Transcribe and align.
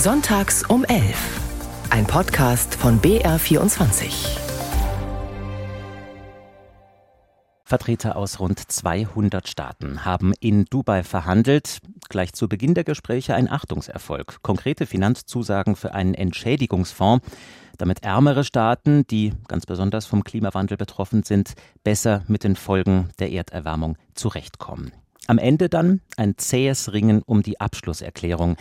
Sonntags 0.00 0.62
um 0.62 0.84
11. 0.84 1.40
Ein 1.90 2.06
Podcast 2.06 2.76
von 2.76 3.00
BR24. 3.00 4.38
Vertreter 7.64 8.14
aus 8.14 8.38
rund 8.38 8.60
200 8.60 9.48
Staaten 9.48 10.04
haben 10.04 10.34
in 10.38 10.66
Dubai 10.66 11.02
verhandelt. 11.02 11.80
Gleich 12.08 12.32
zu 12.32 12.48
Beginn 12.48 12.74
der 12.74 12.84
Gespräche 12.84 13.34
ein 13.34 13.50
Achtungserfolg. 13.50 14.40
Konkrete 14.42 14.86
Finanzzusagen 14.86 15.74
für 15.74 15.94
einen 15.94 16.14
Entschädigungsfonds, 16.14 17.26
damit 17.76 18.04
ärmere 18.04 18.44
Staaten, 18.44 19.04
die 19.08 19.32
ganz 19.48 19.66
besonders 19.66 20.06
vom 20.06 20.22
Klimawandel 20.22 20.76
betroffen 20.76 21.24
sind, 21.24 21.54
besser 21.82 22.22
mit 22.28 22.44
den 22.44 22.54
Folgen 22.54 23.08
der 23.18 23.32
Erderwärmung 23.32 23.98
zurechtkommen. 24.14 24.92
Am 25.26 25.38
Ende 25.38 25.68
dann 25.68 26.02
ein 26.16 26.38
zähes 26.38 26.92
Ringen 26.92 27.20
um 27.22 27.42
die 27.42 27.58
Abschlusserklärung. 27.58 28.56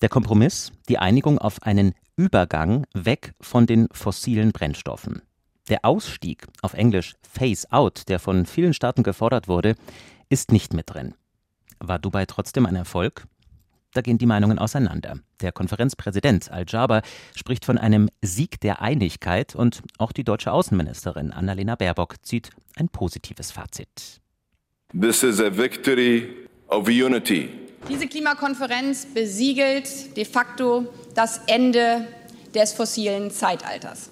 Der 0.00 0.08
Kompromiss, 0.08 0.72
die 0.88 0.98
Einigung 0.98 1.38
auf 1.38 1.62
einen 1.62 1.92
Übergang 2.16 2.86
weg 2.94 3.34
von 3.40 3.66
den 3.66 3.86
fossilen 3.92 4.52
Brennstoffen. 4.52 5.20
Der 5.68 5.84
Ausstieg, 5.84 6.46
auf 6.62 6.72
Englisch 6.72 7.14
Phase 7.22 7.70
Out, 7.70 8.08
der 8.08 8.18
von 8.18 8.46
vielen 8.46 8.72
Staaten 8.72 9.02
gefordert 9.02 9.46
wurde, 9.46 9.74
ist 10.30 10.52
nicht 10.52 10.72
mit 10.72 10.92
drin. 10.92 11.14
War 11.80 11.98
Dubai 11.98 12.24
trotzdem 12.24 12.64
ein 12.64 12.76
Erfolg? 12.76 13.26
Da 13.92 14.00
gehen 14.00 14.18
die 14.18 14.26
Meinungen 14.26 14.58
auseinander. 14.58 15.18
Der 15.40 15.52
Konferenzpräsident 15.52 16.50
Al-Jaber 16.50 17.02
spricht 17.34 17.64
von 17.64 17.76
einem 17.76 18.08
Sieg 18.22 18.60
der 18.60 18.80
Einigkeit 18.80 19.54
und 19.54 19.82
auch 19.98 20.12
die 20.12 20.24
deutsche 20.24 20.52
Außenministerin 20.52 21.30
Annalena 21.30 21.74
Baerbock 21.74 22.16
zieht 22.22 22.50
ein 22.76 22.88
positives 22.88 23.50
Fazit. 23.50 24.20
This 24.98 25.22
is 25.22 25.40
a 25.40 25.54
victory 25.54 26.48
of 26.68 26.88
unity. 26.88 27.69
Diese 27.88 28.06
Klimakonferenz 28.06 29.06
besiegelt 29.06 30.16
de 30.16 30.24
facto 30.24 30.86
das 31.14 31.40
Ende 31.46 32.06
des 32.54 32.72
fossilen 32.72 33.30
Zeitalters. 33.30 34.10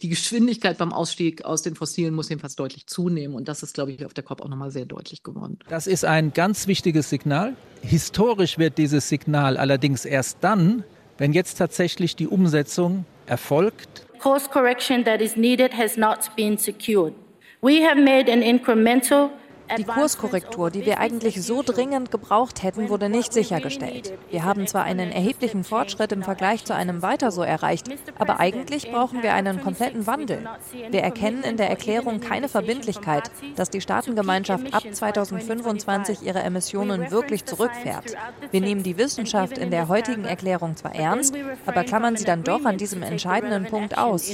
Die 0.00 0.08
Geschwindigkeit 0.08 0.78
beim 0.78 0.92
Ausstieg 0.92 1.44
aus 1.44 1.62
den 1.62 1.74
Fossilen 1.74 2.14
muss 2.14 2.28
jedenfalls 2.28 2.54
deutlich 2.54 2.86
zunehmen. 2.86 3.34
Und 3.34 3.48
das 3.48 3.62
ist, 3.62 3.74
glaube 3.74 3.92
ich, 3.92 4.04
auf 4.04 4.14
der 4.14 4.22
COP 4.22 4.42
auch 4.42 4.48
nochmal 4.48 4.70
sehr 4.70 4.84
deutlich 4.84 5.22
geworden. 5.22 5.58
Das 5.68 5.86
ist 5.86 6.04
ein 6.04 6.32
ganz 6.32 6.66
wichtiges 6.68 7.10
Signal. 7.10 7.56
Historisch 7.82 8.58
wird 8.58 8.78
dieses 8.78 9.08
Signal 9.08 9.56
allerdings 9.56 10.04
erst 10.04 10.38
dann, 10.40 10.84
wenn 11.16 11.32
jetzt 11.32 11.56
tatsächlich 11.56 12.14
die 12.14 12.28
Umsetzung 12.28 13.06
erfolgt. 13.26 14.06
Course 14.20 14.48
correction 14.48 15.04
that 15.04 15.20
is 15.20 15.36
needed 15.36 15.76
has 15.76 15.96
not 15.96 16.18
been 16.36 16.58
secured. 16.58 17.14
We 17.60 17.84
have 17.84 18.00
made 18.00 18.30
an 18.32 18.40
incremental 18.40 19.30
die 19.76 19.84
Kurskorrektur, 19.84 20.70
die 20.70 20.86
wir 20.86 20.98
eigentlich 20.98 21.42
so 21.42 21.62
dringend 21.62 22.10
gebraucht 22.10 22.62
hätten, 22.62 22.88
wurde 22.88 23.08
nicht 23.08 23.32
sichergestellt. 23.32 24.12
Wir 24.30 24.44
haben 24.44 24.66
zwar 24.66 24.84
einen 24.84 25.12
erheblichen 25.12 25.64
Fortschritt 25.64 26.12
im 26.12 26.22
Vergleich 26.22 26.64
zu 26.64 26.74
einem 26.74 27.02
Weiter 27.02 27.30
so 27.30 27.42
erreicht, 27.42 27.88
aber 28.18 28.40
eigentlich 28.40 28.90
brauchen 28.90 29.22
wir 29.22 29.34
einen 29.34 29.62
kompletten 29.62 30.06
Wandel. 30.06 30.48
Wir 30.90 31.02
erkennen 31.02 31.42
in 31.42 31.56
der 31.56 31.68
Erklärung 31.68 32.20
keine 32.20 32.48
Verbindlichkeit, 32.48 33.30
dass 33.56 33.70
die 33.70 33.80
Staatengemeinschaft 33.80 34.72
ab 34.72 34.84
2025 34.90 36.22
ihre 36.22 36.40
Emissionen 36.40 37.10
wirklich 37.10 37.44
zurückfährt. 37.44 38.16
Wir 38.50 38.60
nehmen 38.60 38.82
die 38.82 38.96
Wissenschaft 38.96 39.58
in 39.58 39.70
der 39.70 39.88
heutigen 39.88 40.24
Erklärung 40.24 40.76
zwar 40.76 40.94
ernst, 40.94 41.34
aber 41.66 41.84
klammern 41.84 42.16
sie 42.16 42.24
dann 42.24 42.44
doch 42.44 42.64
an 42.64 42.78
diesem 42.78 43.02
entscheidenden 43.02 43.66
Punkt 43.66 43.98
aus. 43.98 44.30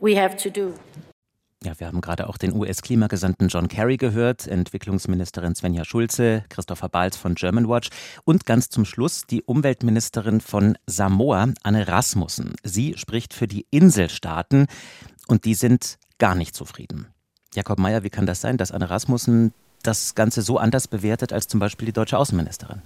We 0.00 0.16
have 0.16 0.36
to 0.36 0.50
do. 0.50 0.74
Ja, 1.64 1.72
wir 1.80 1.86
haben 1.86 2.02
gerade 2.02 2.28
auch 2.28 2.36
den 2.36 2.54
US-Klimagesandten 2.54 3.48
John 3.48 3.68
Kerry 3.68 3.96
gehört, 3.96 4.46
Entwicklungsministerin 4.46 5.54
Svenja 5.54 5.86
Schulze, 5.86 6.44
Christopher 6.50 6.90
Balz 6.90 7.16
von 7.16 7.34
Germanwatch 7.34 7.88
und 8.24 8.44
ganz 8.44 8.68
zum 8.68 8.84
Schluss 8.84 9.22
die 9.26 9.42
Umweltministerin 9.42 10.42
von 10.42 10.76
Samoa, 10.86 11.54
Anne 11.62 11.88
Rasmussen. 11.88 12.54
Sie 12.64 12.98
spricht 12.98 13.32
für 13.32 13.48
die 13.48 13.66
Inselstaaten 13.70 14.66
und 15.26 15.46
die 15.46 15.54
sind 15.54 15.96
gar 16.18 16.34
nicht 16.34 16.54
zufrieden. 16.54 17.06
Jakob 17.54 17.78
Mayer, 17.78 18.02
wie 18.02 18.10
kann 18.10 18.26
das 18.26 18.42
sein, 18.42 18.58
dass 18.58 18.70
Anne 18.70 18.90
Rasmussen 18.90 19.54
das 19.82 20.14
Ganze 20.14 20.42
so 20.42 20.58
anders 20.58 20.86
bewertet 20.86 21.32
als 21.32 21.48
zum 21.48 21.60
Beispiel 21.60 21.86
die 21.86 21.92
deutsche 21.92 22.18
Außenministerin? 22.18 22.82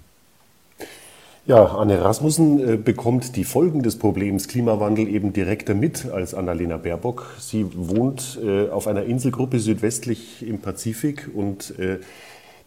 Ja, 1.49 1.65
Anne 1.65 1.99
Rasmussen 1.99 2.59
äh, 2.59 2.77
bekommt 2.77 3.35
die 3.35 3.43
Folgen 3.43 3.81
des 3.81 3.97
Problems 3.97 4.47
Klimawandel 4.47 5.07
eben 5.07 5.33
direkter 5.33 5.73
mit 5.73 6.07
als 6.11 6.35
Annalena 6.35 6.77
Baerbock. 6.77 7.25
Sie 7.39 7.65
wohnt 7.73 8.39
äh, 8.45 8.69
auf 8.69 8.85
einer 8.85 9.05
Inselgruppe 9.05 9.57
südwestlich 9.57 10.47
im 10.47 10.59
Pazifik 10.59 11.27
und 11.33 11.73
äh, 11.79 11.97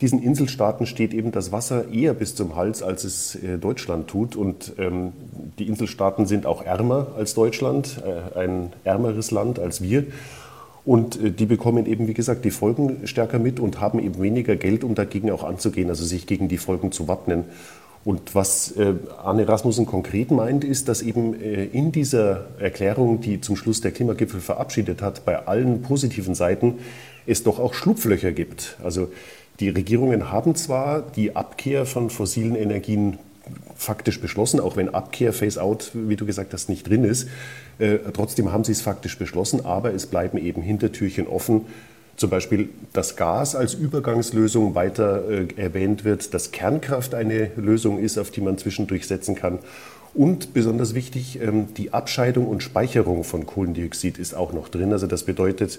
diesen 0.00 0.20
Inselstaaten 0.20 0.87
steht 0.87 1.15
eben 1.15 1.31
das 1.31 1.53
Wasser 1.53 1.93
eher 1.93 2.12
bis 2.12 2.34
zum 2.34 2.56
Hals, 2.56 2.82
als 2.82 3.04
es 3.04 3.38
Deutschland 3.60 4.09
tut. 4.09 4.34
Und 4.34 4.72
ähm, 4.76 5.12
die 5.60 5.69
Inselstaaten 5.69 6.26
sind 6.26 6.44
auch 6.44 6.64
ärmer 6.64 7.12
als 7.16 7.34
Deutschland, 7.34 8.03
ein 8.34 8.72
ärmeres 8.82 9.31
Land 9.31 9.60
als 9.60 9.81
wir. 9.81 10.06
Und 10.84 11.20
die 11.38 11.47
bekommen 11.47 11.87
eben, 11.87 12.09
wie 12.09 12.14
gesagt, 12.14 12.44
die 12.44 12.50
Folgen 12.50 13.06
stärker 13.06 13.38
mit 13.38 13.60
und 13.60 13.81
haben 13.81 14.00
eben 14.00 14.20
weniger 14.20 14.56
Geld, 14.56 14.82
um 14.82 14.97
dagegen 14.97 15.31
auch 15.31 15.44
anzugehen, 15.44 15.88
also 15.88 16.04
sich 16.04 16.26
gegen 16.26 16.49
die 16.49 16.59
Folgen 16.59 16.91
zu 16.91 17.06
wappnen. 17.06 17.44
Und 18.04 18.34
was 18.34 18.72
äh, 18.72 18.94
Arne 19.22 19.46
Rasmussen 19.46 19.86
konkret 19.86 20.32
meint, 20.32 20.64
ist, 20.64 20.88
dass 20.88 21.02
eben 21.02 21.40
äh, 21.40 21.64
in 21.66 21.92
dieser 21.92 22.46
Erklärung, 22.58 23.20
die 23.20 23.40
zum 23.40 23.54
Schluss 23.54 23.80
der 23.80 23.92
Klimagipfel 23.92 24.40
verabschiedet 24.40 25.02
hat, 25.02 25.24
bei 25.24 25.46
allen 25.46 25.82
positiven 25.82 26.34
Seiten 26.34 26.78
es 27.26 27.44
doch 27.44 27.60
auch 27.60 27.74
Schlupflöcher 27.74 28.32
gibt. 28.32 28.76
Also 28.82 29.08
die 29.60 29.68
Regierungen 29.68 30.32
haben 30.32 30.56
zwar 30.56 31.02
die 31.02 31.36
Abkehr 31.36 31.86
von 31.86 32.10
fossilen 32.10 32.56
Energien 32.56 33.18
faktisch 33.76 34.20
beschlossen, 34.20 34.58
auch 34.58 34.76
wenn 34.76 34.92
Abkehr, 34.92 35.32
Phase-out, 35.32 35.92
wie 35.94 36.16
du 36.16 36.26
gesagt 36.26 36.52
hast, 36.52 36.69
nicht 36.69 36.88
drin 36.88 37.04
ist. 37.04 37.28
Äh, 37.78 37.98
trotzdem 38.12 38.52
haben 38.52 38.64
sie 38.64 38.72
es 38.72 38.82
faktisch 38.82 39.19
beschlossen, 39.19 39.64
aber 39.64 39.94
es 39.94 40.06
bleiben 40.06 40.38
eben 40.38 40.62
Hintertürchen 40.62 41.28
offen 41.28 41.66
zum 42.16 42.30
Beispiel 42.30 42.68
dass 42.92 43.16
Gas 43.16 43.56
als 43.56 43.74
Übergangslösung 43.74 44.74
weiter 44.74 45.28
äh, 45.28 45.46
erwähnt 45.56 46.04
wird, 46.04 46.34
dass 46.34 46.52
Kernkraft 46.52 47.14
eine 47.14 47.50
Lösung 47.56 47.98
ist, 47.98 48.18
auf 48.18 48.30
die 48.30 48.40
man 48.40 48.58
zwischendurch 48.58 49.06
setzen 49.06 49.34
kann. 49.34 49.58
Und 50.14 50.52
besonders 50.52 50.94
wichtig, 50.94 51.40
ähm, 51.40 51.72
die 51.74 51.92
Abscheidung 51.92 52.46
und 52.46 52.62
Speicherung 52.62 53.24
von 53.24 53.46
Kohlendioxid 53.46 54.18
ist 54.18 54.34
auch 54.34 54.52
noch 54.52 54.68
drin. 54.68 54.92
Also 54.92 55.06
das 55.06 55.22
bedeutet, 55.22 55.78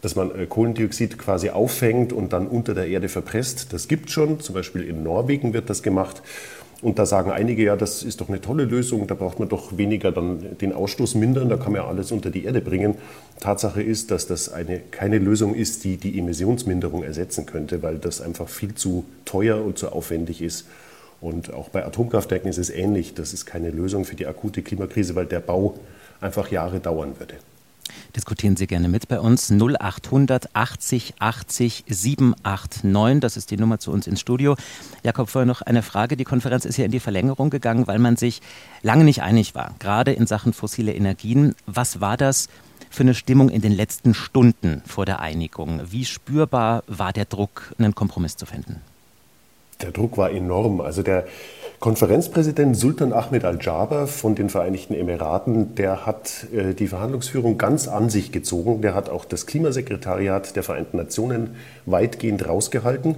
dass 0.00 0.16
man 0.16 0.34
äh, 0.34 0.46
Kohlendioxid 0.46 1.18
quasi 1.18 1.50
auffängt 1.50 2.12
und 2.12 2.32
dann 2.32 2.46
unter 2.46 2.74
der 2.74 2.88
Erde 2.88 3.08
verpresst. 3.08 3.72
Das 3.72 3.86
gibt 3.88 4.10
schon, 4.10 4.40
zum 4.40 4.54
Beispiel 4.54 4.82
in 4.82 5.02
Norwegen 5.02 5.52
wird 5.52 5.68
das 5.68 5.82
gemacht. 5.82 6.22
Und 6.84 6.98
da 6.98 7.06
sagen 7.06 7.30
einige, 7.30 7.64
ja, 7.64 7.76
das 7.76 8.02
ist 8.02 8.20
doch 8.20 8.28
eine 8.28 8.42
tolle 8.42 8.66
Lösung, 8.66 9.06
da 9.06 9.14
braucht 9.14 9.38
man 9.38 9.48
doch 9.48 9.78
weniger 9.78 10.12
dann 10.12 10.58
den 10.58 10.74
Ausstoß 10.74 11.14
mindern, 11.14 11.48
da 11.48 11.56
kann 11.56 11.72
man 11.72 11.80
ja 11.80 11.88
alles 11.88 12.12
unter 12.12 12.28
die 12.28 12.44
Erde 12.44 12.60
bringen. 12.60 12.96
Tatsache 13.40 13.82
ist, 13.82 14.10
dass 14.10 14.26
das 14.26 14.52
eine, 14.52 14.80
keine 14.90 15.16
Lösung 15.16 15.54
ist, 15.54 15.84
die 15.84 15.96
die 15.96 16.18
Emissionsminderung 16.18 17.02
ersetzen 17.02 17.46
könnte, 17.46 17.82
weil 17.82 17.96
das 17.96 18.20
einfach 18.20 18.50
viel 18.50 18.74
zu 18.74 19.06
teuer 19.24 19.64
und 19.64 19.78
zu 19.78 19.92
aufwendig 19.92 20.42
ist. 20.42 20.66
Und 21.22 21.54
auch 21.54 21.70
bei 21.70 21.86
Atomkraftwerken 21.86 22.50
ist 22.50 22.58
es 22.58 22.68
ähnlich. 22.68 23.14
Das 23.14 23.32
ist 23.32 23.46
keine 23.46 23.70
Lösung 23.70 24.04
für 24.04 24.14
die 24.14 24.26
akute 24.26 24.60
Klimakrise, 24.60 25.14
weil 25.14 25.24
der 25.24 25.40
Bau 25.40 25.78
einfach 26.20 26.50
Jahre 26.50 26.80
dauern 26.80 27.14
würde. 27.18 27.36
Diskutieren 28.16 28.56
Sie 28.56 28.66
gerne 28.66 28.88
mit 28.88 29.08
bei 29.08 29.20
uns. 29.20 29.50
0800 29.50 30.54
80 30.54 31.14
80 31.18 31.84
789. 31.88 33.20
Das 33.20 33.36
ist 33.36 33.50
die 33.50 33.56
Nummer 33.56 33.78
zu 33.78 33.90
uns 33.90 34.06
ins 34.06 34.20
Studio. 34.20 34.56
Jakob, 35.02 35.28
vorher 35.28 35.46
noch 35.46 35.62
eine 35.62 35.82
Frage. 35.82 36.16
Die 36.16 36.24
Konferenz 36.24 36.64
ist 36.64 36.76
ja 36.76 36.84
in 36.84 36.90
die 36.90 37.00
Verlängerung 37.00 37.50
gegangen, 37.50 37.86
weil 37.86 37.98
man 37.98 38.16
sich 38.16 38.40
lange 38.82 39.04
nicht 39.04 39.22
einig 39.22 39.54
war, 39.54 39.74
gerade 39.78 40.12
in 40.12 40.26
Sachen 40.26 40.52
fossile 40.52 40.92
Energien. 40.92 41.54
Was 41.66 42.00
war 42.00 42.16
das 42.16 42.48
für 42.90 43.02
eine 43.02 43.14
Stimmung 43.14 43.48
in 43.48 43.60
den 43.60 43.72
letzten 43.72 44.14
Stunden 44.14 44.82
vor 44.86 45.04
der 45.04 45.20
Einigung? 45.20 45.80
Wie 45.90 46.04
spürbar 46.04 46.84
war 46.86 47.12
der 47.12 47.24
Druck, 47.24 47.74
einen 47.78 47.94
Kompromiss 47.94 48.36
zu 48.36 48.46
finden? 48.46 48.80
Der 49.82 49.90
Druck 49.90 50.16
war 50.16 50.30
enorm. 50.30 50.80
Also 50.80 51.02
der 51.02 51.26
Konferenzpräsident 51.84 52.78
Sultan 52.78 53.12
Ahmed 53.12 53.44
Al-Jaber 53.44 54.06
von 54.06 54.34
den 54.34 54.48
Vereinigten 54.48 54.94
Emiraten, 54.94 55.74
der 55.74 56.06
hat 56.06 56.46
äh, 56.50 56.72
die 56.72 56.86
Verhandlungsführung 56.86 57.58
ganz 57.58 57.88
an 57.88 58.08
sich 58.08 58.32
gezogen. 58.32 58.80
Der 58.80 58.94
hat 58.94 59.10
auch 59.10 59.26
das 59.26 59.44
Klimasekretariat 59.44 60.56
der 60.56 60.62
Vereinten 60.62 60.96
Nationen 60.96 61.56
weitgehend 61.84 62.48
rausgehalten. 62.48 63.16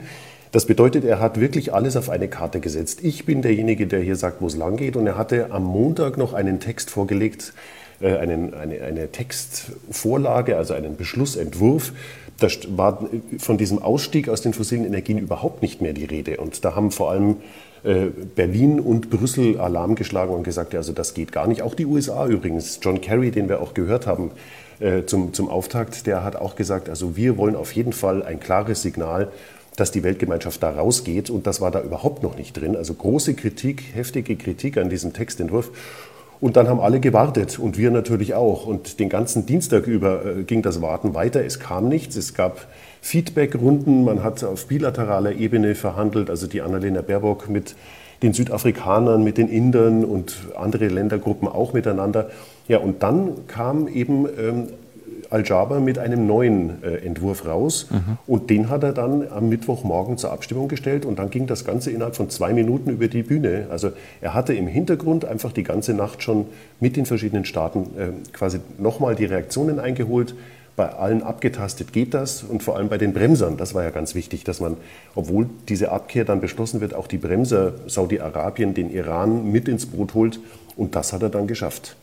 Das 0.51 0.67
bedeutet, 0.67 1.05
er 1.05 1.21
hat 1.21 1.39
wirklich 1.39 1.75
alles 1.75 1.97
auf 1.97 2.11
eine 2.11 2.27
Karte 2.27 2.59
gesetzt. 2.59 3.05
Ich 3.05 3.25
bin 3.25 3.41
derjenige, 3.41 3.87
der 3.87 4.01
hier 4.01 4.17
sagt, 4.17 4.41
wo 4.41 4.49
es 4.49 4.57
lang 4.57 4.77
geht. 4.77 4.97
Und 4.97 5.07
er 5.07 5.17
hatte 5.17 5.53
am 5.53 5.63
Montag 5.63 6.19
noch 6.19 6.35
einen 6.35 6.59
Text 6.59 6.91
vorgelegt, 6.91 7.53
äh, 8.01 8.17
einen, 8.17 8.53
eine, 8.53 8.81
eine 8.83 9.13
Textvorlage, 9.13 10.57
also 10.57 10.75
einen 10.75 10.97
Beschlussentwurf. 10.97 11.93
Da 12.39 12.49
war 12.69 13.09
von 13.39 13.57
diesem 13.57 13.81
Ausstieg 13.81 14.29
aus 14.29 14.43
den 14.43 14.53
fossilen 14.53 14.85
Energien 14.85 15.19
überhaupt 15.19 15.63
nicht 15.63 15.81
mehr 15.81 15.93
die 15.93 16.05
Rede. 16.05 16.37
Und 16.37 16.65
da 16.65 16.75
haben 16.75 16.91
vor 16.91 17.11
allem 17.11 17.37
äh, 17.83 18.07
Berlin 18.35 18.81
und 18.81 19.11
Brüssel 19.11 19.59
Alarm 19.59 19.95
geschlagen 19.95 20.35
und 20.35 20.43
gesagt, 20.43 20.75
also 20.75 20.93
das 20.93 21.15
geht 21.15 21.33
gar 21.33 21.47
nicht. 21.47 21.63
Auch 21.63 21.75
die 21.75 21.87
USA 21.87 22.27
übrigens. 22.27 22.81
John 22.83 23.01
Kerry, 23.01 23.31
den 23.31 23.49
wir 23.49 23.61
auch 23.61 23.75
gehört 23.75 24.07
haben 24.07 24.33
äh, 24.81 25.05
zum, 25.05 25.33
zum 25.33 25.49
Auftakt, 25.49 26.07
der 26.07 26.25
hat 26.25 26.37
auch 26.37 26.57
gesagt, 26.57 26.89
also 26.89 27.17
wir 27.17 27.37
wollen 27.39 27.57
auf 27.57 27.73
jeden 27.73 27.93
Fall 27.93 28.23
ein 28.23 28.41
klares 28.41 28.83
Signal, 28.83 29.31
dass 29.77 29.91
die 29.91 30.03
Weltgemeinschaft 30.03 30.63
da 30.63 30.71
rausgeht. 30.71 31.31
Und 31.31 31.47
das 31.47 31.61
war 31.61 31.71
da 31.71 31.81
überhaupt 31.81 32.23
noch 32.23 32.37
nicht 32.37 32.55
drin. 32.55 32.77
Also 32.77 32.95
große 32.95 33.35
Kritik, 33.35 33.85
heftige 33.95 34.37
Kritik 34.37 34.79
an 34.79 34.91
diesem 34.91 35.13
Textentwurf. 35.13 35.71
Und 36.41 36.57
dann 36.57 36.69
haben 36.69 36.81
alle 36.81 37.01
gewartet 37.01 37.59
und 37.59 37.79
wir 37.79 37.91
natürlich 37.91 38.35
auch. 38.35 38.67
Und 38.67 39.01
den 39.01 39.09
ganzen 39.09 39.47
Dienstag 39.47 39.87
über 39.87 40.25
äh, 40.25 40.43
ging 40.43 40.63
das 40.63 40.83
Warten 40.83 41.15
weiter. 41.15 41.45
Es 41.45 41.61
kam 41.61 41.89
nichts. 41.89 42.17
Es 42.17 42.35
gab 42.35 42.67
Feedbackrunden. 43.01 44.05
Man 44.05 44.23
hat 44.23 44.45
auf 44.45 44.67
bilateraler 44.67 45.33
Ebene 45.33 45.75
verhandelt. 45.75 46.29
Also 46.29 46.47
die 46.47 46.61
Annalena 46.61 47.01
Baerbock 47.01 47.49
mit 47.49 47.75
den 48.23 48.33
Südafrikanern, 48.33 49.23
mit 49.25 49.39
den 49.39 49.49
Indern 49.49 50.05
und 50.05 50.37
andere 50.57 50.89
Ländergruppen 50.89 51.49
auch 51.49 51.73
miteinander. 51.73 52.31
Ja, 52.69 52.79
und 52.79 53.03
dann 53.03 53.47
kam 53.47 53.89
eben 53.89 54.27
ähm, 54.39 54.69
Al-Jaber 55.31 55.81
mit 55.81 55.99
einem 55.99 56.27
neuen 56.27 56.83
äh, 56.83 57.05
Entwurf 57.05 57.47
raus 57.47 57.89
mhm. 57.91 58.19
und 58.27 58.51
den 58.51 58.69
hat 58.69 58.83
er 58.83 58.93
dann 58.93 59.27
am 59.31 59.49
Mittwochmorgen 59.49 60.19
zur 60.19 60.33
Abstimmung 60.33 60.69
gestellt 60.69 61.05
und 61.05 61.19
dann 61.19 61.31
ging 61.31 61.47
das 61.47 61.65
Ganze 61.65 61.91
innerhalb 61.91 62.17
von 62.17 62.31
zwei 62.31 62.53
Minuten 62.53 62.91
über 62.91 63.09
die 63.09 63.23
Bühne. 63.23 63.67
Also 63.71 63.93
er 64.21 64.35
hatte 64.35 64.55
im 64.55 64.67
Hintergrund 64.67 65.25
einfach 65.25 65.53
die 65.53 65.63
ganze 65.63 65.95
Nacht 65.95 66.23
schon 66.23 66.47
mit 66.81 66.97
den 66.97 67.07
verschiedenen 67.07 67.45
Staaten 67.45 67.81
äh, 67.99 68.33
quasi 68.33 68.61
nochmal 68.79 69.15
die 69.15 69.25
Reaktionen 69.25 69.79
eingeholt. 69.79 70.35
Bei 70.77 70.91
allen 70.91 71.23
abgetastet 71.23 71.95
geht 71.95 72.13
das 72.13 72.43
und 72.43 72.63
vor 72.63 72.77
allem 72.77 72.91
bei 72.91 72.99
den 72.99 73.15
Bremsern, 73.15 73.57
das 73.57 73.75
war 73.75 73.83
ja 73.83 73.91
ganz 73.91 74.15
wichtig, 74.15 74.45
dass 74.45 74.61
man, 74.61 74.77
obwohl 75.15 75.49
diese 75.69 75.91
Abkehr 75.91 76.27
dann 76.27 76.43
beschlossen 76.43 76.83
wird, 76.83 76.93
auch 76.93 77.07
die 77.07 77.17
Bremser 77.17 77.73
Saudi-Arabien, 77.87 78.75
den 78.75 78.93
Iran 78.93 79.51
mit 79.51 79.69
ins 79.69 79.87
Boot 79.87 80.13
holt 80.13 80.39
und 80.77 80.95
das 80.95 81.15
hat 81.15 81.23
er 81.23 81.31
dann 81.31 81.47
geschafft. 81.47 81.97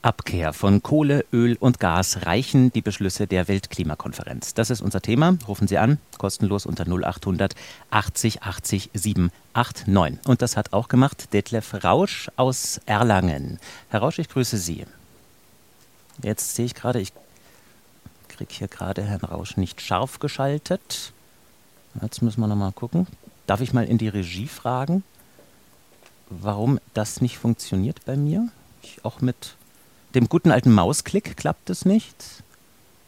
Abkehr 0.00 0.52
von 0.52 0.82
Kohle, 0.82 1.24
Öl 1.32 1.56
und 1.58 1.80
Gas 1.80 2.24
reichen 2.24 2.72
die 2.72 2.82
Beschlüsse 2.82 3.26
der 3.26 3.48
Weltklimakonferenz. 3.48 4.54
Das 4.54 4.70
ist 4.70 4.80
unser 4.80 5.00
Thema. 5.02 5.36
Rufen 5.48 5.66
Sie 5.66 5.76
an, 5.76 5.98
kostenlos 6.18 6.66
unter 6.66 6.84
0800 6.86 7.56
80 7.90 8.42
80 8.42 8.90
789. 8.94 10.24
Und 10.26 10.40
das 10.40 10.56
hat 10.56 10.72
auch 10.72 10.86
gemacht 10.86 11.32
Detlef 11.32 11.82
Rausch 11.82 12.30
aus 12.36 12.80
Erlangen. 12.86 13.58
Herr 13.88 14.00
Rausch, 14.00 14.20
ich 14.20 14.28
grüße 14.28 14.56
Sie. 14.56 14.86
Jetzt 16.22 16.54
sehe 16.54 16.66
ich 16.66 16.74
gerade, 16.74 17.00
ich 17.00 17.12
kriege 18.28 18.52
hier 18.54 18.68
gerade 18.68 19.02
Herrn 19.02 19.20
Rausch 19.20 19.56
nicht 19.56 19.80
scharf 19.80 20.20
geschaltet. 20.20 21.12
Jetzt 22.00 22.22
müssen 22.22 22.40
wir 22.40 22.46
noch 22.46 22.56
mal 22.56 22.72
gucken. 22.72 23.08
Darf 23.48 23.60
ich 23.60 23.72
mal 23.72 23.84
in 23.84 23.98
die 23.98 24.08
Regie 24.08 24.46
fragen, 24.46 25.02
warum 26.30 26.78
das 26.94 27.20
nicht 27.20 27.38
funktioniert 27.38 28.04
bei 28.04 28.16
mir? 28.16 28.48
Ich 28.82 29.04
auch 29.04 29.20
mit 29.20 29.56
dem 30.14 30.28
guten 30.28 30.50
alten 30.50 30.72
Mausklick 30.72 31.36
klappt 31.36 31.70
es 31.70 31.84
nicht. 31.84 32.42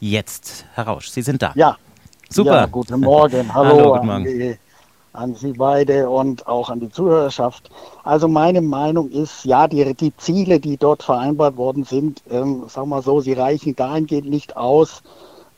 Jetzt, 0.01 0.65
Herr 0.75 0.85
Rausch, 0.85 1.09
Sie 1.09 1.23
sind 1.23 1.43
da. 1.43 1.53
Ja. 1.55 1.77
Super. 2.31 2.61
Ja, 2.61 2.67
guten 2.67 3.01
Morgen. 3.01 3.53
Hallo, 3.55 3.69
Hallo 3.71 3.93
guten 3.95 4.07
Morgen. 4.07 4.11
An, 4.11 4.25
die, 4.25 4.57
an, 5.13 5.35
Sie 5.35 5.53
beide 5.53 6.09
und 6.09 6.47
auch 6.47 6.71
an 6.71 6.81
die 6.81 6.91
Zuhörerschaft. 6.91 7.71
Also 8.05 8.29
meine 8.29 8.63
Meinung 8.63 9.11
ist, 9.11 9.45
ja, 9.45 9.67
die, 9.67 9.95
die 9.95 10.17
Ziele, 10.17 10.61
die 10.61 10.77
dort 10.77 11.03
vereinbart 11.03 11.57
worden 11.57 11.85
sind, 11.85 12.23
ähm, 12.31 12.65
sagen 12.69 12.89
wir 12.89 13.03
so, 13.03 13.21
sie 13.21 13.33
reichen 13.33 13.75
dahingehend 13.75 14.31
nicht 14.31 14.57
aus, 14.57 15.03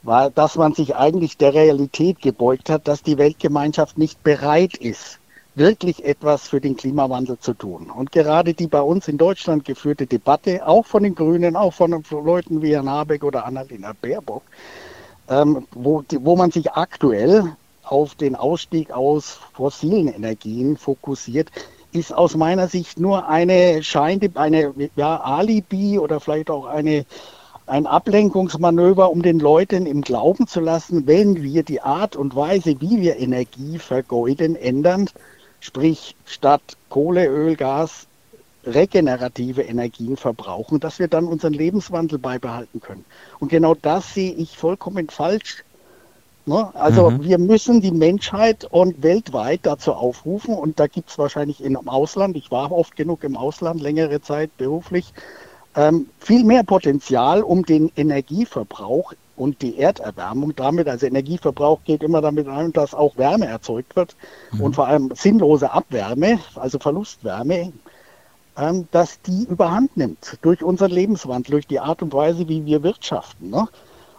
weil 0.03 0.31
dass 0.31 0.57
man 0.57 0.75
sich 0.75 0.97
eigentlich 0.97 1.37
der 1.37 1.55
Realität 1.55 2.21
gebeugt 2.21 2.71
hat, 2.71 2.89
dass 2.89 3.03
die 3.03 3.19
Weltgemeinschaft 3.19 3.99
nicht 3.99 4.23
bereit 4.23 4.75
ist, 4.75 5.19
wirklich 5.55 6.05
etwas 6.05 6.49
für 6.49 6.61
den 6.61 6.77
Klimawandel 6.77 7.39
zu 7.39 7.53
tun. 7.55 7.91
Und 7.91 8.13
gerade 8.13 8.55
die 8.55 8.67
bei 8.67 8.81
uns 8.81 9.09
in 9.09 9.19
Deutschland 9.19 9.65
geführte 9.65 10.07
Debatte, 10.07 10.67
auch 10.67 10.87
von 10.87 11.03
den 11.03 11.15
Grünen, 11.15 11.57
auch 11.57 11.75
von, 11.75 12.03
Leuten 12.11 12.63
wie 12.63 12.75
Herrn 12.75 12.89
Habeck 12.89 13.23
oder 13.23 13.45
Annalena 13.45 13.93
Baerbock, 14.01 14.43
ähm, 15.29 15.67
wo, 15.73 16.03
wo 16.21 16.37
man 16.37 16.51
sich 16.51 16.73
aktuell 16.73 17.57
auf 17.83 18.15
den 18.15 18.37
Ausstieg 18.37 18.91
aus 18.91 19.41
fossilen 19.53 20.09
Energien 20.09 20.77
fokussiert, 20.77 21.51
ist 21.93 22.15
aus 22.15 22.37
meiner 22.37 22.69
Sicht 22.69 22.99
nur 22.99 23.29
eine 23.29 23.83
Schein, 23.83 24.21
eine 24.35 24.73
ja, 24.97 25.21
Alibi 25.21 25.99
oder 25.99 26.21
vielleicht 26.21 26.51
auch 26.51 26.65
eine, 26.65 27.05
ein 27.67 27.87
Ablenkungsmanöver, 27.87 29.11
um 29.11 29.23
den 29.23 29.39
Leuten 29.39 29.85
im 29.85 30.01
Glauben 30.01 30.47
zu 30.47 30.61
lassen, 30.61 31.07
wenn 31.07 31.43
wir 31.43 31.63
die 31.63 31.83
Art 31.83 32.17
und 32.17 32.35
Weise, 32.35 32.81
wie 32.81 33.03
wir 33.03 33.19
Energie 33.19 33.79
vergeuden, 33.79 34.57
ändern, 34.57 35.09
sprich 35.63 36.17
statt 36.27 36.77
Kohle, 36.91 37.27
Öl, 37.27 37.57
Gas 37.57 38.07
regenerative 38.67 39.63
Energien 39.63 40.17
verbrauchen, 40.17 40.81
dass 40.81 40.99
wir 40.99 41.09
dann 41.09 41.27
unseren 41.27 41.53
Lebenswandel 41.53 42.19
beibehalten 42.19 42.81
können. 42.81 43.05
Und 43.39 43.49
genau 43.49 43.75
das 43.75 44.13
sehe 44.15 44.33
ich 44.33 44.57
vollkommen 44.57 45.09
falsch. 45.09 45.65
Ne? 46.47 46.71
Also 46.75 47.11
mhm. 47.11 47.25
wir 47.25 47.39
müssen 47.39 47.81
die 47.81 47.93
Menschheit 47.93 48.65
und 48.65 49.03
weltweit 49.03 49.61
dazu 49.63 49.93
aufrufen, 49.93 50.55
und 50.55 50.81
da 50.81 50.89
gibt 50.89 51.11
es 51.11 51.19
wahrscheinlich 51.19 51.63
im 51.63 51.77
Ausland, 51.89 52.37
ich 52.37 52.51
war 52.51 52.73
oft 52.73 52.97
genug 52.97 53.23
im 53.25 53.37
Ausland, 53.37 53.81
längere 53.81 54.21
Zeit 54.21 54.57
beruflich, 54.57 55.13
ähm, 55.77 56.09
viel 56.19 56.45
mehr 56.45 56.65
Potenzial, 56.65 57.43
um 57.43 57.65
den 57.65 57.91
Energieverbrauch 57.97 59.15
und 59.43 59.61
die 59.61 59.77
Erderwärmung 59.79 60.55
damit, 60.55 60.87
also 60.89 61.05
Energieverbrauch 61.05 61.81
geht 61.83 62.05
immer 62.05 62.21
damit 62.21 62.47
ein, 62.47 62.73
dass 62.73 62.95
auch 62.95 63.17
Wärme 63.17 63.47
erzeugt 63.47 63.97
wird 63.97 64.15
mhm. 64.53 64.61
und 64.61 64.75
vor 64.77 64.87
allem 64.87 65.11
sinnlose 65.17 65.73
Abwärme, 65.73 66.39
also 66.55 66.79
Verlustwärme, 66.79 67.73
ähm, 68.57 68.87
dass 68.93 69.21
die 69.23 69.45
überhand 69.45 69.97
nimmt 69.97 70.39
durch 70.43 70.63
unseren 70.63 70.93
Lebenswandel, 70.93 71.51
durch 71.51 71.67
die 71.67 71.81
Art 71.81 72.03
und 72.03 72.13
Weise, 72.13 72.49
wie 72.49 72.65
wir 72.65 72.85
wirtschaften. 72.85 73.51
Ne? 73.51 73.67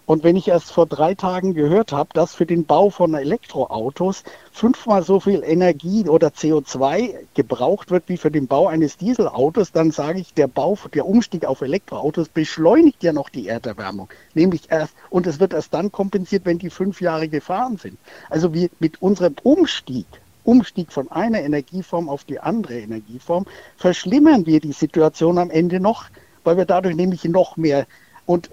Und 0.06 0.24
wenn 0.24 0.36
ich 0.36 0.50
erst 0.50 0.72
vor 0.72 0.86
drei 0.86 1.16
Tagen 1.16 1.54
gehört 1.54 1.94
habe, 1.94 2.10
dass 2.14 2.36
für 2.36 2.46
den 2.46 2.66
Bau 2.66 2.90
von 2.90 3.14
Elektroautos 3.14 4.24
fünfmal 4.52 5.02
so 5.02 5.22
viel 5.22 5.44
Energie 5.44 6.08
oder 6.10 6.28
CO2 6.28 7.16
gebraucht 7.34 7.90
wird 7.90 8.04
wie 8.08 8.18
für 8.18 8.32
den 8.32 8.48
Bau 8.48 8.68
eines 8.68 8.98
Dieselautos, 8.98 9.72
dann 9.72 9.92
sage 9.92 10.20
ich, 10.20 10.34
der 10.34 10.48
Bau, 10.48 10.78
der 10.94 11.06
Umstieg 11.06 11.46
auf 11.46 11.62
Elektroautos 11.62 12.28
beschleunigt 12.28 13.02
ja 13.02 13.14
noch 13.14 13.30
die 13.30 13.48
Erderwärmung. 13.48 14.10
Nämlich 14.34 14.70
erst, 14.70 14.94
und 15.10 15.26
es 15.26 15.40
wird 15.40 15.54
erst 15.54 15.74
dann 15.74 15.92
kompensiert, 15.92 16.46
wenn 16.46 16.60
die 16.60 16.70
fünf 16.70 17.00
Jahre 17.00 17.30
gefahren 17.30 17.78
sind. 17.78 17.98
Also 18.30 18.54
wir 18.54 18.70
mit 18.80 19.02
unserem 19.02 19.36
Umstieg 19.44 20.06
Umstieg 20.46 20.92
von 20.92 21.10
einer 21.10 21.40
Energieform 21.42 22.10
auf 22.10 22.26
die 22.26 22.40
andere 22.40 22.78
Energieform, 22.80 23.46
verschlimmern 23.78 24.46
wir 24.46 24.60
die 24.60 24.74
Situation 24.74 25.38
am 25.38 25.50
Ende 25.50 25.80
noch, 25.80 26.06
weil 26.44 26.58
wir 26.58 26.66
dadurch 26.66 26.98
nämlich 26.98 27.24
noch 27.24 27.56
mehr 27.56 27.88
und 28.26 28.50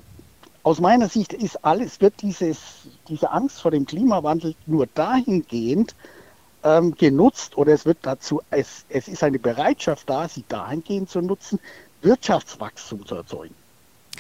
aus 0.62 0.80
meiner 0.80 1.08
Sicht 1.08 1.32
ist 1.32 1.64
alles, 1.64 2.00
wird 2.00 2.20
dieses, 2.22 2.58
diese 3.08 3.30
Angst 3.30 3.60
vor 3.60 3.70
dem 3.70 3.86
Klimawandel 3.86 4.54
nur 4.66 4.86
dahingehend 4.86 5.94
ähm, 6.62 6.94
genutzt 6.94 7.56
oder 7.56 7.72
es 7.72 7.86
wird 7.86 7.98
dazu, 8.02 8.42
es, 8.50 8.84
es 8.88 9.08
ist 9.08 9.22
eine 9.22 9.38
Bereitschaft 9.38 10.08
da, 10.10 10.28
sie 10.28 10.44
dahingehend 10.48 11.08
zu 11.08 11.20
nutzen, 11.22 11.58
Wirtschaftswachstum 12.02 13.06
zu 13.06 13.14
erzeugen. 13.14 13.54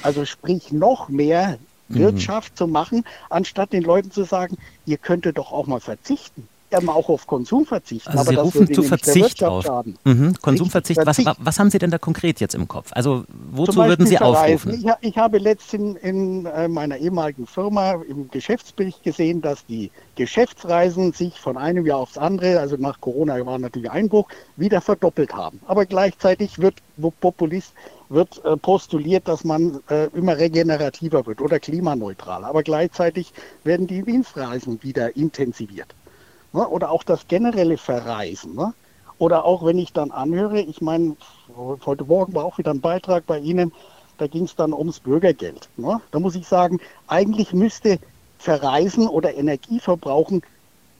Also 0.02 0.24
sprich 0.24 0.72
noch 0.72 1.08
mehr 1.08 1.58
mhm. 1.88 1.98
Wirtschaft 1.98 2.52
mhm. 2.52 2.56
zu 2.56 2.66
machen, 2.66 3.04
anstatt 3.28 3.72
den 3.72 3.82
Leuten 3.82 4.10
zu 4.10 4.24
sagen, 4.24 4.56
ihr 4.86 4.98
könntet 4.98 5.36
doch 5.36 5.52
auch 5.52 5.66
mal 5.66 5.80
verzichten 5.80 6.48
ja 6.70 6.80
auch 6.88 7.08
auf 7.08 7.26
Konsum 7.26 7.66
verzichten. 7.66 8.16
Also 8.16 8.30
Sie 8.30 8.36
rufen 8.36 8.72
zu 8.72 8.82
Verzicht 8.82 9.42
auf. 9.44 9.66
Mhm. 10.04 10.34
Konsumverzicht, 10.40 11.00
was, 11.04 11.18
was, 11.38 11.58
haben 11.58 11.70
Sie 11.70 11.78
denn 11.78 11.90
da 11.90 11.98
konkret 11.98 12.40
jetzt 12.40 12.54
im 12.54 12.68
Kopf? 12.68 12.90
Also 12.92 13.24
wozu 13.50 13.76
würden 13.84 14.06
Sie 14.06 14.18
aufrufen? 14.18 14.72
Ich, 14.72 14.86
ich, 15.00 15.18
habe 15.18 15.38
letztens 15.38 15.98
in 16.00 16.46
äh, 16.46 16.68
meiner 16.68 16.98
ehemaligen 16.98 17.46
Firma 17.46 17.92
im 18.08 18.30
Geschäftsbericht 18.30 19.02
gesehen, 19.02 19.42
dass 19.42 19.66
die 19.66 19.90
Geschäftsreisen 20.16 21.12
sich 21.12 21.38
von 21.38 21.56
einem 21.56 21.86
Jahr 21.86 21.98
aufs 21.98 22.18
andere, 22.18 22.60
also 22.60 22.76
nach 22.76 23.00
Corona 23.00 23.44
war 23.44 23.58
natürlich 23.58 23.90
Einbruch, 23.90 24.28
wieder 24.56 24.80
verdoppelt 24.80 25.32
haben. 25.34 25.60
Aber 25.66 25.86
gleichzeitig 25.86 26.58
wird 26.58 26.76
Populist 27.20 27.72
wird 28.10 28.44
äh, 28.44 28.56
postuliert, 28.56 29.28
dass 29.28 29.44
man 29.44 29.80
äh, 29.88 30.06
immer 30.14 30.36
regenerativer 30.36 31.26
wird 31.26 31.40
oder 31.40 31.60
klimaneutral. 31.60 32.44
Aber 32.44 32.62
gleichzeitig 32.62 33.32
werden 33.64 33.86
die 33.86 34.02
Dienstreisen 34.02 34.82
wieder 34.82 35.16
intensiviert 35.16 35.94
ne? 36.52 36.68
oder 36.68 36.90
auch 36.90 37.02
das 37.02 37.26
generelle 37.28 37.78
Verreisen. 37.78 38.54
Ne? 38.54 38.72
Oder 39.18 39.44
auch 39.44 39.64
wenn 39.64 39.78
ich 39.78 39.92
dann 39.92 40.10
anhöre, 40.10 40.60
ich 40.60 40.80
meine, 40.80 41.16
heute 41.84 42.04
Morgen 42.04 42.34
war 42.34 42.44
auch 42.44 42.58
wieder 42.58 42.70
ein 42.70 42.80
Beitrag 42.80 43.26
bei 43.26 43.38
Ihnen, 43.38 43.72
da 44.18 44.26
ging 44.26 44.44
es 44.44 44.54
dann 44.54 44.72
ums 44.72 45.00
Bürgergeld. 45.00 45.68
Ne? 45.76 46.00
Da 46.10 46.20
muss 46.20 46.34
ich 46.34 46.46
sagen, 46.46 46.80
eigentlich 47.06 47.52
müsste 47.52 47.98
Verreisen 48.38 49.06
oder 49.06 49.34
Energieverbrauchen 49.34 50.42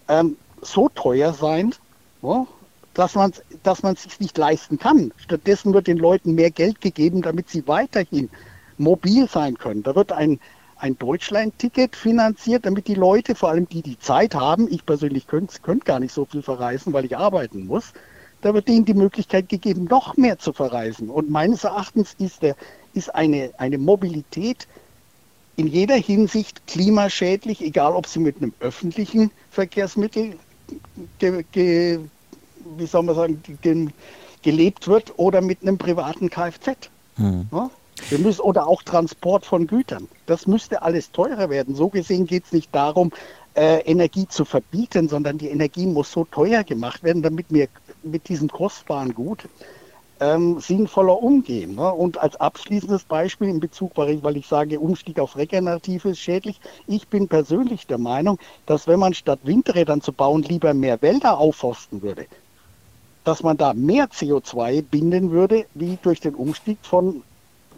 ähm, 0.09 0.37
so 0.63 0.89
teuer 0.91 1.33
sein, 1.33 1.75
ne? 2.23 2.47
dass 2.95 3.15
man 3.15 3.33
dass 3.63 3.83
es 3.83 4.03
sich 4.03 4.21
nicht 4.21 4.37
leisten 4.37 4.79
kann. 4.79 5.13
Stattdessen 5.17 5.73
wird 5.73 5.87
den 5.87 5.99
Leuten 5.99 6.35
mehr 6.35 6.51
Geld 6.51 6.81
gegeben, 6.81 7.23
damit 7.23 7.49
sie 7.49 7.67
weiterhin 7.67 8.29
mobil 8.79 9.29
sein 9.29 9.57
können. 9.57 9.83
Da 9.83 9.95
wird 9.95 10.13
ein 10.13 10.41
ein 10.81 10.99
Deutschland-Ticket 10.99 11.95
finanziert, 11.95 12.67
damit 12.67 12.89
die 12.89 12.95
Leute, 12.95 13.35
vor 13.35 13.51
allem 13.51 13.69
die, 13.69 13.83
die 13.83 13.99
Zeit 13.99 14.35
haben, 14.35 14.69
ich 14.71 14.85
persönlich 14.85 15.27
könnte 15.27 15.61
könnt 15.63 15.85
gar 15.85 16.01
nicht 16.01 16.13
so 16.13 16.25
viel 16.25 16.43
verreisen, 16.43 16.93
weil 16.93 17.05
ich 17.05 17.17
arbeiten 17.17 17.67
muss, 17.67 17.93
da 18.43 18.55
wird 18.55 18.69
denen 18.69 18.85
die 18.85 18.95
Möglichkeit 18.95 19.49
gegeben, 19.49 19.85
noch 19.85 20.17
mehr 20.17 20.39
zu 20.39 20.53
verreisen. 20.53 21.11
Und 21.11 21.31
meines 21.31 21.65
Erachtens 21.65 22.15
ist, 22.19 22.43
der, 22.43 22.57
ist 22.95 23.15
eine, 23.15 23.53
eine 23.59 23.79
Mobilität 23.79 24.67
in 25.57 25.67
jeder 25.67 25.97
Hinsicht 25.97 26.67
klimaschädlich, 26.67 27.61
egal 27.61 27.93
ob 27.93 28.07
sie 28.07 28.19
mit 28.19 28.39
einem 28.39 28.55
öffentlichen 28.61 29.31
Verkehrsmittel 29.51 30.37
ge, 31.19 31.45
ge, 31.53 32.01
wie 32.79 32.87
soll 32.87 33.03
man 33.03 33.15
sagen, 33.15 33.43
ge, 33.61 33.89
gelebt 34.43 34.89
wird 34.89 35.19
oder 35.19 35.43
mit 35.43 35.61
einem 35.63 35.77
privaten 35.77 36.31
Kfz. 36.31 36.89
Hm. 37.17 37.47
Ja? 37.53 37.71
Wir 38.09 38.19
müssen, 38.19 38.41
oder 38.41 38.67
auch 38.67 38.83
Transport 38.83 39.47
von 39.47 39.67
Gütern. 39.67 40.09
Das 40.27 40.47
müsste 40.47 40.83
alles 40.83 41.13
teurer 41.13 41.51
werden. 41.51 41.75
So 41.75 41.89
gesehen 41.89 42.27
geht 42.27 42.47
es 42.47 42.53
nicht 42.53 42.75
darum, 42.75 43.13
äh, 43.55 43.81
Energie 43.81 44.27
zu 44.29 44.45
verbieten, 44.45 45.09
sondern 45.09 45.39
die 45.39 45.49
Energie 45.49 45.87
muss 45.87 46.11
so 46.13 46.25
teuer 46.25 46.65
gemacht 46.65 47.03
werden, 47.03 47.23
damit 47.23 47.47
wir 47.51 47.69
mit 48.03 48.29
diesem 48.29 48.49
kostbaren 48.49 49.15
Gut 49.15 49.49
ähm, 50.21 50.61
sinnvoller 50.61 51.23
umgehen. 51.23 51.75
Ne? 51.75 51.93
Und 51.93 52.19
als 52.19 52.37
abschließendes 52.37 53.05
Beispiel 53.05 53.49
in 53.49 53.59
Bezug, 53.59 53.93
weil 53.97 54.11
ich, 54.11 54.23
weil 54.23 54.37
ich 54.37 54.47
sage, 54.47 54.79
Umstieg 54.79 55.19
auf 55.19 55.37
Regenerative 55.37 56.11
ist 56.11 56.19
schädlich. 56.19 56.61
Ich 56.87 57.09
bin 57.09 57.27
persönlich 57.27 57.87
der 57.87 57.99
Meinung, 57.99 58.39
dass 58.67 58.87
wenn 58.87 59.01
man 59.01 59.15
statt 59.15 59.41
Windrädern 59.43 60.03
zu 60.03 60.13
bauen 60.13 60.43
lieber 60.43 60.75
mehr 60.75 61.01
Wälder 61.03 61.39
aufforsten 61.39 62.03
würde, 62.03 62.27
dass 63.25 63.43
man 63.43 63.57
da 63.57 63.73
mehr 63.75 64.09
CO2 64.09 64.83
binden 64.83 65.31
würde, 65.31 65.67
wie 65.75 65.99
durch 66.03 66.21
den 66.21 66.35
Umstieg 66.35 66.79
von 66.83 67.23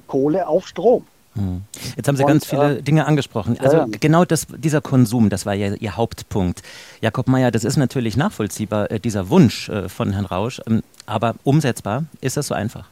Kohle 0.06 0.46
auf 0.46 0.66
Strom. 0.66 1.04
Hm. 1.34 1.62
Jetzt 1.96 2.08
haben 2.08 2.16
Sie 2.16 2.24
und, 2.24 2.28
ganz 2.28 2.44
viele 2.44 2.78
äh, 2.78 2.82
Dinge 2.82 3.06
angesprochen. 3.06 3.56
Also 3.58 3.78
ja, 3.78 3.86
genau 4.00 4.24
das, 4.24 4.46
dieser 4.58 4.82
Konsum, 4.82 5.30
das 5.30 5.46
war 5.46 5.54
ja 5.54 5.74
Ihr 5.74 5.96
Hauptpunkt. 5.96 6.62
Jakob 7.00 7.26
Mayer, 7.26 7.50
das 7.50 7.64
ist 7.64 7.76
natürlich 7.76 8.16
nachvollziehbar, 8.16 8.90
äh, 8.90 9.00
dieser 9.00 9.30
Wunsch 9.30 9.68
äh, 9.70 9.88
von 9.88 10.12
Herrn 10.12 10.26
Rausch, 10.26 10.60
ähm, 10.66 10.82
aber 11.06 11.34
umsetzbar, 11.42 12.04
ist 12.20 12.36
das 12.36 12.48
so 12.48 12.54
einfach? 12.54 12.86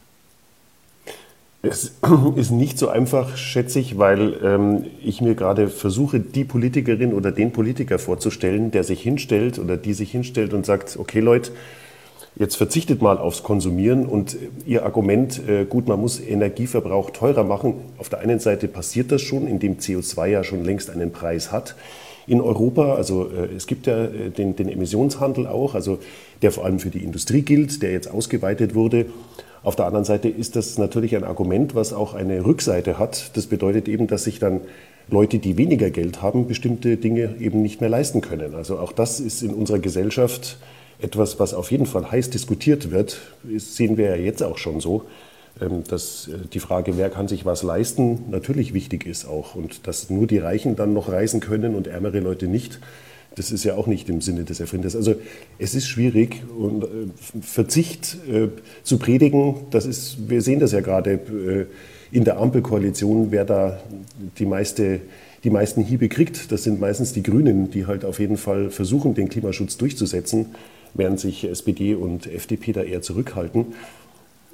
Es 1.63 1.97
ist 2.37 2.51
nicht 2.51 2.79
so 2.79 2.89
einfach, 2.89 3.37
schätze 3.37 3.79
ich, 3.79 3.99
weil 3.99 4.39
ähm, 4.43 4.87
ich 5.05 5.21
mir 5.21 5.35
gerade 5.35 5.69
versuche, 5.69 6.19
die 6.19 6.45
Politikerin 6.45 7.13
oder 7.13 7.33
den 7.33 7.53
Politiker 7.53 7.99
vorzustellen, 7.99 8.71
der 8.71 8.85
sich 8.85 9.03
hinstellt 9.03 9.59
oder 9.59 9.77
die 9.77 9.93
sich 9.93 10.11
hinstellt 10.11 10.55
und 10.55 10.65
sagt, 10.65 10.97
okay 10.99 11.21
Leute, 11.21 11.53
Jetzt 12.41 12.57
verzichtet 12.57 13.03
mal 13.03 13.19
aufs 13.19 13.43
Konsumieren 13.43 14.07
und 14.07 14.35
Ihr 14.65 14.87
Argument, 14.87 15.47
äh, 15.47 15.67
gut, 15.67 15.89
man 15.89 16.01
muss 16.01 16.19
Energieverbrauch 16.19 17.11
teurer 17.11 17.45
machen. 17.45 17.75
Auf 17.99 18.09
der 18.09 18.21
einen 18.21 18.39
Seite 18.39 18.67
passiert 18.67 19.13
das 19.13 19.21
schon, 19.21 19.47
indem 19.47 19.77
CO2 19.77 20.27
ja 20.27 20.43
schon 20.43 20.65
längst 20.65 20.89
einen 20.89 21.13
Preis 21.13 21.53
hat. 21.53 21.77
In 22.27 22.41
Europa, 22.41 22.95
also 22.95 23.29
äh, 23.29 23.55
es 23.55 23.67
gibt 23.67 23.87
ja 23.87 24.07
äh, 24.07 24.31
den, 24.31 24.57
den 24.57 24.71
Emissionshandel 24.71 25.47
auch, 25.49 25.75
also 25.75 25.99
der 26.41 26.51
vor 26.51 26.65
allem 26.65 26.79
für 26.79 26.89
die 26.89 27.05
Industrie 27.05 27.43
gilt, 27.43 27.83
der 27.83 27.93
jetzt 27.93 28.11
ausgeweitet 28.11 28.75
wurde. 28.75 29.05
Auf 29.63 29.77
der 29.77 29.85
anderen 29.85 30.07
Seite 30.07 30.31
ist 30.31 30.57
das 30.57 30.79
natürlich 30.79 31.15
ein 31.17 31.25
Argument, 31.25 31.75
was 31.75 31.93
auch 31.93 32.15
eine 32.15 32.47
Rückseite 32.47 32.99
hat. 32.99 33.37
Das 33.37 33.49
bedeutet 33.49 33.87
eben, 33.87 34.07
dass 34.07 34.25
sich 34.25 34.39
dann 34.39 34.63
Leute, 35.11 35.41
die 35.41 35.59
weniger 35.59 35.91
Geld 35.91 36.23
haben, 36.23 36.47
bestimmte 36.47 36.97
Dinge 36.97 37.35
eben 37.39 37.61
nicht 37.61 37.83
mehr 37.83 37.91
leisten 37.91 38.23
können. 38.23 38.55
Also 38.55 38.79
auch 38.79 38.93
das 38.93 39.21
ist 39.21 39.43
in 39.43 39.53
unserer 39.53 39.79
Gesellschaft 39.79 40.57
etwas, 41.03 41.39
was 41.39 41.55
auf 41.55 41.71
jeden 41.71 41.87
Fall 41.87 42.11
heiß 42.11 42.31
diskutiert 42.31 42.91
wird, 42.91 43.21
ist, 43.49 43.77
sehen 43.77 43.97
wir 43.97 44.11
ja 44.11 44.17
jetzt 44.17 44.43
auch 44.43 44.59
schon 44.59 44.81
so, 44.81 45.05
ähm, 45.61 45.85
dass 45.89 46.29
äh, 46.29 46.47
die 46.53 46.61
Frage, 46.61 46.97
wer 46.97 47.11
kann 47.11 47.29
sich 47.29 47.45
was 47.45 47.63
leisten, 47.63 48.31
natürlich 48.31 48.75
wichtig 48.75 49.07
ist 49.07 49.27
auch. 49.27 49.55
Und 49.55 49.87
dass 49.87 50.11
nur 50.11 50.27
die 50.27 50.39
Reichen 50.39 50.77
dann 50.77 50.93
noch 50.93 51.09
reisen 51.09 51.41
können 51.41 51.75
und 51.75 51.87
ärmere 51.87 52.21
Leute 52.21 52.47
nicht, 52.47 52.81
das 53.37 53.53
ist 53.53 53.65
ja 53.65 53.77
auch 53.77 53.87
nicht 53.87 54.09
im 54.09 54.21
Sinne 54.21 54.45
des 54.45 54.59
Erfinders. 54.59 54.97
Also 54.97 55.15
es 55.59 55.75
ist 55.75 55.87
schwierig 55.87 56.43
und 56.59 56.85
äh, 56.85 56.87
Verzicht 57.41 58.17
äh, 58.29 58.49
zu 58.83 58.99
predigen, 58.99 59.55
das 59.71 59.87
ist, 59.87 60.29
wir 60.29 60.43
sehen 60.43 60.61
das 60.61 60.73
ja 60.73 60.81
gerade 60.81 61.21
in 62.13 62.25
der 62.25 62.39
Ampelkoalition, 62.39 63.31
wer 63.31 63.45
da 63.45 63.81
die 64.39 64.47
meiste 64.47 65.01
die 65.43 65.51
meisten 65.51 65.83
Hiebe 65.83 66.11
kriegt. 66.11 66.53
Das 66.53 66.65
sind 66.65 66.81
meistens 66.81 67.15
die 67.15 67.23
Grünen, 67.23 67.71
die 67.71 67.87
halt 67.87 68.05
auf 68.05 68.19
jeden 68.19 68.37
Fall 68.37 68.71
versuchen, 68.71 69.15
den 69.15 69.31
Klimaschutz 69.31 69.79
durchzusetzen 69.79 70.47
während 70.95 71.21
sich 71.21 71.45
SPD 71.45 71.95
und 71.95 72.27
FDP 72.27 72.73
da 72.73 72.83
eher 72.83 73.03
zurückhalten. 73.03 73.75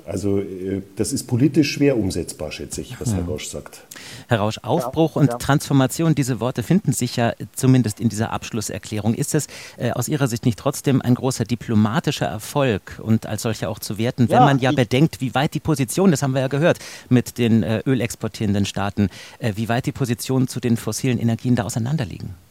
Also 0.07 0.38
äh, 0.38 0.83
das 0.95 1.12
ist 1.12 1.25
politisch 1.25 1.73
schwer 1.73 1.99
umsetzbar, 1.99 2.52
schätze 2.52 2.81
ich, 2.81 3.00
was 3.00 3.12
Herr 3.12 3.23
hm. 3.23 3.28
Rausch 3.28 3.49
sagt. 3.49 3.83
Herr 4.28 4.38
Rausch, 4.38 4.59
Aufbruch 4.62 5.16
ja, 5.16 5.23
und 5.23 5.31
ja. 5.33 5.38
Transformation, 5.38 6.14
diese 6.14 6.38
Worte 6.38 6.62
finden 6.62 6.93
sich 6.93 7.16
ja 7.16 7.33
zumindest 7.55 7.99
in 7.99 8.09
dieser 8.09 8.33
Abschlusserklärung. 8.33 9.14
Ist 9.14 9.35
es 9.35 9.49
äh, 9.78 9.90
aus 9.90 10.07
Ihrer 10.07 10.28
Sicht 10.28 10.47
nicht 10.47 10.61
trotzdem 10.61 11.02
ein 11.02 11.16
großer 11.16 11.45
diplomatischer 11.45 12.26
Erfolg 12.26 13.00
und 13.02 13.26
als 13.26 13.43
solcher 13.43 13.69
auch 13.69 13.81
zu 13.81 13.99
werten, 13.99 14.28
ja, 14.28 14.38
wenn 14.38 14.45
man 14.45 14.59
ja 14.61 14.71
bedenkt, 14.71 15.21
wie 15.21 15.35
weit 15.35 15.55
die 15.55 15.61
Position, 15.61 16.12
das 16.12 16.23
haben 16.23 16.35
wir 16.35 16.40
ja 16.40 16.49
gehört, 16.49 16.78
mit 17.09 17.37
den 17.37 17.64
äh, 17.64 17.83
ölexportierenden 17.85 18.64
Staaten, 18.64 19.09
äh, 19.40 19.55
wie 19.57 19.69
weit 19.69 19.87
die 19.87 19.93
Positionen 19.93 20.47
zu 20.47 20.61
den 20.61 20.76
fossilen 20.76 21.19
Energien 21.19 21.57
da 21.57 21.64
auseinanderliegen? 21.64 22.46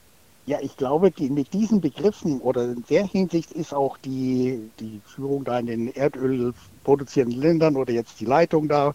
Ja, 0.48 0.60
ich 0.62 0.78
glaube, 0.78 1.10
die, 1.12 1.30
mit 1.32 1.54
diesen 1.54 1.82
Begriffen 1.82 2.40
oder 2.40 2.66
in 2.66 2.84
der 2.90 3.06
Hinsicht 3.08 3.52
ist 3.52 3.74
auch 3.74 3.98
die, 3.98 4.70
die 4.80 5.02
Führung 5.04 5.44
da 5.44 5.58
in 5.58 5.66
den 5.66 5.88
Erdöl 5.96 6.54
produzierenden 6.84 7.42
Ländern 7.42 7.76
oder 7.76 7.92
jetzt 7.94 8.20
die 8.20 8.26
Leitung 8.26 8.68
da, 8.68 8.94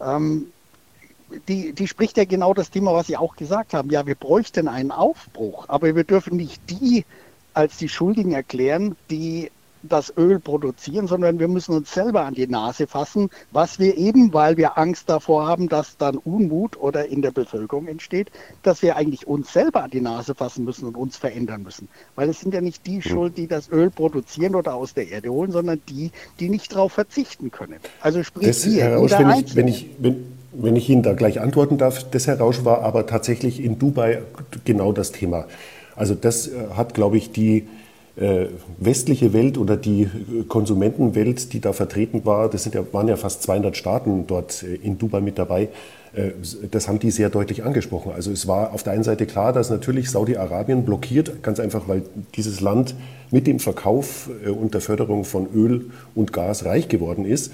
ähm, 0.00 0.52
die, 1.48 1.72
die 1.72 1.88
spricht 1.88 2.16
ja 2.16 2.24
genau 2.24 2.54
das 2.54 2.70
Thema, 2.70 2.92
was 2.94 3.08
Sie 3.08 3.16
auch 3.16 3.34
gesagt 3.36 3.74
haben. 3.74 3.90
Ja, 3.90 4.06
wir 4.06 4.14
bräuchten 4.14 4.68
einen 4.68 4.92
Aufbruch, 4.92 5.68
aber 5.68 5.96
wir 5.96 6.04
dürfen 6.04 6.36
nicht 6.36 6.62
die 6.70 7.04
als 7.54 7.76
die 7.78 7.88
Schuldigen 7.88 8.32
erklären, 8.32 8.96
die 9.10 9.50
das 9.88 10.12
Öl 10.16 10.40
produzieren, 10.40 11.06
sondern 11.06 11.38
wir 11.38 11.48
müssen 11.48 11.74
uns 11.74 11.92
selber 11.92 12.24
an 12.24 12.34
die 12.34 12.46
Nase 12.46 12.86
fassen, 12.86 13.30
was 13.52 13.78
wir 13.78 13.96
eben, 13.96 14.32
weil 14.32 14.56
wir 14.56 14.78
Angst 14.78 15.08
davor 15.08 15.46
haben, 15.46 15.68
dass 15.68 15.96
dann 15.96 16.16
Unmut 16.16 16.76
oder 16.78 17.06
in 17.06 17.22
der 17.22 17.30
Bevölkerung 17.30 17.86
entsteht, 17.86 18.30
dass 18.62 18.82
wir 18.82 18.96
eigentlich 18.96 19.26
uns 19.26 19.52
selber 19.52 19.84
an 19.84 19.90
die 19.90 20.00
Nase 20.00 20.34
fassen 20.34 20.64
müssen 20.64 20.86
und 20.86 20.96
uns 20.96 21.16
verändern 21.16 21.62
müssen. 21.62 21.88
Weil 22.16 22.28
es 22.28 22.40
sind 22.40 22.54
ja 22.54 22.60
nicht 22.60 22.86
die 22.86 23.02
hm. 23.02 23.02
schuld, 23.02 23.38
die 23.38 23.46
das 23.46 23.70
Öl 23.70 23.90
produzieren 23.90 24.54
oder 24.54 24.74
aus 24.74 24.94
der 24.94 25.08
Erde 25.08 25.30
holen, 25.30 25.52
sondern 25.52 25.80
die, 25.88 26.10
die 26.40 26.48
nicht 26.48 26.72
darauf 26.72 26.92
verzichten 26.92 27.50
können. 27.50 27.76
Also 28.00 28.22
sprich 28.22 28.46
das, 28.46 28.66
wir. 28.66 28.82
Herr 28.82 28.96
Rausch, 28.96 29.12
wenn 29.12 29.30
ich, 29.30 29.56
wenn, 29.56 29.68
ich, 29.68 29.86
wenn, 29.98 30.24
wenn 30.52 30.76
ich 30.76 30.88
Ihnen 30.88 31.02
da 31.02 31.12
gleich 31.12 31.40
antworten 31.40 31.78
darf, 31.78 32.08
das 32.10 32.26
Herr 32.26 32.38
Rausch 32.38 32.64
war 32.64 32.82
aber 32.82 33.06
tatsächlich 33.06 33.62
in 33.62 33.78
Dubai 33.78 34.22
genau 34.64 34.92
das 34.92 35.12
Thema. 35.12 35.46
Also 35.96 36.14
das 36.14 36.48
äh, 36.48 36.52
hat, 36.76 36.94
glaube 36.94 37.16
ich, 37.16 37.30
die 37.30 37.68
westliche 38.78 39.32
Welt 39.32 39.58
oder 39.58 39.76
die 39.76 40.08
Konsumentenwelt, 40.48 41.52
die 41.52 41.60
da 41.60 41.72
vertreten 41.72 42.24
war, 42.24 42.48
das 42.48 42.62
sind 42.62 42.74
ja, 42.74 42.84
waren 42.92 43.08
ja 43.08 43.16
fast 43.16 43.42
200 43.42 43.76
Staaten 43.76 44.26
dort 44.28 44.62
äh, 44.62 44.76
in 44.76 44.98
Dubai 44.98 45.20
mit 45.20 45.36
dabei, 45.36 45.68
äh, 46.14 46.30
das 46.70 46.86
haben 46.86 47.00
die 47.00 47.10
sehr 47.10 47.28
deutlich 47.28 47.64
angesprochen. 47.64 48.12
Also 48.12 48.30
es 48.30 48.46
war 48.46 48.72
auf 48.72 48.84
der 48.84 48.92
einen 48.92 49.02
Seite 49.02 49.26
klar, 49.26 49.52
dass 49.52 49.68
natürlich 49.68 50.10
Saudi-Arabien 50.10 50.84
blockiert, 50.84 51.42
ganz 51.42 51.58
einfach, 51.58 51.88
weil 51.88 52.02
dieses 52.36 52.60
Land 52.60 52.94
mit 53.32 53.48
dem 53.48 53.58
Verkauf 53.58 54.30
und 54.46 54.74
der 54.74 54.80
Förderung 54.80 55.24
von 55.24 55.48
Öl 55.52 55.86
und 56.14 56.32
Gas 56.32 56.64
reich 56.64 56.88
geworden 56.88 57.24
ist. 57.24 57.50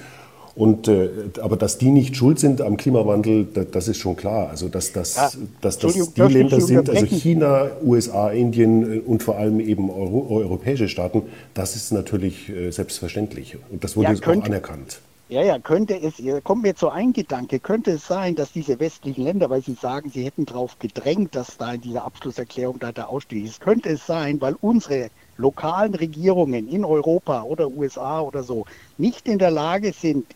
Und, 0.55 0.89
äh, 0.89 1.09
aber 1.41 1.57
dass 1.57 1.79
die 1.79 1.91
nicht 1.91 2.17
schuld 2.17 2.39
sind 2.39 2.61
am 2.61 2.77
Klimawandel, 2.77 3.47
da, 3.53 3.63
das 3.65 3.89
ist 3.89 3.99
schon 3.99 4.17
klar. 4.17 4.51
Also 4.51 4.69
dass, 4.69 4.93
dass, 4.93 5.17
ja, 5.17 5.31
dass 5.61 5.79
das 5.79 6.13
die 6.13 6.23
Länder 6.23 6.61
sind, 6.61 6.91
also 6.91 7.07
China, 7.07 7.71
USA, 7.83 8.31
Indien 8.31 8.99
äh, 8.99 9.01
und 9.01 9.23
vor 9.23 9.37
allem 9.37 9.61
eben 9.61 9.91
Euro, 9.91 10.27
europäische 10.31 10.89
Staaten, 10.89 11.23
das 11.55 11.77
ist 11.77 11.93
natürlich 11.93 12.49
äh, 12.49 12.71
selbstverständlich. 12.71 13.57
Und 13.71 13.85
das 13.85 13.97
wurde 13.97 14.13
ja, 14.13 14.15
könnte, 14.15 14.43
auch 14.43 14.47
anerkannt. 14.47 15.01
Ja, 15.31 15.45
ja, 15.45 15.61
könnte 15.61 15.95
es, 15.95 16.15
kommt 16.43 16.65
mir 16.65 16.75
zu 16.75 16.91
ein 16.91 17.13
Gedanke, 17.13 17.61
könnte 17.61 17.93
es 17.93 18.05
sein, 18.05 18.35
dass 18.35 18.51
diese 18.51 18.81
westlichen 18.81 19.23
Länder, 19.23 19.49
weil 19.49 19.63
sie 19.63 19.75
sagen, 19.75 20.11
sie 20.11 20.25
hätten 20.25 20.45
darauf 20.45 20.77
gedrängt, 20.81 21.37
dass 21.37 21.57
da 21.57 21.75
in 21.75 21.81
dieser 21.83 22.05
Abschlusserklärung 22.05 22.81
da 22.81 22.91
der 22.91 23.09
Ausstieg 23.09 23.45
ist, 23.45 23.61
könnte 23.61 23.91
es 23.91 24.05
sein, 24.05 24.41
weil 24.41 24.57
unsere 24.61 25.11
lokalen 25.37 25.95
Regierungen 25.95 26.69
in 26.69 26.85
Europa 26.85 27.45
oder 27.45 27.69
USA 27.69 28.21
oder 28.21 28.43
so 28.43 28.65
nicht 28.99 29.29
in 29.29 29.39
der 29.39 29.53
Lage 29.53 29.93
sind, 29.93 30.27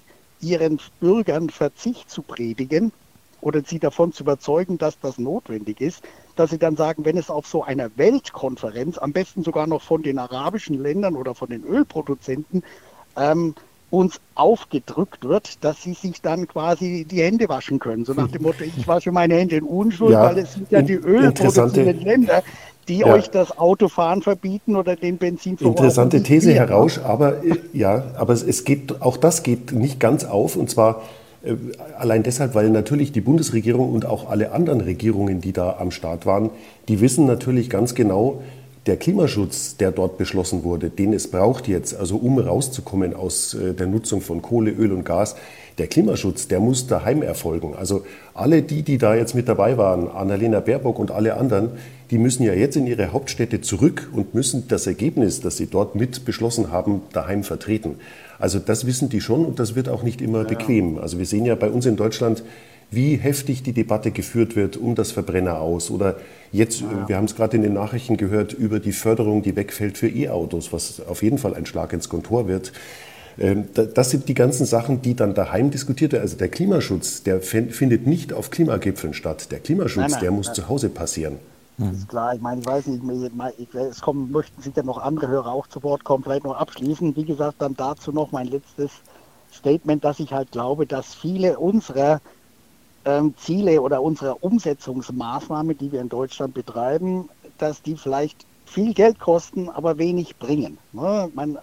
ihren 0.44 0.78
Bürgern 1.00 1.50
Verzicht 1.50 2.10
zu 2.10 2.22
predigen 2.22 2.92
oder 3.40 3.62
sie 3.64 3.78
davon 3.78 4.12
zu 4.12 4.22
überzeugen, 4.22 4.78
dass 4.78 4.98
das 5.00 5.18
notwendig 5.18 5.80
ist, 5.80 6.02
dass 6.36 6.50
sie 6.50 6.58
dann 6.58 6.76
sagen, 6.76 7.04
wenn 7.04 7.16
es 7.16 7.30
auf 7.30 7.46
so 7.46 7.62
einer 7.62 7.90
Weltkonferenz, 7.96 8.98
am 8.98 9.12
besten 9.12 9.42
sogar 9.42 9.66
noch 9.66 9.82
von 9.82 10.02
den 10.02 10.18
arabischen 10.18 10.82
Ländern 10.82 11.14
oder 11.14 11.34
von 11.34 11.50
den 11.50 11.62
Ölproduzenten, 11.64 12.62
ähm, 13.16 13.54
uns 13.90 14.20
aufgedrückt 14.34 15.22
wird, 15.22 15.62
dass 15.62 15.82
sie 15.82 15.92
sich 15.92 16.20
dann 16.20 16.48
quasi 16.48 17.06
die 17.08 17.22
Hände 17.22 17.48
waschen 17.48 17.78
können. 17.78 18.04
So 18.04 18.12
nach 18.12 18.28
dem 18.28 18.42
Motto, 18.42 18.64
ich 18.64 18.88
wasche 18.88 19.12
meine 19.12 19.34
Hände 19.34 19.56
in 19.56 19.64
Unschuld, 19.64 20.12
ja, 20.12 20.24
weil 20.24 20.38
es 20.38 20.54
sind 20.54 20.70
ja 20.72 20.82
die 20.82 20.94
ölproduzierenden 20.94 22.00
Länder, 22.00 22.42
die 22.88 22.98
ja. 22.98 23.06
euch 23.06 23.30
das 23.30 23.56
Autofahren 23.58 24.22
verbieten 24.22 24.76
oder 24.76 24.96
den 24.96 25.18
Benzin 25.18 25.56
Interessante 25.58 26.22
These, 26.22 26.52
Herr 26.52 26.70
Rausch, 26.70 26.98
aber 26.98 27.44
äh, 27.44 27.56
ja, 27.72 28.04
aber 28.16 28.32
es 28.34 28.64
geht, 28.64 29.02
auch 29.02 29.16
das 29.16 29.42
geht 29.42 29.72
nicht 29.72 30.00
ganz 30.00 30.24
auf 30.24 30.56
und 30.56 30.70
zwar 30.70 31.02
äh, 31.44 31.54
allein 31.98 32.22
deshalb, 32.22 32.54
weil 32.54 32.70
natürlich 32.70 33.12
die 33.12 33.20
Bundesregierung 33.20 33.92
und 33.92 34.06
auch 34.06 34.28
alle 34.30 34.52
anderen 34.52 34.80
Regierungen, 34.80 35.40
die 35.40 35.52
da 35.52 35.76
am 35.78 35.90
Start 35.90 36.26
waren, 36.26 36.50
die 36.88 37.00
wissen 37.00 37.26
natürlich 37.26 37.70
ganz 37.70 37.94
genau, 37.94 38.42
der 38.86 38.96
Klimaschutz, 38.98 39.76
der 39.76 39.92
dort 39.92 40.18
beschlossen 40.18 40.62
wurde, 40.62 40.90
den 40.90 41.12
es 41.14 41.28
braucht 41.28 41.68
jetzt, 41.68 41.96
also 41.96 42.16
um 42.16 42.38
rauszukommen 42.38 43.14
aus 43.14 43.54
äh, 43.54 43.72
der 43.72 43.86
Nutzung 43.86 44.20
von 44.20 44.42
Kohle, 44.42 44.70
Öl 44.70 44.92
und 44.92 45.04
Gas, 45.04 45.36
der 45.78 45.86
Klimaschutz, 45.86 46.48
der 46.48 46.60
muss 46.60 46.86
daheim 46.86 47.22
erfolgen. 47.22 47.74
Also 47.74 48.04
alle 48.34 48.62
die, 48.62 48.82
die 48.82 48.98
da 48.98 49.14
jetzt 49.14 49.34
mit 49.34 49.48
dabei 49.48 49.76
waren, 49.78 50.08
Annalena 50.08 50.60
Baerbock 50.60 50.98
und 50.98 51.10
alle 51.10 51.34
anderen, 51.36 51.70
die 52.10 52.18
müssen 52.18 52.44
ja 52.44 52.52
jetzt 52.52 52.76
in 52.76 52.86
ihre 52.86 53.12
Hauptstädte 53.12 53.60
zurück 53.60 54.10
und 54.12 54.34
müssen 54.34 54.68
das 54.68 54.86
Ergebnis, 54.86 55.40
das 55.40 55.56
sie 55.56 55.66
dort 55.66 55.94
mit 55.94 56.24
beschlossen 56.24 56.70
haben, 56.70 57.02
daheim 57.12 57.42
vertreten. 57.42 57.96
Also 58.38 58.58
das 58.58 58.86
wissen 58.86 59.08
die 59.08 59.20
schon 59.20 59.44
und 59.44 59.58
das 59.58 59.74
wird 59.74 59.88
auch 59.88 60.02
nicht 60.02 60.20
immer 60.20 60.42
ja. 60.42 60.48
bequem. 60.48 60.98
Also 60.98 61.18
wir 61.18 61.26
sehen 61.26 61.46
ja 61.46 61.54
bei 61.54 61.70
uns 61.70 61.86
in 61.86 61.96
Deutschland, 61.96 62.44
wie 62.90 63.16
heftig 63.16 63.62
die 63.62 63.72
Debatte 63.72 64.10
geführt 64.10 64.56
wird 64.56 64.76
um 64.76 64.94
das 64.94 65.10
Verbrenner 65.10 65.60
aus. 65.60 65.90
Oder 65.90 66.16
jetzt, 66.54 66.80
ja. 66.80 67.08
wir 67.08 67.16
haben 67.16 67.24
es 67.24 67.34
gerade 67.34 67.56
in 67.56 67.62
den 67.62 67.74
Nachrichten 67.74 68.16
gehört, 68.16 68.52
über 68.52 68.80
die 68.80 68.92
Förderung, 68.92 69.42
die 69.42 69.56
wegfällt 69.56 69.98
für 69.98 70.08
E-Autos, 70.08 70.72
was 70.72 71.00
auf 71.06 71.22
jeden 71.22 71.38
Fall 71.38 71.54
ein 71.54 71.66
Schlag 71.66 71.92
ins 71.92 72.08
Kontor 72.08 72.48
wird. 72.48 72.72
Ähm, 73.38 73.64
das 73.74 74.10
sind 74.10 74.28
die 74.28 74.34
ganzen 74.34 74.64
Sachen, 74.64 75.02
die 75.02 75.14
dann 75.14 75.34
daheim 75.34 75.70
diskutiert 75.70 76.12
werden. 76.12 76.22
Also 76.22 76.36
der 76.36 76.48
Klimaschutz, 76.48 77.24
der 77.24 77.40
findet 77.40 78.06
nicht 78.06 78.32
auf 78.32 78.50
Klimagipfeln 78.50 79.14
statt. 79.14 79.50
Der 79.50 79.58
Klimaschutz, 79.58 80.02
nein, 80.02 80.10
nein, 80.12 80.20
der 80.20 80.30
muss 80.30 80.52
zu 80.52 80.68
Hause 80.68 80.88
passieren. 80.88 81.38
Das 81.76 81.92
ist 81.96 82.08
klar. 82.08 82.34
Ich 82.34 82.40
meine, 82.40 82.60
ich 82.60 82.66
weiß 82.66 82.86
nicht, 82.86 83.02
es 83.74 84.00
kommen, 84.00 84.30
möchten 84.30 84.62
sich 84.62 84.72
dann 84.72 84.86
noch 84.86 84.98
andere 84.98 85.26
Hörer 85.26 85.50
auch 85.50 85.66
zu 85.66 85.82
Wort 85.82 86.04
kommen, 86.04 86.22
vielleicht 86.22 86.44
noch 86.44 86.56
abschließen. 86.56 87.16
Wie 87.16 87.24
gesagt, 87.24 87.56
dann 87.58 87.74
dazu 87.74 88.12
noch 88.12 88.30
mein 88.30 88.46
letztes 88.46 88.92
Statement, 89.52 90.04
dass 90.04 90.20
ich 90.20 90.32
halt 90.32 90.52
glaube, 90.52 90.86
dass 90.86 91.14
viele 91.14 91.58
unserer 91.58 92.20
ähm, 93.04 93.34
Ziele 93.36 93.80
oder 93.80 94.02
unserer 94.02 94.42
Umsetzungsmaßnahmen, 94.42 95.76
die 95.76 95.92
wir 95.92 96.00
in 96.00 96.08
Deutschland 96.08 96.54
betreiben, 96.54 97.28
dass 97.58 97.82
die 97.82 97.96
vielleicht 97.96 98.46
viel 98.64 98.94
Geld 98.94 99.18
kosten, 99.18 99.68
aber 99.68 99.98
wenig 99.98 100.36
bringen. 100.36 100.78
Ne? 100.92 101.30
Man, 101.34 101.58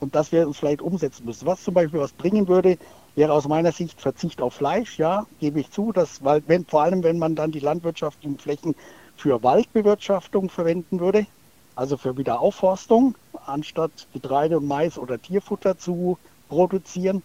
und 0.00 0.14
dass 0.14 0.32
wir 0.32 0.46
uns 0.46 0.58
vielleicht 0.58 0.82
umsetzen 0.82 1.24
müssen. 1.24 1.46
Was 1.46 1.62
zum 1.62 1.74
Beispiel 1.74 2.00
was 2.00 2.12
bringen 2.12 2.48
würde, 2.48 2.76
wäre 3.14 3.32
aus 3.32 3.46
meiner 3.46 3.72
Sicht 3.72 4.00
Verzicht 4.00 4.42
auf 4.42 4.54
Fleisch. 4.54 4.98
Ja, 4.98 5.26
gebe 5.40 5.60
ich 5.60 5.70
zu, 5.70 5.92
dass, 5.92 6.24
weil 6.24 6.42
wenn, 6.46 6.66
vor 6.66 6.82
allem 6.82 7.02
wenn 7.02 7.18
man 7.18 7.34
dann 7.34 7.52
die 7.52 7.60
landwirtschaftlichen 7.60 8.38
Flächen 8.38 8.74
für 9.16 9.42
Waldbewirtschaftung 9.42 10.50
verwenden 10.50 11.00
würde, 11.00 11.26
also 11.76 11.96
für 11.96 12.16
Wiederaufforstung, 12.16 13.14
anstatt 13.46 14.08
Getreide 14.12 14.58
und 14.58 14.66
Mais 14.66 14.98
oder 14.98 15.20
Tierfutter 15.20 15.78
zu 15.78 16.18
produzieren. 16.48 17.22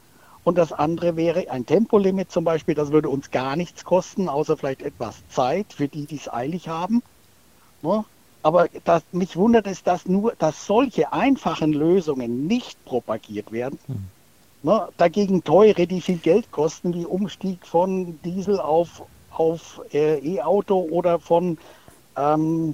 Und 0.47 0.57
das 0.57 0.71
andere 0.71 1.17
wäre 1.17 1.51
ein 1.51 1.65
Tempolimit 1.65 2.31
zum 2.31 2.45
Beispiel, 2.45 2.73
das 2.73 2.93
würde 2.93 3.09
uns 3.09 3.31
gar 3.31 3.57
nichts 3.57 3.83
kosten, 3.83 4.29
außer 4.29 4.55
vielleicht 4.55 4.81
etwas 4.81 5.17
Zeit 5.27 5.73
für 5.73 5.89
die, 5.89 6.05
die 6.05 6.15
es 6.15 6.31
eilig 6.31 6.69
haben. 6.69 7.03
Ne? 7.81 8.05
Aber 8.43 8.69
das, 8.85 9.03
mich 9.11 9.35
wundert 9.35 9.67
es, 9.67 9.83
dass 9.83 10.05
nur, 10.05 10.35
dass 10.39 10.65
solche 10.65 11.11
einfachen 11.11 11.73
Lösungen 11.73 12.47
nicht 12.47 12.85
propagiert 12.85 13.51
werden. 13.51 13.77
Hm. 13.87 14.05
Ne, 14.63 14.87
dagegen 14.95 15.43
teure, 15.43 15.85
die 15.85 15.99
viel 15.99 16.19
Geld 16.19 16.49
kosten, 16.49 16.93
wie 16.93 17.05
Umstieg 17.05 17.67
von 17.67 18.17
Diesel 18.23 18.57
auf, 18.57 19.03
auf 19.31 19.81
äh, 19.91 20.17
E-Auto 20.19 20.79
oder 20.79 21.19
von 21.19 21.57
ähm, 22.15 22.73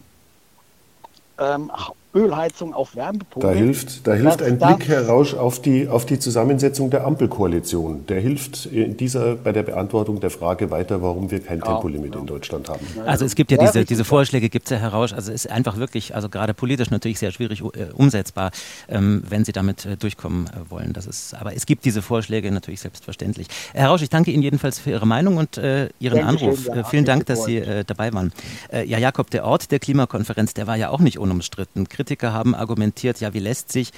ähm, 1.40 1.72
Ölheizung 2.16 2.74
auf 2.74 2.96
Wärmepumpe. 2.96 3.48
Da 3.48 3.54
hilft, 3.54 4.08
da 4.08 4.14
hilft 4.14 4.42
ein 4.42 4.58
Blick, 4.60 4.88
Herr 4.88 5.08
Rausch, 5.08 5.34
auf 5.34 5.62
die, 5.62 5.88
auf 5.88 6.06
die 6.06 6.20
Zusammensetzung 6.20 6.90
der 6.90 7.06
Ampelkoalition. 7.06 8.06
Der 8.08 8.20
hilft 8.20 8.68
in 8.68 8.98
dieser, 8.98 9.36
bei 9.36 9.52
der 9.52 9.64
Beantwortung 9.64 10.20
der 10.20 10.30
Frage 10.30 10.70
weiter, 10.72 11.02
warum 11.02 11.32
wir 11.32 11.40
kein 11.40 11.60
ja, 11.60 11.66
Tempolimit 11.66 12.14
ja. 12.14 12.22
in 12.22 12.28
Deutschland 12.28 12.70
haben. 12.70 12.86
Also 13.06 13.26
es 13.26 13.36
gibt 13.36 13.52
ja 13.52 13.58
diese, 13.58 13.86
diese 13.86 14.06
Vorschläge, 14.06 14.50
gibt 14.50 14.66
es 14.66 14.72
ja, 14.72 14.78
Herr 14.78 14.90
Rausch. 14.90 15.14
Also 15.14 15.32
es 15.32 15.46
ist 15.46 15.52
einfach 15.52 15.78
wirklich, 15.78 16.16
also 16.16 16.30
gerade 16.30 16.54
politisch 16.54 16.92
natürlich 16.92 17.20
sehr 17.20 17.32
schwierig 17.32 17.62
äh, 17.62 17.92
umsetzbar, 17.94 18.52
ähm, 18.90 19.24
wenn 19.28 19.44
Sie 19.46 19.52
damit 19.52 19.86
äh, 19.86 19.98
durchkommen 19.98 20.48
äh, 20.48 20.70
wollen. 20.70 20.94
Das 20.94 21.08
ist, 21.08 21.34
aber 21.34 21.56
es 21.56 21.66
gibt 21.66 21.86
diese 21.86 22.02
Vorschläge 22.02 22.52
natürlich 22.52 22.82
selbstverständlich. 22.82 23.48
Herr 23.74 23.90
Rausch, 23.90 24.02
ich 24.02 24.10
danke 24.10 24.32
Ihnen 24.32 24.44
jedenfalls 24.44 24.80
für 24.80 24.92
Ihre 24.92 25.08
Meinung 25.08 25.38
und 25.38 25.58
äh, 25.58 25.90
Ihren 26.00 26.20
Dankeschön, 26.20 26.50
Anruf. 26.50 26.68
Ja, 26.68 26.84
Vielen 26.84 27.06
Dank, 27.06 27.26
dass 27.26 27.46
Sie 27.46 27.58
äh, 27.58 27.84
dabei 27.84 28.14
waren. 28.14 28.32
Äh, 28.72 28.86
ja, 28.86 28.98
Jakob, 28.98 29.30
der 29.32 29.46
Ort 29.46 29.72
der 29.72 29.80
Klimakonferenz, 29.80 30.54
der 30.54 30.68
war 30.68 30.76
ja 30.76 30.90
auch 30.90 31.00
nicht 31.00 31.18
unumstritten. 31.18 31.90
Kritiker 32.04 32.34
haben 32.34 32.54
argumentiert, 32.54 33.22
ja, 33.22 33.34
wie 33.34 33.40
lässt 33.40 33.72
sich 33.72 33.92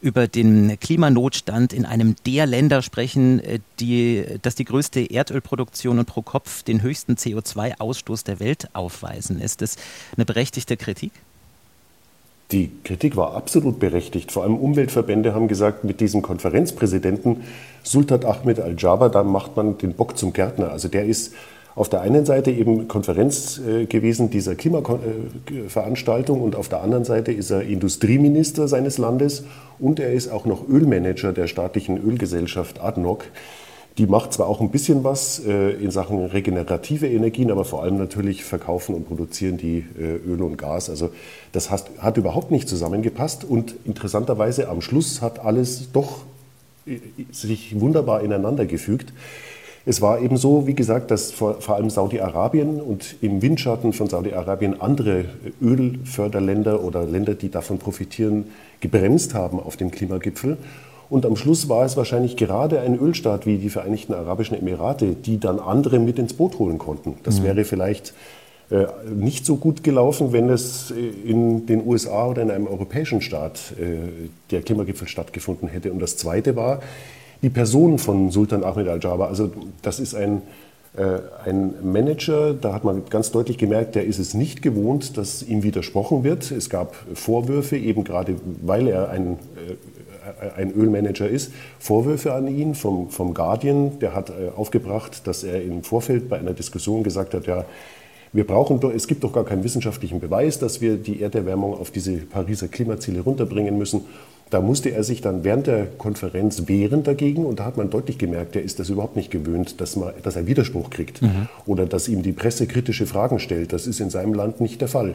über 0.00 0.26
den 0.26 0.80
Klimanotstand 0.80 1.72
in 1.72 1.86
einem 1.86 2.16
der 2.26 2.44
Länder 2.44 2.82
sprechen, 2.82 3.38
äh, 3.38 3.60
die, 3.78 4.24
das 4.42 4.56
die 4.56 4.64
größte 4.64 5.00
Erdölproduktion 5.00 6.00
und 6.00 6.06
pro 6.06 6.22
Kopf 6.22 6.64
den 6.64 6.82
höchsten 6.82 7.14
CO2-Ausstoß 7.14 8.24
der 8.24 8.40
Welt 8.40 8.68
aufweisen. 8.72 9.40
Ist 9.40 9.62
das 9.62 9.76
eine 10.16 10.24
berechtigte 10.24 10.76
Kritik? 10.76 11.12
Die 12.50 12.72
Kritik 12.82 13.16
war 13.16 13.36
absolut 13.36 13.78
berechtigt. 13.78 14.32
Vor 14.32 14.42
allem 14.42 14.56
Umweltverbände 14.56 15.34
haben 15.34 15.46
gesagt, 15.46 15.84
mit 15.84 16.00
diesem 16.00 16.20
Konferenzpräsidenten 16.20 17.44
Sultan 17.84 18.24
Ahmed 18.24 18.58
Al-Jaber, 18.58 19.08
da 19.08 19.22
macht 19.22 19.56
man 19.56 19.78
den 19.78 19.94
Bock 19.94 20.18
zum 20.18 20.32
Gärtner. 20.32 20.72
Also 20.72 20.88
der 20.88 21.06
ist 21.06 21.32
auf 21.74 21.88
der 21.88 22.02
einen 22.02 22.26
Seite 22.26 22.50
eben 22.50 22.86
Konferenz 22.88 23.58
äh, 23.58 23.86
gewesen 23.86 24.30
dieser 24.30 24.54
Klimaveranstaltung 24.54 26.42
und 26.42 26.54
auf 26.54 26.68
der 26.68 26.82
anderen 26.82 27.04
Seite 27.04 27.32
ist 27.32 27.50
er 27.50 27.62
Industrieminister 27.62 28.68
seines 28.68 28.98
Landes 28.98 29.44
und 29.78 29.98
er 29.98 30.12
ist 30.12 30.30
auch 30.30 30.44
noch 30.44 30.68
Ölmanager 30.68 31.32
der 31.32 31.46
staatlichen 31.46 32.02
Ölgesellschaft 32.02 32.80
ADNOC. 32.80 33.24
Die 33.98 34.06
macht 34.06 34.32
zwar 34.32 34.48
auch 34.48 34.60
ein 34.60 34.70
bisschen 34.70 35.04
was 35.04 35.42
äh, 35.46 35.70
in 35.72 35.90
Sachen 35.90 36.24
regenerative 36.24 37.08
Energien, 37.08 37.50
aber 37.50 37.64
vor 37.64 37.82
allem 37.82 37.98
natürlich 37.98 38.44
verkaufen 38.44 38.94
und 38.94 39.06
produzieren 39.06 39.56
die 39.56 39.84
äh, 39.98 40.16
Öl 40.26 40.42
und 40.42 40.56
Gas. 40.56 40.88
Also 40.88 41.10
das 41.52 41.70
hat 41.70 42.16
überhaupt 42.16 42.50
nicht 42.50 42.68
zusammengepasst 42.68 43.44
und 43.44 43.74
interessanterweise 43.84 44.68
am 44.68 44.80
Schluss 44.80 45.20
hat 45.20 45.40
alles 45.40 45.92
doch 45.92 46.24
sich 47.30 47.78
wunderbar 47.80 48.22
ineinander 48.22 48.66
gefügt. 48.66 49.12
Es 49.84 50.00
war 50.00 50.20
eben 50.20 50.36
so, 50.36 50.66
wie 50.66 50.74
gesagt, 50.74 51.10
dass 51.10 51.32
vor, 51.32 51.60
vor 51.60 51.74
allem 51.74 51.90
Saudi-Arabien 51.90 52.80
und 52.80 53.16
im 53.20 53.42
Windschatten 53.42 53.92
von 53.92 54.08
Saudi-Arabien 54.08 54.80
andere 54.80 55.24
Ölförderländer 55.60 56.84
oder 56.84 57.04
Länder, 57.04 57.34
die 57.34 57.50
davon 57.50 57.78
profitieren, 57.78 58.46
gebremst 58.80 59.34
haben 59.34 59.58
auf 59.58 59.76
dem 59.76 59.90
Klimagipfel. 59.90 60.56
Und 61.10 61.26
am 61.26 61.36
Schluss 61.36 61.68
war 61.68 61.84
es 61.84 61.96
wahrscheinlich 61.96 62.36
gerade 62.36 62.80
ein 62.80 62.98
Ölstaat 62.98 63.44
wie 63.44 63.58
die 63.58 63.68
Vereinigten 63.68 64.14
Arabischen 64.14 64.56
Emirate, 64.56 65.14
die 65.14 65.38
dann 65.38 65.58
andere 65.58 65.98
mit 65.98 66.18
ins 66.18 66.32
Boot 66.32 66.58
holen 66.58 66.78
konnten. 66.78 67.16
Das 67.24 67.40
mhm. 67.40 67.44
wäre 67.44 67.64
vielleicht 67.64 68.14
äh, 68.70 68.86
nicht 69.12 69.44
so 69.44 69.56
gut 69.56 69.84
gelaufen, 69.84 70.32
wenn 70.32 70.48
es 70.48 70.90
äh, 70.90 71.28
in 71.28 71.66
den 71.66 71.86
USA 71.86 72.28
oder 72.28 72.40
in 72.40 72.50
einem 72.50 72.66
europäischen 72.66 73.20
Staat 73.20 73.74
äh, 73.78 74.28
der 74.50 74.62
Klimagipfel 74.62 75.06
stattgefunden 75.06 75.68
hätte. 75.68 75.92
Und 75.92 75.98
das 75.98 76.16
Zweite 76.16 76.56
war, 76.56 76.80
die 77.42 77.50
Person 77.50 77.98
von 77.98 78.30
Sultan 78.30 78.64
Ahmed 78.64 78.88
Al-Jaber. 78.88 79.28
Also 79.28 79.50
das 79.82 79.98
ist 79.98 80.14
ein, 80.14 80.42
äh, 80.96 81.18
ein 81.44 81.74
Manager, 81.82 82.54
da 82.54 82.72
hat 82.72 82.84
man 82.84 83.02
ganz 83.10 83.32
deutlich 83.32 83.58
gemerkt, 83.58 83.94
der 83.94 84.04
ist 84.04 84.18
es 84.18 84.34
nicht 84.34 84.62
gewohnt, 84.62 85.16
dass 85.16 85.42
ihm 85.42 85.62
widersprochen 85.62 86.22
wird. 86.22 86.50
Es 86.50 86.70
gab 86.70 86.94
Vorwürfe, 87.14 87.76
eben 87.76 88.04
gerade 88.04 88.36
weil 88.62 88.86
er 88.86 89.10
ein, 89.10 89.38
äh, 89.56 90.60
ein 90.60 90.72
Ölmanager 90.72 91.28
ist, 91.28 91.52
Vorwürfe 91.80 92.32
an 92.32 92.46
ihn 92.46 92.74
vom, 92.76 93.10
vom 93.10 93.34
Guardian. 93.34 93.98
Der 93.98 94.14
hat 94.14 94.30
äh, 94.30 94.56
aufgebracht, 94.56 95.26
dass 95.26 95.42
er 95.42 95.62
im 95.62 95.82
Vorfeld 95.82 96.28
bei 96.28 96.38
einer 96.38 96.52
Diskussion 96.52 97.02
gesagt 97.02 97.34
hat, 97.34 97.46
ja, 97.46 97.64
wir 98.34 98.46
brauchen 98.46 98.80
doch, 98.80 98.90
es 98.90 99.06
gibt 99.06 99.24
doch 99.24 99.32
gar 99.32 99.44
keinen 99.44 99.62
wissenschaftlichen 99.62 100.18
Beweis, 100.18 100.58
dass 100.58 100.80
wir 100.80 100.96
die 100.96 101.20
Erderwärmung 101.20 101.74
auf 101.74 101.90
diese 101.90 102.16
Pariser 102.16 102.68
Klimaziele 102.68 103.20
runterbringen 103.20 103.76
müssen. 103.76 104.02
Da 104.52 104.60
musste 104.60 104.90
er 104.90 105.02
sich 105.02 105.22
dann 105.22 105.44
während 105.44 105.66
der 105.66 105.86
Konferenz 105.86 106.68
wehren 106.68 107.02
dagegen 107.04 107.46
und 107.46 107.58
da 107.58 107.64
hat 107.64 107.78
man 107.78 107.88
deutlich 107.88 108.18
gemerkt, 108.18 108.54
er 108.54 108.62
ist 108.62 108.78
das 108.78 108.90
überhaupt 108.90 109.16
nicht 109.16 109.30
gewöhnt, 109.30 109.80
dass, 109.80 109.96
man, 109.96 110.12
dass 110.22 110.36
er 110.36 110.46
Widerspruch 110.46 110.90
kriegt 110.90 111.22
mhm. 111.22 111.48
oder 111.64 111.86
dass 111.86 112.06
ihm 112.06 112.22
die 112.22 112.32
Presse 112.32 112.66
kritische 112.66 113.06
Fragen 113.06 113.38
stellt. 113.38 113.72
Das 113.72 113.86
ist 113.86 113.98
in 113.98 114.10
seinem 114.10 114.34
Land 114.34 114.60
nicht 114.60 114.82
der 114.82 114.88
Fall. 114.88 115.14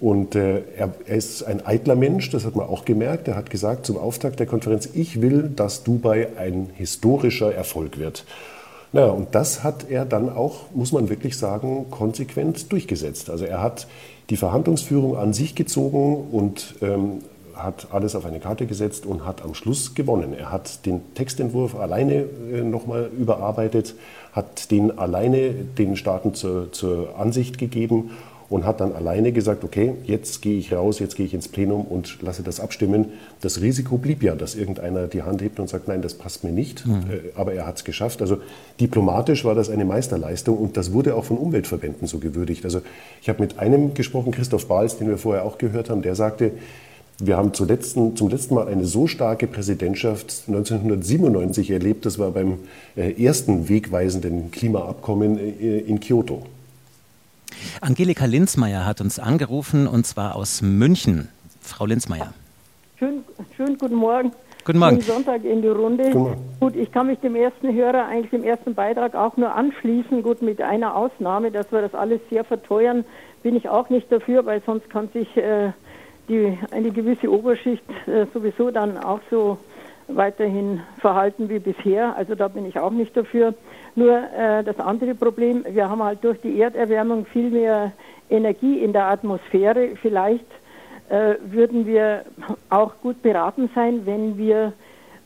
Und 0.00 0.36
äh, 0.36 0.62
er, 0.74 0.94
er, 1.06 1.16
ist 1.16 1.42
ein 1.42 1.66
eitler 1.66 1.96
Mensch, 1.96 2.30
das 2.30 2.46
hat 2.46 2.56
man 2.56 2.66
auch 2.66 2.86
gemerkt. 2.86 3.28
Er 3.28 3.36
hat 3.36 3.50
gesagt 3.50 3.84
zum 3.84 3.98
Auftakt 3.98 4.40
der 4.40 4.46
Konferenz, 4.46 4.88
ich 4.94 5.20
will, 5.20 5.50
dass 5.54 5.84
Dubai 5.84 6.28
ein 6.38 6.70
historischer 6.74 7.54
Erfolg 7.54 7.98
wird. 7.98 8.24
Naja, 8.94 9.08
und 9.08 9.34
das 9.34 9.62
hat 9.62 9.90
er 9.90 10.06
dann 10.06 10.30
auch, 10.30 10.70
muss 10.74 10.92
man 10.92 11.10
wirklich 11.10 11.36
sagen, 11.36 11.86
konsequent 11.90 12.72
durchgesetzt. 12.72 13.28
Also 13.28 13.44
er 13.44 13.62
hat 13.62 13.86
die 14.30 14.38
Verhandlungsführung 14.38 15.18
an 15.18 15.34
sich 15.34 15.54
gezogen 15.54 16.26
und 16.32 16.76
ähm, 16.80 17.18
hat 17.54 17.88
alles 17.92 18.14
auf 18.14 18.24
eine 18.24 18.40
Karte 18.40 18.66
gesetzt 18.66 19.06
und 19.06 19.24
hat 19.24 19.42
am 19.42 19.54
Schluss 19.54 19.94
gewonnen. 19.94 20.34
Er 20.34 20.50
hat 20.50 20.86
den 20.86 21.14
Textentwurf 21.14 21.74
alleine 21.74 22.24
äh, 22.52 22.62
nochmal 22.62 23.10
überarbeitet, 23.18 23.94
hat 24.32 24.70
den 24.70 24.98
alleine 24.98 25.50
den 25.52 25.96
Staaten 25.96 26.34
zur, 26.34 26.72
zur 26.72 27.18
Ansicht 27.18 27.58
gegeben 27.58 28.10
und 28.52 28.66
hat 28.66 28.80
dann 28.80 28.92
alleine 28.92 29.32
gesagt, 29.32 29.64
okay, 29.64 29.94
jetzt 30.04 30.42
gehe 30.42 30.58
ich 30.58 30.74
raus, 30.74 30.98
jetzt 30.98 31.16
gehe 31.16 31.24
ich 31.24 31.32
ins 31.32 31.48
Plenum 31.48 31.86
und 31.86 32.20
lasse 32.20 32.42
das 32.42 32.60
abstimmen. 32.60 33.06
Das 33.40 33.62
Risiko 33.62 33.96
blieb 33.96 34.22
ja, 34.22 34.34
dass 34.34 34.54
irgendeiner 34.54 35.06
die 35.06 35.22
Hand 35.22 35.40
hebt 35.40 35.58
und 35.58 35.70
sagt, 35.70 35.88
nein, 35.88 36.02
das 36.02 36.14
passt 36.14 36.44
mir 36.44 36.52
nicht. 36.52 36.86
Mhm. 36.86 36.92
Äh, 36.92 37.30
aber 37.34 37.54
er 37.54 37.66
hat 37.66 37.78
es 37.78 37.84
geschafft. 37.84 38.20
Also 38.20 38.38
diplomatisch 38.78 39.46
war 39.46 39.54
das 39.54 39.70
eine 39.70 39.86
Meisterleistung 39.86 40.58
und 40.58 40.76
das 40.76 40.92
wurde 40.92 41.14
auch 41.14 41.24
von 41.24 41.38
Umweltverbänden 41.38 42.06
so 42.06 42.18
gewürdigt. 42.18 42.64
Also 42.66 42.82
ich 43.22 43.30
habe 43.30 43.40
mit 43.40 43.58
einem 43.58 43.94
gesprochen, 43.94 44.32
Christoph 44.32 44.68
Bahls, 44.68 44.98
den 44.98 45.08
wir 45.08 45.16
vorher 45.16 45.46
auch 45.46 45.56
gehört 45.56 45.88
haben, 45.88 46.02
der 46.02 46.14
sagte, 46.14 46.52
wir 47.18 47.36
haben 47.36 47.54
zum 47.54 47.68
letzten, 47.68 48.16
zum 48.16 48.28
letzten 48.28 48.54
Mal 48.54 48.68
eine 48.68 48.84
so 48.84 49.06
starke 49.06 49.46
Präsidentschaft 49.46 50.44
1997 50.48 51.70
erlebt. 51.70 52.06
Das 52.06 52.18
war 52.18 52.30
beim 52.30 52.58
äh, 52.96 53.22
ersten 53.22 53.68
wegweisenden 53.68 54.50
Klimaabkommen 54.50 55.38
äh, 55.38 55.78
in 55.78 56.00
Kyoto. 56.00 56.42
Angelika 57.80 58.24
Linzmeier 58.24 58.84
hat 58.84 59.00
uns 59.00 59.18
angerufen 59.18 59.86
und 59.86 60.06
zwar 60.06 60.36
aus 60.36 60.62
München. 60.62 61.28
Frau 61.60 61.86
Linzmeier. 61.86 62.32
Schönen, 62.98 63.24
schönen 63.56 63.78
guten 63.78 63.94
Morgen. 63.94 64.32
Guten 64.64 64.78
Morgen. 64.78 64.96
Guten 64.96 65.06
Sonntag 65.06 65.44
in 65.44 65.60
die 65.60 65.68
Runde. 65.68 66.36
Gut, 66.60 66.76
ich 66.76 66.92
kann 66.92 67.08
mich 67.08 67.18
dem 67.18 67.34
ersten 67.34 67.74
Hörer, 67.74 68.06
eigentlich 68.06 68.30
dem 68.30 68.44
ersten 68.44 68.74
Beitrag 68.74 69.14
auch 69.16 69.36
nur 69.36 69.52
anschließen. 69.52 70.22
Gut, 70.22 70.40
mit 70.40 70.60
einer 70.60 70.94
Ausnahme, 70.94 71.50
dass 71.50 71.70
wir 71.72 71.82
das 71.82 71.94
alles 71.94 72.20
sehr 72.30 72.44
verteuern, 72.44 73.04
bin 73.42 73.56
ich 73.56 73.68
auch 73.68 73.90
nicht 73.90 74.10
dafür, 74.12 74.46
weil 74.46 74.62
sonst 74.64 74.88
kann 74.88 75.08
sich 75.12 75.36
äh, 75.36 75.72
die, 76.28 76.58
eine 76.70 76.90
gewisse 76.90 77.30
Oberschicht 77.30 77.84
äh, 78.06 78.26
sowieso 78.32 78.70
dann 78.70 78.98
auch 78.98 79.20
so 79.30 79.58
weiterhin 80.08 80.80
verhalten 80.98 81.48
wie 81.48 81.58
bisher. 81.58 82.16
Also 82.16 82.34
da 82.34 82.48
bin 82.48 82.66
ich 82.66 82.78
auch 82.78 82.90
nicht 82.90 83.16
dafür. 83.16 83.54
Nur 83.94 84.16
äh, 84.16 84.64
das 84.64 84.78
andere 84.78 85.14
Problem, 85.14 85.64
wir 85.68 85.88
haben 85.88 86.02
halt 86.02 86.22
durch 86.24 86.40
die 86.40 86.60
Erderwärmung 86.60 87.26
viel 87.26 87.50
mehr 87.50 87.92
Energie 88.30 88.78
in 88.78 88.92
der 88.92 89.06
Atmosphäre. 89.06 89.90
Vielleicht 90.00 90.46
äh, 91.08 91.34
würden 91.44 91.86
wir 91.86 92.24
auch 92.70 92.94
gut 93.02 93.22
beraten 93.22 93.70
sein, 93.74 94.02
wenn 94.04 94.38
wir 94.38 94.72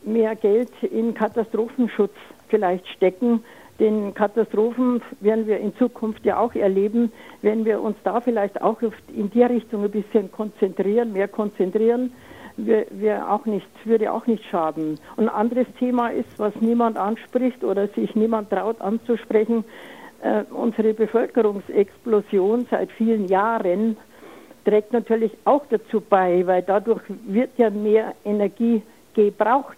mehr 0.04 0.34
Geld 0.36 0.70
in 0.82 1.14
Katastrophenschutz 1.14 2.14
vielleicht 2.48 2.86
stecken. 2.88 3.44
Den 3.78 4.14
Katastrophen 4.14 5.02
werden 5.20 5.46
wir 5.46 5.58
in 5.58 5.76
Zukunft 5.76 6.24
ja 6.24 6.38
auch 6.38 6.54
erleben, 6.54 7.12
wenn 7.42 7.64
wir 7.64 7.82
uns 7.82 7.96
da 8.04 8.20
vielleicht 8.20 8.62
auch 8.62 8.80
in 9.14 9.30
die 9.30 9.42
Richtung 9.42 9.84
ein 9.84 9.90
bisschen 9.90 10.32
konzentrieren, 10.32 11.12
mehr 11.12 11.28
konzentrieren 11.28 12.12
wir, 12.56 12.86
wir 12.90 13.30
auch 13.30 13.44
nicht, 13.46 13.66
würde 13.84 14.12
auch 14.12 14.26
nicht 14.26 14.44
schaden. 14.46 14.98
Ein 15.16 15.28
anderes 15.28 15.66
Thema 15.78 16.08
ist, 16.08 16.38
was 16.38 16.54
niemand 16.60 16.96
anspricht 16.96 17.62
oder 17.64 17.88
sich 17.88 18.14
niemand 18.14 18.50
traut 18.50 18.80
anzusprechen, 18.80 19.64
äh, 20.22 20.42
unsere 20.50 20.94
Bevölkerungsexplosion 20.94 22.66
seit 22.70 22.90
vielen 22.92 23.28
Jahren 23.28 23.96
trägt 24.64 24.92
natürlich 24.92 25.32
auch 25.44 25.64
dazu 25.68 26.00
bei, 26.00 26.46
weil 26.46 26.62
dadurch 26.62 27.02
wird 27.26 27.50
ja 27.58 27.70
mehr 27.70 28.14
Energie 28.24 28.82
gebraucht. 29.14 29.76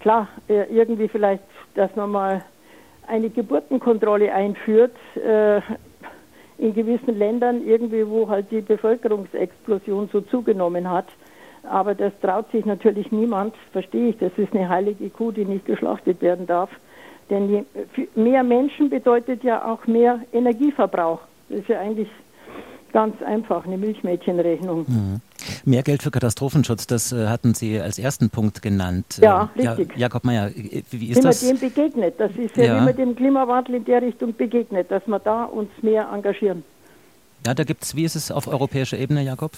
Klar, 0.00 0.28
äh, 0.48 0.64
irgendwie 0.72 1.08
vielleicht, 1.08 1.42
dass 1.74 1.94
man 1.96 2.10
mal 2.10 2.44
eine 3.06 3.30
Geburtenkontrolle 3.30 4.32
einführt, 4.32 4.94
äh, 5.16 5.60
in 6.58 6.72
gewissen 6.74 7.18
Ländern 7.18 7.66
irgendwie, 7.66 8.06
wo 8.06 8.28
halt 8.28 8.50
die 8.50 8.60
Bevölkerungsexplosion 8.60 10.08
so 10.12 10.20
zugenommen 10.20 10.88
hat. 10.90 11.06
Aber 11.64 11.94
das 11.94 12.12
traut 12.20 12.50
sich 12.52 12.64
natürlich 12.64 13.10
niemand, 13.10 13.54
verstehe 13.72 14.10
ich. 14.10 14.18
Das 14.18 14.32
ist 14.36 14.54
eine 14.54 14.68
heilige 14.68 15.10
Kuh, 15.10 15.32
die 15.32 15.44
nicht 15.44 15.64
geschlachtet 15.64 16.20
werden 16.22 16.46
darf. 16.46 16.70
Denn 17.30 17.48
je, 17.48 17.64
mehr 18.14 18.42
Menschen 18.42 18.90
bedeutet 18.90 19.42
ja 19.42 19.64
auch 19.64 19.86
mehr 19.86 20.20
Energieverbrauch. 20.32 21.20
Das 21.48 21.60
ist 21.60 21.68
ja 21.68 21.80
eigentlich 21.80 22.08
ganz 22.94 23.20
einfach, 23.22 23.66
eine 23.66 23.76
Milchmädchenrechnung. 23.76 24.86
Mhm. 24.86 25.20
Mehr 25.64 25.82
Geld 25.82 26.02
für 26.02 26.12
Katastrophenschutz, 26.12 26.86
das 26.86 27.12
äh, 27.12 27.26
hatten 27.26 27.52
Sie 27.52 27.78
als 27.78 27.98
ersten 27.98 28.30
Punkt 28.30 28.62
genannt. 28.62 29.18
Ja, 29.20 29.50
äh, 29.56 29.68
richtig. 29.68 29.92
Ja, 29.94 30.02
Jakob 30.02 30.24
Mayer, 30.24 30.46
äh, 30.46 30.82
wie 30.90 31.08
ist 31.10 31.18
wie 31.18 31.20
das? 31.20 31.42
Wie 31.42 31.48
man 31.48 31.58
dem 31.58 31.68
begegnet. 31.68 32.14
Das 32.18 32.30
ist 32.36 32.56
ja, 32.56 32.64
ja, 32.64 32.80
wie 32.80 32.84
man 32.84 32.96
dem 32.96 33.16
Klimawandel 33.16 33.74
in 33.74 33.84
der 33.84 34.00
Richtung 34.00 34.34
begegnet, 34.34 34.90
dass 34.90 35.06
wir 35.06 35.18
da 35.18 35.44
uns 35.44 35.70
mehr 35.82 36.08
engagieren. 36.14 36.62
Ja, 37.44 37.52
da 37.52 37.64
gibt 37.64 37.82
es, 37.82 37.96
wie 37.96 38.04
ist 38.04 38.14
es 38.14 38.30
auf 38.30 38.46
europäischer 38.46 38.96
Ebene, 38.96 39.22
Jakob? 39.22 39.50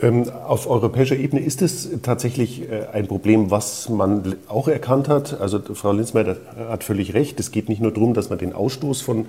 Ähm, 0.00 0.30
auf 0.30 0.70
europäischer 0.70 1.16
Ebene 1.16 1.42
ist 1.42 1.62
es 1.62 2.00
tatsächlich 2.02 2.70
äh, 2.70 2.86
ein 2.92 3.08
Problem, 3.08 3.50
was 3.50 3.88
man 3.88 4.36
auch 4.46 4.68
erkannt 4.68 5.08
hat. 5.08 5.40
Also 5.40 5.60
Frau 5.74 5.90
Linzmeier 5.90 6.36
hat 6.68 6.84
völlig 6.84 7.12
recht. 7.14 7.40
Es 7.40 7.50
geht 7.50 7.68
nicht 7.68 7.82
nur 7.82 7.92
darum, 7.92 8.14
dass 8.14 8.30
man 8.30 8.38
den 8.38 8.52
Ausstoß 8.52 9.02
von 9.02 9.26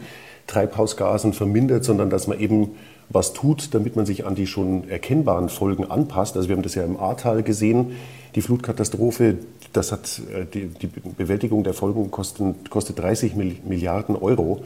Treibhausgasen 0.48 1.34
vermindert, 1.34 1.84
sondern 1.84 2.10
dass 2.10 2.28
man 2.28 2.40
eben 2.40 2.72
was 3.10 3.34
tut, 3.34 3.74
damit 3.74 3.96
man 3.96 4.06
sich 4.06 4.26
an 4.26 4.36
die 4.36 4.48
schon 4.48 4.90
erkennbaren 4.90 5.50
Folgen 5.50 5.90
anpasst. 5.90 6.38
Also 6.38 6.50
wir 6.50 6.56
haben 6.56 6.64
das 6.64 6.76
ja 6.76 6.84
im 6.84 6.98
Ahrtal 6.98 7.44
gesehen, 7.44 7.98
die 8.36 8.42
Flutkatastrophe, 8.42 9.38
das 9.74 9.92
hat 9.92 10.22
äh, 10.34 10.46
die, 10.46 10.68
die 10.68 10.88
Bewältigung 10.88 11.64
der 11.64 11.74
Folgen 11.74 12.12
kostet, 12.12 12.70
kostet 12.70 13.00
30 13.00 13.36
Milliarden 13.36 14.16
Euro. 14.16 14.64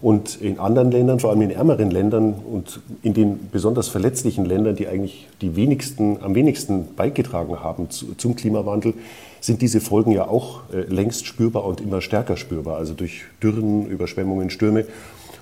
Und 0.00 0.40
in 0.40 0.60
anderen 0.60 0.92
Ländern, 0.92 1.18
vor 1.18 1.30
allem 1.30 1.42
in 1.42 1.50
ärmeren 1.50 1.90
Ländern 1.90 2.34
und 2.34 2.80
in 3.02 3.14
den 3.14 3.48
besonders 3.50 3.88
verletzlichen 3.88 4.44
Ländern, 4.44 4.76
die 4.76 4.86
eigentlich 4.86 5.26
die 5.40 5.56
wenigsten, 5.56 6.22
am 6.22 6.36
wenigsten 6.36 6.94
beigetragen 6.94 7.60
haben 7.60 7.90
zu, 7.90 8.14
zum 8.14 8.36
Klimawandel, 8.36 8.94
sind 9.40 9.60
diese 9.60 9.80
Folgen 9.80 10.12
ja 10.12 10.28
auch 10.28 10.60
äh, 10.72 10.82
längst 10.82 11.26
spürbar 11.26 11.64
und 11.64 11.80
immer 11.80 12.00
stärker 12.00 12.36
spürbar. 12.36 12.76
Also 12.76 12.94
durch 12.94 13.22
Dürren, 13.42 13.86
Überschwemmungen, 13.86 14.50
Stürme. 14.50 14.86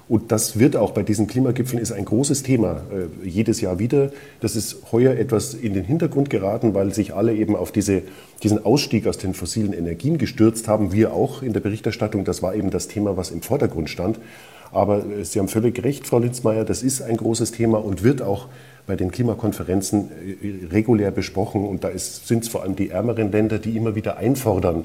Und 0.09 0.31
das 0.31 0.59
wird 0.59 0.77
auch 0.77 0.93
bei 0.93 1.03
diesen 1.03 1.27
Klimagipfeln 1.27 1.83
ist 1.83 1.91
ein 1.91 2.05
großes 2.05 2.45
Thema 2.45 2.83
äh, 2.93 3.29
jedes 3.29 3.61
Jahr 3.61 3.81
wieder. 3.81 4.13
Das 4.41 4.55
ist 4.55 4.93
heuer 4.93 5.15
etwas 5.15 5.53
in 5.55 5.75
den 5.75 5.85
Hintergrund 5.85 6.31
geraten, 6.31 6.75
weil 6.75 6.95
sich 6.95 7.13
alle 7.13 7.35
eben 7.35 7.57
auf 7.57 7.73
diese, 7.73 8.03
diesen 8.43 8.65
Ausstieg 8.65 9.09
aus 9.09 9.19
den 9.19 9.35
fossilen 9.35 9.73
Energien 9.73 10.17
gestürzt 10.17 10.69
haben. 10.69 10.93
Wir 10.93 11.13
auch 11.13 11.43
in 11.43 11.53
der 11.53 11.61
Berichterstattung. 11.61 12.25
Das 12.25 12.41
war 12.41 12.55
eben 12.55 12.71
das 12.71 12.87
Thema, 12.87 13.17
was 13.17 13.33
im 13.33 13.43
Vordergrund 13.43 13.91
stand. 13.91 14.21
Aber 14.71 15.05
äh, 15.05 15.25
Sie 15.25 15.41
haben 15.41 15.49
völlig 15.49 15.83
recht, 15.83 16.07
Frau 16.07 16.21
Linzmeier. 16.21 16.65
Das 16.65 16.85
ist 16.85 17.03
ein 17.03 17.17
großes 17.17 17.51
Thema 17.51 17.79
und 17.79 18.05
wird 18.05 18.23
auch 18.23 18.47
bei 18.87 18.95
den 18.95 19.11
Klimakonferenzen 19.11 20.11
äh, 20.11 20.67
regulär 20.67 21.11
besprochen. 21.11 21.67
Und 21.67 21.83
da 21.83 21.91
sind 21.97 22.45
es 22.45 22.49
vor 22.49 22.63
allem 22.63 22.77
die 22.77 22.91
ärmeren 22.91 23.33
Länder, 23.33 23.59
die 23.59 23.77
immer 23.77 23.97
wieder 23.97 24.19
einfordern, 24.19 24.85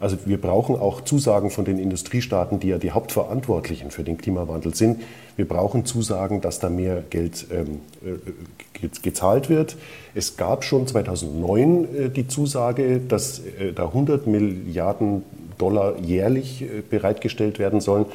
also 0.00 0.16
wir 0.24 0.40
brauchen 0.40 0.76
auch 0.76 1.02
Zusagen 1.02 1.50
von 1.50 1.66
den 1.66 1.78
Industriestaaten, 1.78 2.58
die 2.58 2.68
ja 2.68 2.78
die 2.78 2.90
Hauptverantwortlichen 2.90 3.90
für 3.90 4.02
den 4.02 4.16
Klimawandel 4.16 4.74
sind. 4.74 5.02
Wir 5.36 5.46
brauchen 5.46 5.84
Zusagen, 5.84 6.40
dass 6.40 6.58
da 6.58 6.70
mehr 6.70 7.04
Geld 7.10 7.46
ähm, 7.52 7.80
äh, 8.02 8.88
gezahlt 9.02 9.50
wird. 9.50 9.76
Es 10.14 10.38
gab 10.38 10.64
schon 10.64 10.86
2009 10.86 11.84
äh, 11.84 12.08
die 12.08 12.26
Zusage, 12.26 12.98
dass 12.98 13.40
äh, 13.40 13.72
da 13.74 13.86
100 13.86 14.26
Milliarden 14.26 15.22
Dollar 15.58 15.98
jährlich 15.98 16.62
äh, 16.62 16.82
bereitgestellt 16.88 17.58
werden 17.58 17.82
sollen 17.82 18.06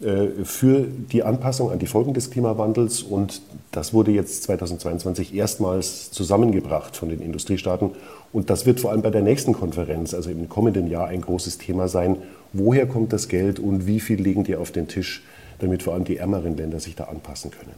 äh, 0.00 0.44
für 0.44 0.80
die 0.80 1.22
Anpassung 1.22 1.70
an 1.70 1.78
die 1.78 1.86
Folgen 1.86 2.14
des 2.14 2.30
Klimawandels. 2.30 3.02
Und 3.02 3.42
das 3.70 3.92
wurde 3.92 4.10
jetzt 4.10 4.42
2022 4.44 5.34
erstmals 5.34 6.10
zusammengebracht 6.10 6.96
von 6.96 7.08
den 7.08 7.20
Industriestaaten. 7.20 7.90
Und 8.32 8.50
das 8.50 8.66
wird 8.66 8.80
vor 8.80 8.92
allem 8.92 9.02
bei 9.02 9.10
der 9.10 9.22
nächsten 9.22 9.52
Konferenz, 9.52 10.14
also 10.14 10.30
im 10.30 10.48
kommenden 10.48 10.86
Jahr, 10.86 11.08
ein 11.08 11.20
großes 11.20 11.58
Thema 11.58 11.88
sein. 11.88 12.16
Woher 12.52 12.86
kommt 12.86 13.12
das 13.12 13.28
Geld 13.28 13.58
und 13.58 13.86
wie 13.86 14.00
viel 14.00 14.20
legen 14.20 14.44
die 14.44 14.56
auf 14.56 14.70
den 14.70 14.88
Tisch, 14.88 15.22
damit 15.58 15.82
vor 15.82 15.94
allem 15.94 16.04
die 16.04 16.16
ärmeren 16.16 16.56
Länder 16.56 16.78
sich 16.80 16.94
da 16.94 17.04
anpassen 17.04 17.50
können? 17.50 17.74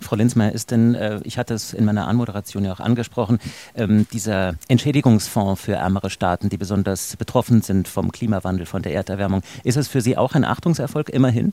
Frau 0.00 0.14
Linzmeier, 0.14 0.52
ist 0.52 0.70
denn, 0.70 0.94
äh, 0.94 1.20
ich 1.24 1.38
hatte 1.38 1.54
es 1.54 1.72
in 1.72 1.84
meiner 1.84 2.06
Anmoderation 2.06 2.64
ja 2.64 2.72
auch 2.72 2.80
angesprochen, 2.80 3.40
ähm, 3.74 4.06
dieser 4.12 4.54
Entschädigungsfonds 4.68 5.60
für 5.60 5.72
ärmere 5.72 6.10
Staaten, 6.10 6.48
die 6.48 6.56
besonders 6.56 7.16
betroffen 7.16 7.62
sind 7.62 7.88
vom 7.88 8.12
Klimawandel, 8.12 8.66
von 8.66 8.82
der 8.82 8.94
Erderwärmung, 8.94 9.42
ist 9.64 9.76
es 9.76 9.88
für 9.88 10.00
Sie 10.00 10.16
auch 10.16 10.36
ein 10.36 10.44
Achtungserfolg 10.44 11.08
immerhin? 11.08 11.52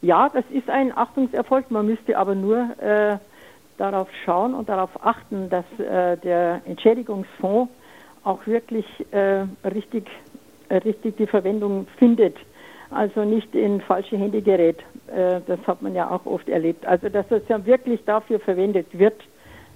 Ja, 0.00 0.30
das 0.32 0.44
ist 0.50 0.70
ein 0.70 0.96
Achtungserfolg. 0.96 1.70
Man 1.70 1.86
müsste 1.86 2.16
aber 2.16 2.34
nur 2.34 2.58
äh, 2.80 3.18
darauf 3.78 4.08
schauen 4.24 4.54
und 4.54 4.68
darauf 4.68 4.90
achten, 5.02 5.48
dass 5.48 5.64
äh, 5.78 6.16
der 6.18 6.60
Entschädigungsfonds 6.66 7.72
auch 8.24 8.46
wirklich 8.46 8.86
äh, 9.12 9.44
richtig, 9.64 10.06
äh, 10.68 10.76
richtig 10.76 11.16
die 11.16 11.26
Verwendung 11.26 11.86
findet. 11.98 12.36
Also 12.90 13.24
nicht 13.24 13.54
in 13.54 13.80
falsche 13.80 14.16
Hände 14.16 14.42
gerät. 14.42 14.78
Äh, 15.08 15.40
das 15.46 15.60
hat 15.66 15.82
man 15.82 15.94
ja 15.94 16.10
auch 16.10 16.26
oft 16.26 16.48
erlebt. 16.48 16.86
Also 16.86 17.08
dass 17.08 17.30
es 17.30 17.42
ja 17.48 17.64
wirklich 17.64 18.04
dafür 18.04 18.40
verwendet 18.40 18.86
wird, 18.98 19.22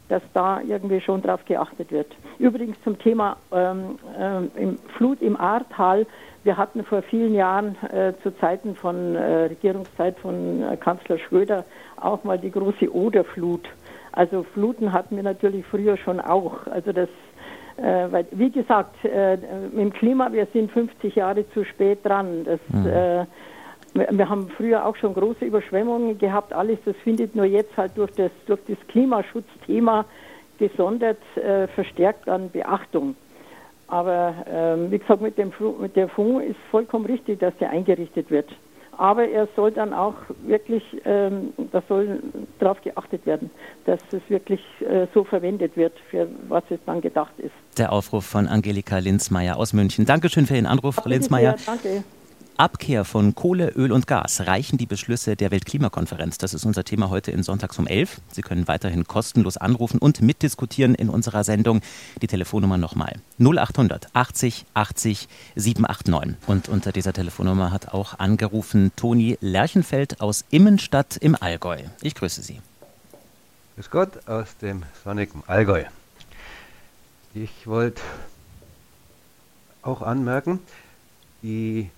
dass 0.09 0.23
da 0.35 0.61
irgendwie 0.61 1.01
schon 1.01 1.23
drauf 1.23 1.45
geachtet 1.47 1.91
wird. 1.91 2.09
Übrigens 2.39 2.77
zum 2.85 2.99
Thema 2.99 3.37
ähm, 3.51 3.99
ähm, 4.19 4.79
Flut 4.97 5.23
im 5.23 5.41
Ahrtal. 5.41 6.07
Wir 6.45 6.57
hatten 6.57 6.85
vor 6.85 7.03
vielen 7.03 7.35
Jahren 7.35 7.77
äh, 7.91 8.13
zu 8.23 8.37
Zeiten 8.39 8.75
von 8.75 9.15
äh, 9.15 9.45
Regierungszeit 9.45 10.19
von 10.19 10.63
äh, 10.63 10.77
Kanzler 10.77 11.19
Schröder 11.19 11.65
auch 11.97 12.25
mal 12.25 12.39
die 12.39 12.51
große 12.51 12.93
Oderflut. 12.95 13.69
Also 14.13 14.45
Fluten 14.55 14.93
hatten 14.93 15.17
wir 15.17 15.23
natürlich 15.23 15.65
früher 15.67 15.97
schon 15.97 16.21
auch. 16.21 16.67
Also 16.67 16.93
das, 16.93 17.09
äh, 17.79 18.13
weil, 18.13 18.27
wie 18.33 18.51
gesagt, 18.51 19.05
äh, 19.05 19.35
im 19.75 19.93
Klima, 19.93 20.31
wir 20.33 20.47
sind 20.53 20.71
50 20.71 21.17
Jahre 21.17 21.49
zu 21.53 21.65
spät 21.65 22.05
dran. 22.05 22.45
Das, 22.45 22.61
mhm. 22.69 22.87
äh, 22.87 23.27
wir 23.95 24.29
haben 24.29 24.49
früher 24.57 24.87
auch 24.87 24.97
schon 24.97 25.15
große 25.15 25.45
Überschwemmungen 25.45 26.19
gehabt. 26.19 26.53
Alles, 26.53 26.79
das 26.85 26.97
findet 27.05 27.35
nur 27.35 27.45
jetzt 27.45 27.77
halt 27.77 27.93
durch 27.97 28.11
das, 28.13 28.31
durch 28.47 28.61
das 28.67 28.79
Klimaschutzthema 28.89 30.05
gesondert 30.59 31.19
äh, 31.37 31.67
verstärkt 31.69 32.29
an 32.29 32.51
Beachtung. 32.51 33.17
Aber 33.89 34.35
ähm, 34.51 34.91
wie 34.91 34.99
gesagt, 34.99 35.21
mit 35.21 35.37
dem 35.37 35.53
mit 35.79 35.97
der 35.97 36.09
Fonds 36.09 36.47
ist 36.47 36.57
vollkommen 36.71 37.05
richtig, 37.05 37.41
dass 37.41 37.55
der 37.59 37.71
eingerichtet 37.71 38.31
wird. 38.31 38.49
Aber 38.99 39.27
er 39.27 39.49
soll 39.57 39.73
dann 39.73 39.95
auch 39.95 40.15
wirklich, 40.45 40.83
ähm, 41.05 41.53
da 41.73 41.83
soll 41.89 42.23
darauf 42.59 42.81
geachtet 42.83 43.25
werden, 43.27 43.51
dass 43.87 44.01
es 44.13 44.21
wirklich 44.29 44.61
äh, 44.81 45.07
so 45.15 45.25
verwendet 45.25 45.77
wird, 45.77 45.95
für 46.11 46.29
was 46.49 46.63
es 46.71 46.79
dann 46.87 47.01
gedacht 47.01 47.33
ist. 47.39 47.53
Der 47.79 47.93
Aufruf 47.93 48.25
von 48.27 48.47
Angelika 48.47 48.99
Linzmeier 48.99 49.57
aus 49.57 49.73
München. 49.73 50.05
Dankeschön 50.05 50.47
für 50.47 50.55
Ihren 50.55 50.67
Anruf, 50.67 50.97
Frau 50.97 51.09
Linzmeier. 51.09 51.57
Danke. 51.65 52.05
Abkehr 52.63 53.05
von 53.05 53.35
Kohle, 53.35 53.71
Öl 53.71 53.91
und 53.91 54.07
Gas 54.07 54.43
reichen 54.47 54.79
die 54.79 54.87
Beschlüsse 54.87 55.35
der 55.35 55.51
Weltklimakonferenz. 55.51 56.39
Das 56.39 56.55
ist 56.55 56.65
unser 56.65 56.85
Thema 56.85 57.11
heute 57.11 57.33
in 57.33 57.43
Sonntags 57.43 57.77
um 57.77 57.89
11. 57.89 58.21
Sie 58.31 58.43
können 58.43 58.69
weiterhin 58.69 59.05
kostenlos 59.05 59.57
anrufen 59.57 59.99
und 59.99 60.23
mitdiskutieren 60.23 60.95
in 60.95 61.09
unserer 61.09 61.43
Sendung. 61.43 61.81
Die 62.23 62.29
Telefonnummer 62.29 62.79
nochmal 62.79 63.17
0800 63.41 64.15
80 64.15 64.65
80 64.75 65.29
789. 65.57 66.37
Und 66.47 66.69
unter 66.69 66.93
dieser 66.93 67.13
Telefonnummer 67.13 67.73
hat 67.73 67.89
auch 67.89 68.21
angerufen 68.21 68.93
Toni 68.95 69.39
Lerchenfeld 69.41 70.21
aus 70.21 70.45
Immenstadt 70.51 71.17
im 71.17 71.35
Allgäu. 71.35 71.79
Ich 72.01 72.15
grüße 72.15 72.43
Sie. 72.43 72.61
Grüß 73.75 73.91
Gott 73.91 74.29
aus 74.29 74.57
dem 74.59 74.85
sonnigen 75.03 75.43
Allgäu. 75.49 75.83
Ich 77.35 77.67
wollte 77.67 78.03
auch 79.83 80.01
anmerken, 80.01 80.61
die 81.43 81.91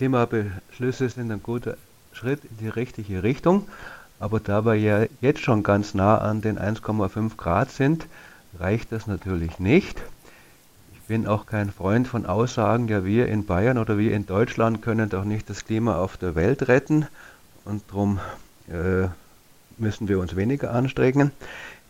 Klimabeschlüsse 0.00 1.10
sind 1.10 1.30
ein 1.30 1.42
guter 1.42 1.76
Schritt 2.14 2.40
in 2.46 2.56
die 2.56 2.68
richtige 2.70 3.22
Richtung, 3.22 3.68
aber 4.18 4.40
da 4.40 4.64
wir 4.64 4.72
ja 4.74 5.04
jetzt 5.20 5.42
schon 5.42 5.62
ganz 5.62 5.92
nah 5.92 6.16
an 6.16 6.40
den 6.40 6.58
1,5 6.58 7.36
Grad 7.36 7.70
sind, 7.70 8.06
reicht 8.58 8.92
das 8.92 9.06
natürlich 9.06 9.58
nicht. 9.58 10.00
Ich 10.94 11.00
bin 11.02 11.26
auch 11.26 11.44
kein 11.44 11.70
Freund 11.70 12.08
von 12.08 12.24
Aussagen, 12.24 12.88
ja 12.88 13.04
wir 13.04 13.28
in 13.28 13.44
Bayern 13.44 13.76
oder 13.76 13.98
wir 13.98 14.14
in 14.14 14.24
Deutschland 14.24 14.80
können 14.80 15.10
doch 15.10 15.24
nicht 15.24 15.50
das 15.50 15.66
Klima 15.66 15.98
auf 15.98 16.16
der 16.16 16.34
Welt 16.34 16.66
retten 16.66 17.06
und 17.66 17.82
darum 17.88 18.20
äh, 18.68 19.06
müssen 19.76 20.08
wir 20.08 20.18
uns 20.18 20.34
weniger 20.34 20.72
anstrengen. 20.72 21.30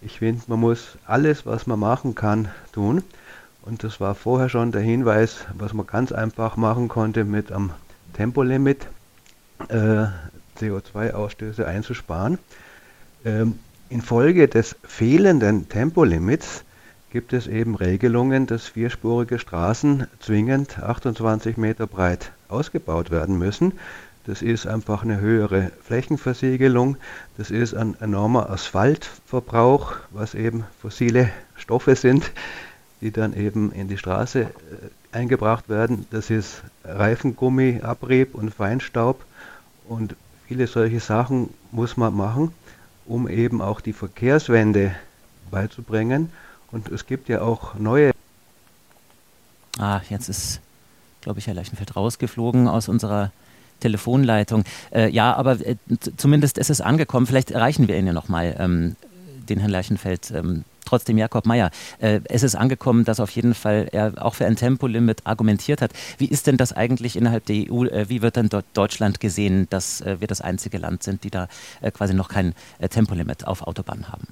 Ich 0.03 0.18
finde, 0.18 0.42
man 0.49 0.59
muss 0.59 0.99
alles, 1.07 1.46
was 1.46 1.68
man 1.68 1.79
machen 1.79 2.16
kann, 2.16 2.49
tun. 2.73 3.05
Und 3.62 3.85
das 3.85 4.01
war 4.01 4.16
vorher 4.16 4.49
schon 4.49 4.73
der 4.73 4.83
Hinweis, 4.83 5.44
was 5.55 5.75
man 5.75 5.87
ganz 5.87 6.11
einfach 6.11 6.57
machen 6.57 6.88
konnte 6.88 7.25
mit 7.25 7.53
einem 7.53 7.70
Tempolimit 8.12 8.87
äh, 9.68 10.07
CO2-Ausstöße 10.59 11.66
einzusparen. 11.66 12.38
Ähm, 13.25 13.59
infolge 13.88 14.49
des 14.49 14.77
fehlenden 14.85 15.68
Tempolimits 15.68 16.64
gibt 17.11 17.33
es 17.33 17.46
eben 17.46 17.75
Regelungen, 17.75 18.46
dass 18.46 18.68
vierspurige 18.68 19.38
Straßen 19.38 20.07
zwingend 20.20 20.79
28 20.79 21.57
Meter 21.57 21.87
breit 21.87 22.33
ausgebaut 22.49 23.11
werden 23.11 23.37
müssen. 23.38 23.73
Das 24.27 24.42
ist 24.42 24.66
einfach 24.66 25.03
eine 25.03 25.18
höhere 25.18 25.73
Flächenversiegelung. 25.83 26.96
Das 27.37 27.51
ist 27.51 27.75
ein 27.75 27.96
enormer 28.01 28.51
Asphaltverbrauch, 28.51 29.94
was 30.11 30.35
eben 30.35 30.64
fossile 30.81 31.31
Stoffe 31.57 31.96
sind, 31.96 32.31
die 33.01 33.11
dann 33.11 33.35
eben 33.35 33.73
in 33.73 33.88
die 33.88 33.99
Straße 33.99 34.42
äh, 34.42 34.49
eingebracht 35.11 35.68
werden. 35.68 36.07
Das 36.11 36.31
ist 36.31 36.62
Reifengummi, 36.84 37.80
Abrieb 37.82 38.34
und 38.34 38.54
Feinstaub. 38.54 39.24
Und 39.88 40.16
viele 40.46 40.66
solche 40.66 41.00
Sachen 41.00 41.50
muss 41.72 41.96
man 41.96 42.14
machen, 42.14 42.52
um 43.06 43.28
eben 43.28 43.60
auch 43.60 43.80
die 43.80 43.92
Verkehrswende 43.92 44.94
beizubringen. 45.50 46.30
Und 46.70 46.88
es 46.88 47.06
gibt 47.06 47.28
ja 47.28 47.42
auch 47.42 47.74
neue. 47.74 48.12
Ah, 49.78 50.00
jetzt 50.08 50.28
ist, 50.28 50.60
glaube 51.20 51.38
ich, 51.38 51.46
Herr 51.46 51.54
Leichenfeld 51.54 51.96
rausgeflogen 51.96 52.68
aus 52.68 52.88
unserer 52.88 53.32
Telefonleitung. 53.80 54.64
Äh, 54.92 55.08
ja, 55.08 55.34
aber 55.34 55.58
äh, 55.66 55.76
zumindest 56.16 56.58
ist 56.58 56.70
es 56.70 56.80
angekommen. 56.80 57.26
Vielleicht 57.26 57.50
erreichen 57.50 57.88
wir 57.88 57.98
ihn 57.98 58.06
ja 58.06 58.12
nochmal, 58.12 58.54
ähm, 58.58 58.96
den 59.48 59.58
Herrn 59.58 59.70
Leichenfeld. 59.70 60.30
Ähm, 60.30 60.64
Trotzdem, 60.90 61.18
Jakob 61.18 61.46
Mayer, 61.46 61.70
äh, 62.00 62.18
es 62.24 62.42
ist 62.42 62.57
angekommen, 62.57 63.05
dass 63.05 63.20
auf 63.20 63.31
jeden 63.31 63.55
Fall 63.55 63.87
er 63.92 64.12
auch 64.16 64.35
für 64.35 64.46
ein 64.46 64.57
Tempolimit 64.57 65.20
argumentiert 65.22 65.83
hat. 65.83 65.92
Wie 66.18 66.24
ist 66.26 66.48
denn 66.48 66.57
das 66.57 66.72
eigentlich 66.72 67.14
innerhalb 67.14 67.46
der 67.46 67.70
EU? 67.70 67.85
Äh, 67.85 68.09
wie 68.09 68.22
wird 68.22 68.35
denn 68.35 68.48
dort 68.48 68.64
Deutschland 68.74 69.20
gesehen, 69.20 69.68
dass 69.70 70.00
äh, 70.00 70.16
wir 70.20 70.26
das 70.26 70.40
einzige 70.40 70.79
Land 70.79 71.05
sind, 71.05 71.22
die 71.22 71.31
da 71.31 71.46
äh, 71.81 71.92
quasi 71.92 72.12
noch 72.12 72.29
kein 72.29 72.55
äh, 72.81 72.88
Tempolimit 72.88 73.46
auf 73.46 73.62
Autobahnen 73.62 74.09
haben? 74.09 74.26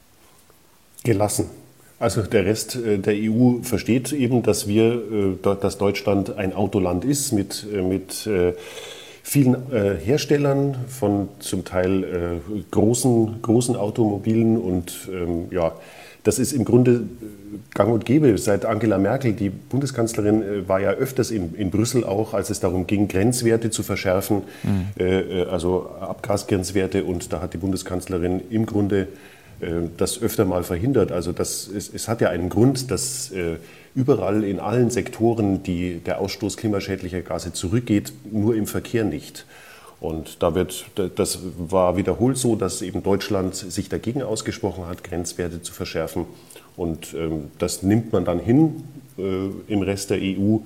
Gelassen. 1.04 1.48
Also 2.00 2.22
der 2.22 2.44
Rest 2.44 2.76
der 2.84 3.14
EU 3.14 3.62
versteht 3.62 4.12
eben, 4.12 4.42
dass 4.42 4.66
wir, 4.68 5.36
dass 5.42 5.78
Deutschland 5.78 6.36
ein 6.36 6.52
Autoland 6.54 7.04
ist 7.04 7.32
mit, 7.32 7.66
mit 7.72 8.28
vielen 9.24 9.56
Herstellern 9.72 10.76
von 10.86 11.28
zum 11.40 11.64
Teil 11.64 12.40
großen, 12.70 13.42
großen 13.42 13.74
Automobilen 13.74 14.58
und 14.58 15.08
ähm, 15.12 15.48
ja, 15.50 15.72
das 16.22 16.38
ist 16.38 16.52
im 16.52 16.64
Grunde 16.64 16.92
äh, 16.92 17.04
gang 17.74 17.92
und 17.92 18.04
gäbe. 18.04 18.36
Seit 18.38 18.64
Angela 18.64 18.98
Merkel, 18.98 19.32
die 19.32 19.50
Bundeskanzlerin, 19.50 20.42
äh, 20.42 20.68
war 20.68 20.80
ja 20.80 20.90
öfters 20.90 21.30
in, 21.30 21.54
in 21.54 21.70
Brüssel 21.70 22.04
auch, 22.04 22.34
als 22.34 22.50
es 22.50 22.60
darum 22.60 22.86
ging, 22.86 23.08
Grenzwerte 23.08 23.70
zu 23.70 23.82
verschärfen, 23.82 24.42
mhm. 24.62 25.02
äh, 25.02 25.42
also 25.44 25.90
Abgasgrenzwerte. 26.00 27.04
Und 27.04 27.32
da 27.32 27.40
hat 27.40 27.54
die 27.54 27.58
Bundeskanzlerin 27.58 28.40
im 28.50 28.66
Grunde 28.66 29.08
das 29.96 30.22
öfter 30.22 30.44
mal 30.44 30.62
verhindert. 30.62 31.10
Also 31.10 31.32
das, 31.32 31.66
es, 31.66 31.92
es 31.92 32.06
hat 32.06 32.20
ja 32.20 32.28
einen 32.28 32.48
Grund, 32.48 32.92
dass 32.92 33.32
überall 33.92 34.44
in 34.44 34.60
allen 34.60 34.88
Sektoren 34.90 35.64
die, 35.64 35.98
der 35.98 36.20
Ausstoß 36.20 36.56
klimaschädlicher 36.56 37.22
Gase 37.22 37.52
zurückgeht, 37.52 38.12
nur 38.30 38.54
im 38.54 38.68
Verkehr 38.68 39.02
nicht. 39.02 39.46
Und 40.00 40.42
da 40.42 40.54
wird, 40.54 40.86
das 41.16 41.40
war 41.58 41.96
wiederholt 41.96 42.36
so, 42.36 42.54
dass 42.54 42.82
eben 42.82 43.02
Deutschland 43.02 43.56
sich 43.56 43.88
dagegen 43.88 44.22
ausgesprochen 44.22 44.86
hat, 44.86 45.02
Grenzwerte 45.02 45.60
zu 45.60 45.72
verschärfen. 45.72 46.26
Und 46.76 47.14
ähm, 47.14 47.50
das 47.58 47.82
nimmt 47.82 48.12
man 48.12 48.24
dann 48.24 48.38
hin 48.38 48.84
äh, 49.18 49.48
im 49.66 49.82
Rest 49.82 50.10
der 50.10 50.18
EU. 50.18 50.58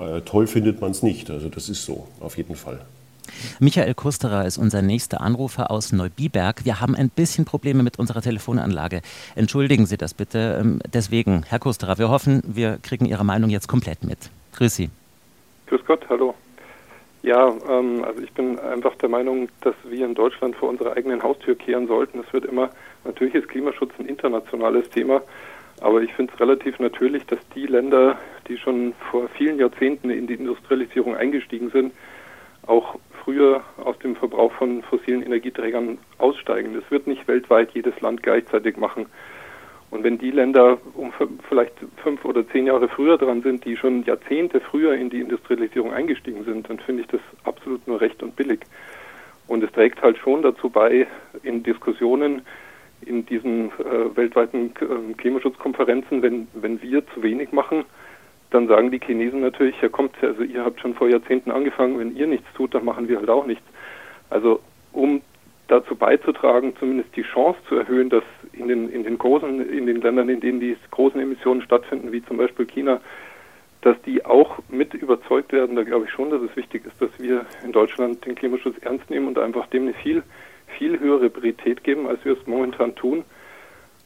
Äh, 0.00 0.22
toll 0.22 0.46
findet 0.46 0.80
man 0.80 0.92
es 0.92 1.02
nicht. 1.02 1.30
Also 1.30 1.50
das 1.50 1.68
ist 1.68 1.84
so, 1.84 2.06
auf 2.20 2.38
jeden 2.38 2.56
Fall. 2.56 2.80
Michael 3.58 3.94
Kusterer 3.94 4.46
ist 4.46 4.58
unser 4.58 4.82
nächster 4.82 5.20
Anrufer 5.20 5.70
aus 5.70 5.92
Neubiberg. 5.92 6.64
Wir 6.64 6.80
haben 6.80 6.94
ein 6.94 7.10
bisschen 7.10 7.44
Probleme 7.44 7.82
mit 7.82 7.98
unserer 7.98 8.22
Telefonanlage. 8.22 9.02
Entschuldigen 9.36 9.86
Sie 9.86 9.98
das 9.98 10.14
bitte. 10.14 10.58
Ähm, 10.60 10.80
deswegen, 10.92 11.44
Herr 11.46 11.58
Kusterer, 11.58 11.98
wir 11.98 12.08
hoffen, 12.08 12.42
wir 12.46 12.78
kriegen 12.82 13.04
Ihre 13.04 13.24
Meinung 13.24 13.50
jetzt 13.50 13.68
komplett 13.68 14.04
mit. 14.04 14.30
Grüß 14.54 14.74
Sie. 14.74 14.90
Grüß 15.66 15.82
Gott, 15.86 16.00
hallo. 16.08 16.34
Ja, 17.22 17.54
ähm, 17.68 18.02
also 18.04 18.22
ich 18.22 18.32
bin 18.32 18.58
einfach 18.58 18.94
der 18.96 19.10
Meinung, 19.10 19.48
dass 19.60 19.74
wir 19.84 20.06
in 20.06 20.14
Deutschland 20.14 20.56
vor 20.56 20.70
unserer 20.70 20.96
eigenen 20.96 21.22
Haustür 21.22 21.54
kehren 21.54 21.86
sollten. 21.86 22.20
Es 22.20 22.32
wird 22.32 22.46
immer, 22.46 22.70
natürlich 23.04 23.34
ist 23.34 23.48
Klimaschutz 23.48 23.92
ein 23.98 24.06
internationales 24.06 24.88
Thema, 24.88 25.22
aber 25.80 26.02
ich 26.02 26.12
finde 26.14 26.32
es 26.32 26.40
relativ 26.40 26.78
natürlich, 26.78 27.26
dass 27.26 27.38
die 27.54 27.66
Länder, 27.66 28.18
die 28.48 28.56
schon 28.56 28.94
vor 29.10 29.28
vielen 29.28 29.58
Jahrzehnten 29.58 30.08
in 30.08 30.26
die 30.26 30.34
Industrialisierung 30.34 31.14
eingestiegen 31.14 31.70
sind, 31.70 31.92
auch 32.66 32.98
früher 33.24 33.62
aus 33.82 33.98
dem 33.98 34.16
Verbrauch 34.16 34.52
von 34.52 34.82
fossilen 34.82 35.22
Energieträgern 35.22 35.98
aussteigen. 36.18 36.74
Das 36.74 36.90
wird 36.90 37.06
nicht 37.06 37.28
weltweit 37.28 37.70
jedes 37.72 38.00
Land 38.00 38.22
gleichzeitig 38.22 38.76
machen. 38.76 39.06
Und 39.90 40.04
wenn 40.04 40.18
die 40.18 40.30
Länder 40.30 40.78
um 40.94 41.12
vielleicht 41.48 41.74
fünf 42.02 42.24
oder 42.24 42.46
zehn 42.48 42.66
Jahre 42.66 42.88
früher 42.88 43.18
dran 43.18 43.42
sind, 43.42 43.64
die 43.64 43.76
schon 43.76 44.04
Jahrzehnte 44.04 44.60
früher 44.60 44.94
in 44.94 45.10
die 45.10 45.20
Industrialisierung 45.20 45.92
eingestiegen 45.92 46.44
sind, 46.44 46.68
dann 46.70 46.78
finde 46.78 47.02
ich 47.02 47.08
das 47.08 47.20
absolut 47.44 47.86
nur 47.88 48.00
recht 48.00 48.22
und 48.22 48.36
billig. 48.36 48.60
Und 49.48 49.64
es 49.64 49.72
trägt 49.72 50.00
halt 50.00 50.16
schon 50.18 50.42
dazu 50.42 50.70
bei, 50.70 51.08
in 51.42 51.64
Diskussionen 51.64 52.42
in 53.04 53.26
diesen 53.26 53.70
äh, 53.78 54.14
weltweiten 54.14 54.72
äh, 54.80 55.14
Klimaschutzkonferenzen, 55.14 56.22
wenn, 56.22 56.48
wenn 56.54 56.80
wir 56.82 57.06
zu 57.08 57.22
wenig 57.22 57.50
machen, 57.50 57.84
dann 58.50 58.68
sagen 58.68 58.90
die 58.90 59.00
Chinesen 59.00 59.40
natürlich, 59.40 59.80
ja 59.80 59.88
kommt, 59.88 60.12
also 60.22 60.42
ihr 60.42 60.64
habt 60.64 60.80
schon 60.80 60.94
vor 60.94 61.08
Jahrzehnten 61.08 61.50
angefangen, 61.50 61.98
wenn 61.98 62.16
ihr 62.16 62.26
nichts 62.26 62.46
tut, 62.54 62.74
dann 62.74 62.84
machen 62.84 63.08
wir 63.08 63.18
halt 63.18 63.30
auch 63.30 63.46
nichts. 63.46 63.64
Also 64.28 64.60
um 64.92 65.22
dazu 65.70 65.94
beizutragen, 65.94 66.74
zumindest 66.78 67.14
die 67.16 67.22
Chance 67.22 67.58
zu 67.68 67.76
erhöhen, 67.76 68.10
dass 68.10 68.24
in 68.52 68.68
den, 68.68 68.90
in 68.90 69.04
den 69.04 69.18
großen, 69.18 69.68
in 69.70 69.86
den 69.86 70.00
Ländern, 70.00 70.28
in 70.28 70.40
denen 70.40 70.60
die 70.60 70.76
großen 70.90 71.20
Emissionen 71.20 71.62
stattfinden, 71.62 72.12
wie 72.12 72.24
zum 72.24 72.36
Beispiel 72.36 72.66
China, 72.66 73.00
dass 73.82 74.00
die 74.02 74.24
auch 74.24 74.58
mit 74.68 74.92
überzeugt 74.94 75.52
werden. 75.52 75.76
Da 75.76 75.84
glaube 75.84 76.06
ich 76.06 76.10
schon, 76.10 76.30
dass 76.30 76.42
es 76.42 76.54
wichtig 76.56 76.84
ist, 76.86 77.00
dass 77.00 77.10
wir 77.18 77.46
in 77.64 77.72
Deutschland 77.72 78.24
den 78.26 78.34
Klimaschutz 78.34 78.76
ernst 78.82 79.08
nehmen 79.10 79.28
und 79.28 79.38
einfach 79.38 79.66
dem 79.68 79.82
eine 79.82 79.94
viel, 79.94 80.22
viel 80.78 80.98
höhere 80.98 81.30
Priorität 81.30 81.84
geben, 81.84 82.06
als 82.06 82.24
wir 82.24 82.32
es 82.32 82.46
momentan 82.46 82.94
tun. 82.96 83.24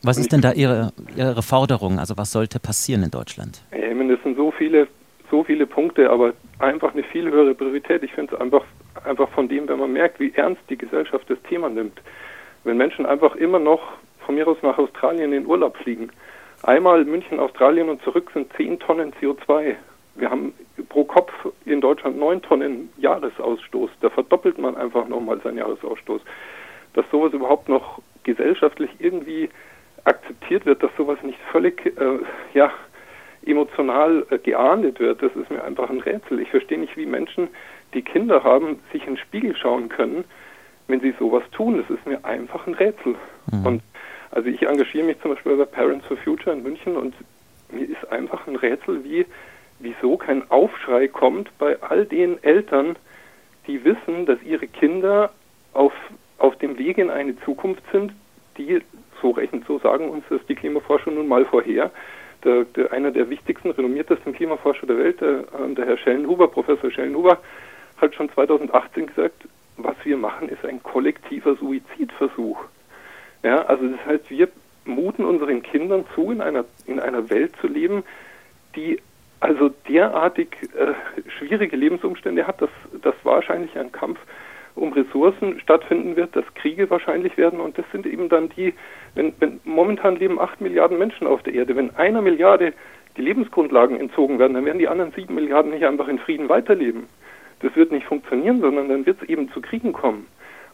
Was 0.03 0.19
ist 0.19 0.33
denn 0.33 0.43
da 0.43 0.53
Ihre, 0.53 0.93
Ihre 1.17 1.43
Forderung? 1.43 1.99
Also 1.99 2.17
was 2.19 2.31
sollte 2.31 2.61
passieren 2.61 3.03
in 3.03 3.11
Deutschland? 3.11 3.63
Ja, 3.73 3.85
das 4.07 4.23
sind 4.23 4.37
so 4.37 4.51
viele, 4.51 4.87
so 5.31 5.43
viele 5.43 5.67
Punkte, 5.67 6.11
aber 6.11 6.35
einfach 6.59 6.93
eine 6.93 7.03
viel 7.05 7.31
höhere 7.31 7.55
Priorität. 7.55 8.03
Ich 8.03 8.13
finde 8.13 8.35
es 8.35 8.41
einfach 8.41 8.65
einfach 9.05 9.29
von 9.31 9.49
dem, 9.49 9.69
wenn 9.69 9.79
man 9.79 9.93
merkt, 9.93 10.21
wie 10.21 10.33
ernst 10.35 10.63
die 10.69 10.79
Gesellschaft 10.79 11.29
das 11.29 11.41
Thema 11.49 11.69
nimmt. 11.69 12.01
Wenn 12.65 12.77
Menschen 12.77 13.07
einfach 13.07 13.37
immer 13.37 13.59
noch 13.59 13.83
von 14.25 14.35
mir 14.35 14.47
aus 14.49 14.57
nach 14.63 14.79
Australien 14.79 15.33
in 15.33 15.47
Urlaub 15.47 15.77
fliegen. 15.77 16.11
Einmal 16.63 17.05
München, 17.05 17.41
Australien 17.41 17.89
und 17.89 18.03
zurück 18.03 18.31
sind 18.33 18.53
10 18.55 18.81
Tonnen 18.81 19.13
CO2. 19.21 19.75
Wir 20.15 20.31
haben 20.31 20.55
pro 20.89 21.05
Kopf 21.05 21.33
in 21.67 21.81
Deutschland 21.81 22.19
9 22.19 22.41
Tonnen 22.43 22.91
Jahresausstoß. 22.97 23.91
Da 24.01 24.09
verdoppelt 24.09 24.59
man 24.59 24.77
einfach 24.77 25.07
nochmal 25.09 25.41
seinen 25.43 25.59
Jahresausstoß. 25.59 26.23
Dass 26.95 27.05
sowas 27.11 27.33
überhaupt 27.33 27.69
noch 27.69 28.01
gesellschaftlich 28.23 28.91
irgendwie 28.99 29.51
akzeptiert 30.05 30.65
wird, 30.65 30.83
dass 30.83 30.91
sowas 30.97 31.19
nicht 31.23 31.39
völlig 31.51 31.87
äh, 31.99 32.19
ja, 32.55 32.73
emotional 33.45 34.27
äh, 34.31 34.39
geahndet 34.39 35.01
wird, 35.01 35.23
das 35.23 35.35
ist 35.37 35.51
mir 35.51 35.63
einfach 35.65 35.91
ein 35.91 36.01
Rätsel. 36.01 36.41
Ich 36.41 36.51
verstehe 36.51 36.79
nicht, 36.79 36.97
wie 36.97 37.07
Menschen, 37.07 37.49
die 37.95 38.03
Kinder 38.03 38.43
haben, 38.45 38.81
sich 38.93 39.03
in 39.07 39.15
den 39.15 39.19
Spiegel 39.19 39.57
schauen 39.57 39.89
können, 39.89 40.25
wenn 40.89 41.01
sie 41.01 41.15
sowas 41.19 41.45
tun. 41.53 41.79
Das 41.79 41.97
ist 41.97 42.07
mir 42.07 42.25
einfach 42.25 42.67
ein 42.67 42.75
Rätsel. 42.75 43.15
Mhm. 43.51 43.67
Und 43.67 43.83
also 44.31 44.49
ich 44.49 44.63
engagiere 44.67 45.07
mich 45.07 45.21
zum 45.21 45.33
Beispiel 45.33 45.57
bei 45.57 45.65
Parents 45.65 46.07
for 46.07 46.17
Future 46.17 46.55
in 46.55 46.63
München 46.63 46.97
und 46.97 47.15
mir 47.71 47.89
ist 47.89 48.11
einfach 48.11 48.47
ein 48.47 48.57
Rätsel, 48.57 49.05
wie 49.05 49.27
wieso 49.81 50.17
kein 50.17 50.51
Aufschrei 50.51 51.09
kommt 51.09 51.57
bei 51.59 51.81
all 51.83 52.07
den 52.07 52.43
Eltern, 52.43 52.97
die 53.67 53.85
wissen, 53.85 54.27
dass 54.27 54.43
ihre 54.43 54.67
Kinder 54.67 55.31
auf, 55.73 55.93
auf 56.39 56.57
dem 56.59 56.79
Weg 56.79 56.99
in 56.99 57.11
eine 57.11 57.39
Zukunft 57.41 57.83
sind, 57.93 58.13
die, 58.57 58.81
so 59.21 59.31
rechnen, 59.31 59.65
so 59.67 59.79
sagen 59.79 60.11
uns 60.11 60.25
das 60.31 60.41
die 60.47 60.55
Klimaforscher 60.55 61.11
nun 61.11 61.29
mal 61.29 61.45
vorher, 61.45 61.91
der, 62.45 62.65
der, 62.65 62.93
einer 62.93 63.11
der 63.11 63.31
wichtigsten, 63.31 63.71
renommiertesten 63.71 64.35
Klimaforscher 64.35 64.87
der 64.87 64.99
Welt, 64.99 65.21
der, 65.21 65.41
äh, 65.41 65.75
der 65.75 65.87
Herr 65.87 65.99
Schellenhuber, 65.99 66.49
Professor 66.49 66.91
Schellenhuber, 66.91 67.39
hat 67.99 68.15
schon 68.15 68.31
2018 68.31 69.07
gesagt, 69.07 69.49
was 69.77 69.97
wir 70.05 70.17
machen, 70.17 70.49
ist 70.49 70.65
ein 70.65 70.83
kollektiver 70.83 71.57
Suizidversuch. 71.57 72.59
Ja, 73.43 73.63
also 73.63 73.89
das 73.89 74.07
heißt, 74.07 74.31
wir 74.31 74.49
muten 74.85 75.25
unseren 75.25 75.63
Kindern 75.63 76.05
zu, 76.15 76.31
in 76.31 76.41
einer, 76.41 76.65
in 76.87 77.01
einer 77.01 77.29
Welt 77.31 77.55
zu 77.61 77.67
leben, 77.67 78.05
die 78.77 79.01
also 79.41 79.71
derartig 79.89 80.49
äh, 80.75 80.95
schwierige 81.39 81.77
Lebensumstände 81.77 82.47
hat, 82.47 82.63
dass, 82.63 82.71
dass 83.03 83.15
wahrscheinlich 83.25 83.77
ein 83.79 83.93
Kampf 83.93 84.19
um 84.75 84.93
Ressourcen 84.93 85.61
stattfinden 85.61 86.17
wird, 86.17 86.35
dass 86.35 86.45
Kriege 86.55 86.89
wahrscheinlich 86.91 87.37
werden 87.37 87.61
und 87.61 87.79
das 87.79 87.85
sind 87.93 88.07
eben 88.07 88.29
dann 88.29 88.49
die, 88.49 88.75
wenn, 89.15 89.33
wenn 89.39 89.61
momentan 89.65 90.17
leben 90.17 90.41
acht 90.41 90.61
Milliarden 90.61 90.99
Menschen 90.99 91.27
auf 91.27 91.43
der 91.43 91.55
Erde, 91.55 91.77
wenn 91.77 91.95
einer 91.97 92.23
Milliarde 92.23 92.73
die 93.17 93.23
Lebensgrundlagen 93.23 94.01
entzogen 94.01 94.39
werden, 94.39 94.55
dann 94.55 94.65
werden 94.65 94.79
die 94.79 94.89
anderen 94.89 95.13
sieben 95.13 95.35
Milliarden 95.35 95.71
nicht 95.71 95.85
einfach 95.85 96.09
in 96.09 96.19
Frieden 96.19 96.49
weiterleben. 96.49 97.07
Das 97.61 97.75
wird 97.77 97.93
nicht 97.93 98.07
funktionieren, 98.07 98.61
sondern 98.61 98.89
dann 98.89 99.07
wird 99.07 99.23
es 99.23 99.29
eben 99.29 99.51
zu 99.53 99.61
Kriegen 99.61 99.93
kommen. 99.93 100.27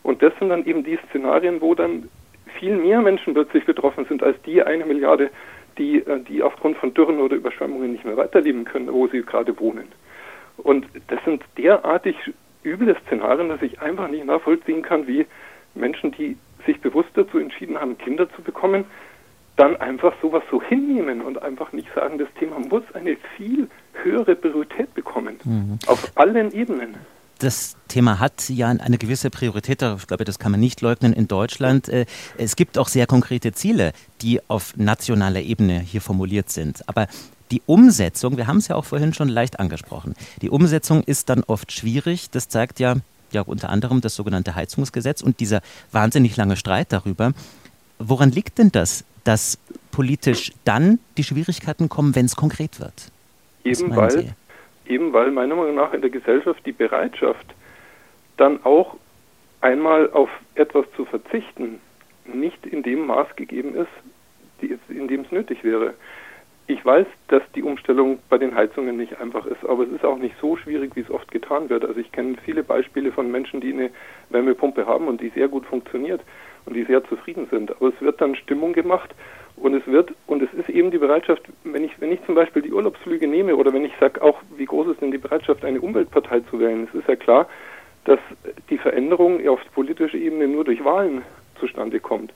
Und 0.03 0.23
das 0.23 0.33
sind 0.39 0.49
dann 0.49 0.65
eben 0.67 0.83
die 0.83 0.99
Szenarien, 1.09 1.61
wo 1.61 1.75
dann 1.75 2.09
viel 2.59 2.77
mehr 2.77 3.01
Menschen 3.01 3.35
plötzlich 3.35 3.65
betroffen 3.65 4.07
sind 4.07 4.23
als 4.23 4.41
die 4.43 4.63
eine 4.63 4.85
Milliarde, 4.85 5.31
die, 5.79 5.99
äh, 5.99 6.21
die 6.21 6.43
aufgrund 6.43 6.77
von 6.79 6.95
Dürren 6.95 7.21
oder 7.21 7.37
Überschwemmungen 7.37 7.93
nicht 7.93 8.05
mehr 8.05 8.17
weiterleben 8.17 8.65
können, 8.65 8.93
wo 8.93 9.07
sie 9.09 9.23
gerade 9.23 9.59
wohnen. 9.59 9.89
Und 10.59 10.87
das 11.09 11.23
sind 11.25 11.43
derartig 11.57 12.17
üble 12.65 12.97
Szenarien, 13.07 13.49
dass 13.49 13.63
ich 13.63 13.81
einfach 13.81 14.09
nicht 14.09 14.27
nachvollziehen 14.27 14.83
kann, 14.83 15.07
wie 15.07 15.27
Menschen, 15.75 16.13
die 16.13 16.37
sich 16.67 16.81
bewusst 16.81 17.11
dazu 17.15 17.39
entschieden 17.39 17.81
haben, 17.81 17.97
Kinder 17.97 18.29
zu 18.31 18.43
bekommen, 18.43 18.85
dann 19.57 19.77
einfach 19.77 20.15
sowas 20.21 20.43
so 20.51 20.63
hinnehmen 20.63 21.21
und 21.21 21.43
einfach 21.43 21.73
nicht 21.73 21.89
sagen, 21.95 22.19
das 22.19 22.29
Thema 22.39 22.59
muss 22.59 22.83
eine 22.95 23.17
viel 23.37 23.69
höhere 24.03 24.35
Priorität 24.37 24.95
bekommen. 24.95 25.37
Mhm. 25.45 25.79
Auf 25.87 26.13
allen 26.17 26.53
Ebenen 26.53 26.95
das 27.41 27.77
Thema 27.89 28.21
hat 28.21 28.49
ja 28.49 28.69
eine 28.69 28.99
gewisse 28.99 29.31
Priorität, 29.31 29.83
ich 29.83 30.07
glaube, 30.07 30.25
das 30.25 30.39
kann 30.39 30.53
man 30.53 30.61
nicht 30.61 30.81
leugnen 30.81 31.13
in 31.13 31.27
Deutschland. 31.27 31.89
Äh, 31.89 32.07
es 32.37 32.55
gibt 32.55 32.79
auch 32.79 32.89
sehr 32.89 33.07
konkrete 33.07 33.53
Ziele, 33.53 33.93
die 34.21 34.41
auf 34.49 34.77
nationaler 34.77 35.41
Ebene 35.41 35.81
hier 35.81 36.01
formuliert 36.01 36.51
sind. 36.51 36.87
Aber 36.89 37.09
die 37.51 37.63
Umsetzung, 37.67 38.37
wir 38.37 38.47
haben 38.47 38.59
es 38.59 38.69
ja 38.69 38.77
auch 38.77 38.85
vorhin 38.85 39.13
schon 39.15 39.29
leicht 39.29 39.59
angesprochen, 39.59 40.15
die 40.43 40.51
Umsetzung 40.51 41.03
ist 41.03 41.29
dann 41.29 41.43
oft 41.45 41.73
schwierig. 41.73 42.31
Das 42.31 42.49
zeigt 42.49 42.79
ja, 42.79 42.97
ja 43.33 43.43
unter 43.43 43.71
anderem 43.71 44.01
das 44.01 44.15
sogenannte 44.15 44.55
Heizungsgesetz 44.55 45.23
und 45.23 45.41
dieser 45.41 45.63
wahnsinnig 45.93 46.37
lange 46.37 46.57
Streit 46.57 46.93
darüber. 46.93 47.33
Woran 47.99 48.31
liegt 48.31 48.59
denn 48.59 48.71
das, 48.71 49.05
dass 49.25 49.59
politisch 49.91 50.53
dann 50.65 50.99
die 51.17 51.25
Schwierigkeiten 51.25 51.89
kommen, 51.89 52.15
wenn 52.15 52.27
es 52.27 52.37
konkret 52.37 52.81
wird? 52.81 53.11
Eben 53.65 53.95
weil 53.95 54.35
eben 54.91 55.13
weil 55.13 55.31
meiner 55.31 55.55
Meinung 55.55 55.77
nach 55.77 55.93
in 55.95 56.01
der 56.01 56.11
Gesellschaft 56.11 56.65
die 56.67 56.73
Bereitschaft, 56.73 57.47
dann 58.37 58.65
auch 58.65 58.97
einmal 59.61 60.11
auf 60.11 60.29
etwas 60.55 60.87
zu 60.97 61.05
verzichten, 61.05 61.81
nicht 62.25 62.67
in 62.67 62.83
dem 62.83 63.07
Maß 63.07 63.37
gegeben 63.37 63.75
ist, 63.75 64.81
in 64.89 65.09
dem 65.09 65.23
es 65.23 65.33
nötig 65.33 65.65
wäre. 65.65 65.95
Ich 66.67 66.85
weiß, 66.85 67.07
dass 67.29 67.43
die 67.55 67.63
Umstellung 67.63 68.21
bei 68.29 68.39
den 68.39 68.55
Heizungen 68.55 68.97
nicht 68.97 69.21
einfach 69.21 69.45
ist, 69.47 69.65
aber 69.65 69.85
es 69.85 69.91
ist 69.91 70.05
auch 70.05 70.19
nicht 70.19 70.37
so 70.41 70.57
schwierig, 70.57 70.95
wie 70.95 71.01
es 71.01 71.11
oft 71.11 71.31
getan 71.31 71.69
wird. 71.69 71.85
Also 71.85 71.99
ich 71.99 72.13
kenne 72.13 72.37
viele 72.45 72.63
Beispiele 72.63 73.11
von 73.11 73.31
Menschen, 73.31 73.61
die 73.61 73.73
eine 73.73 73.91
Wärmepumpe 74.29 74.87
haben 74.87 75.09
und 75.09 75.21
die 75.21 75.31
sehr 75.31 75.49
gut 75.49 75.67
funktioniert 75.67 76.21
und 76.67 76.75
die 76.75 76.85
sehr 76.85 77.03
zufrieden 77.05 77.49
sind. 77.51 77.73
Aber 77.73 77.89
es 77.89 78.01
wird 78.01 78.21
dann 78.21 78.37
Stimmung 78.37 78.73
gemacht 78.73 79.11
und 79.61 79.75
es 79.75 79.87
wird, 79.87 80.13
und 80.27 80.43
es 80.43 80.53
ist 80.55 80.69
eben 80.69 80.91
die 80.91 80.99
Bereitschaft, 80.99 81.43
wenn 81.65 81.85
ich, 81.85 82.01
wenn 82.01 82.11
ich 82.11 82.25
zum 82.25 82.35
Beispiel 82.35 82.63
die 82.63 82.73
Urlaubsflüge 82.73 83.29
nehme 83.29 83.57
oder 83.57 83.73
wenn 83.73 83.85
ich 83.85 83.93
sage 84.01 84.23
auch, 84.23 84.39
wie 84.57 84.65
groß 84.65 84.89
ist 84.89 85.01
denn 85.01 85.11
die 85.11 85.19
Bereitschaft, 85.19 85.65
eine 85.65 85.81
Umweltpartei 85.81 86.41
zu 86.51 86.59
wählen, 86.59 86.89
es 86.89 86.99
ist 86.99 87.09
ja 87.09 87.17
klar, 87.17 87.47
dass 88.05 88.19
die 88.71 88.79
Veränderung 88.79 89.47
auf 89.47 89.61
politischer 89.75 90.17
Ebene 90.17 90.49
nur 90.49 90.65
durch 90.65 90.83
Wahlen 90.85 91.23
zustande 91.59 92.01
kommt. 92.01 92.33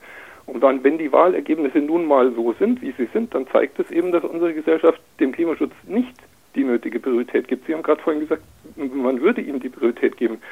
Und 0.46 0.62
dann, 0.62 0.84
wenn 0.84 0.98
die 0.98 1.10
Wahlergebnisse 1.10 1.78
nun 1.78 2.04
mal 2.04 2.32
so 2.32 2.52
sind, 2.58 2.82
wie 2.82 2.92
sie 2.92 3.08
sind, 3.14 3.34
dann 3.34 3.46
zeigt 3.48 3.78
es 3.78 3.90
eben, 3.90 4.12
dass 4.12 4.24
unsere 4.24 4.52
Gesellschaft 4.52 5.00
dem 5.18 5.32
Klimaschutz 5.32 5.72
nicht 5.86 6.14
die 6.54 6.64
nötige 6.64 7.00
Priorität 7.00 7.48
gibt. 7.48 7.66
Sie 7.66 7.74
haben 7.74 7.82
gerade 7.82 8.02
vorhin 8.02 8.20
gesagt, 8.20 8.42
man 8.76 9.22
würde 9.22 9.40
ihm 9.40 9.60
die 9.60 9.70
Priorität 9.70 10.18
geben. 10.18 10.42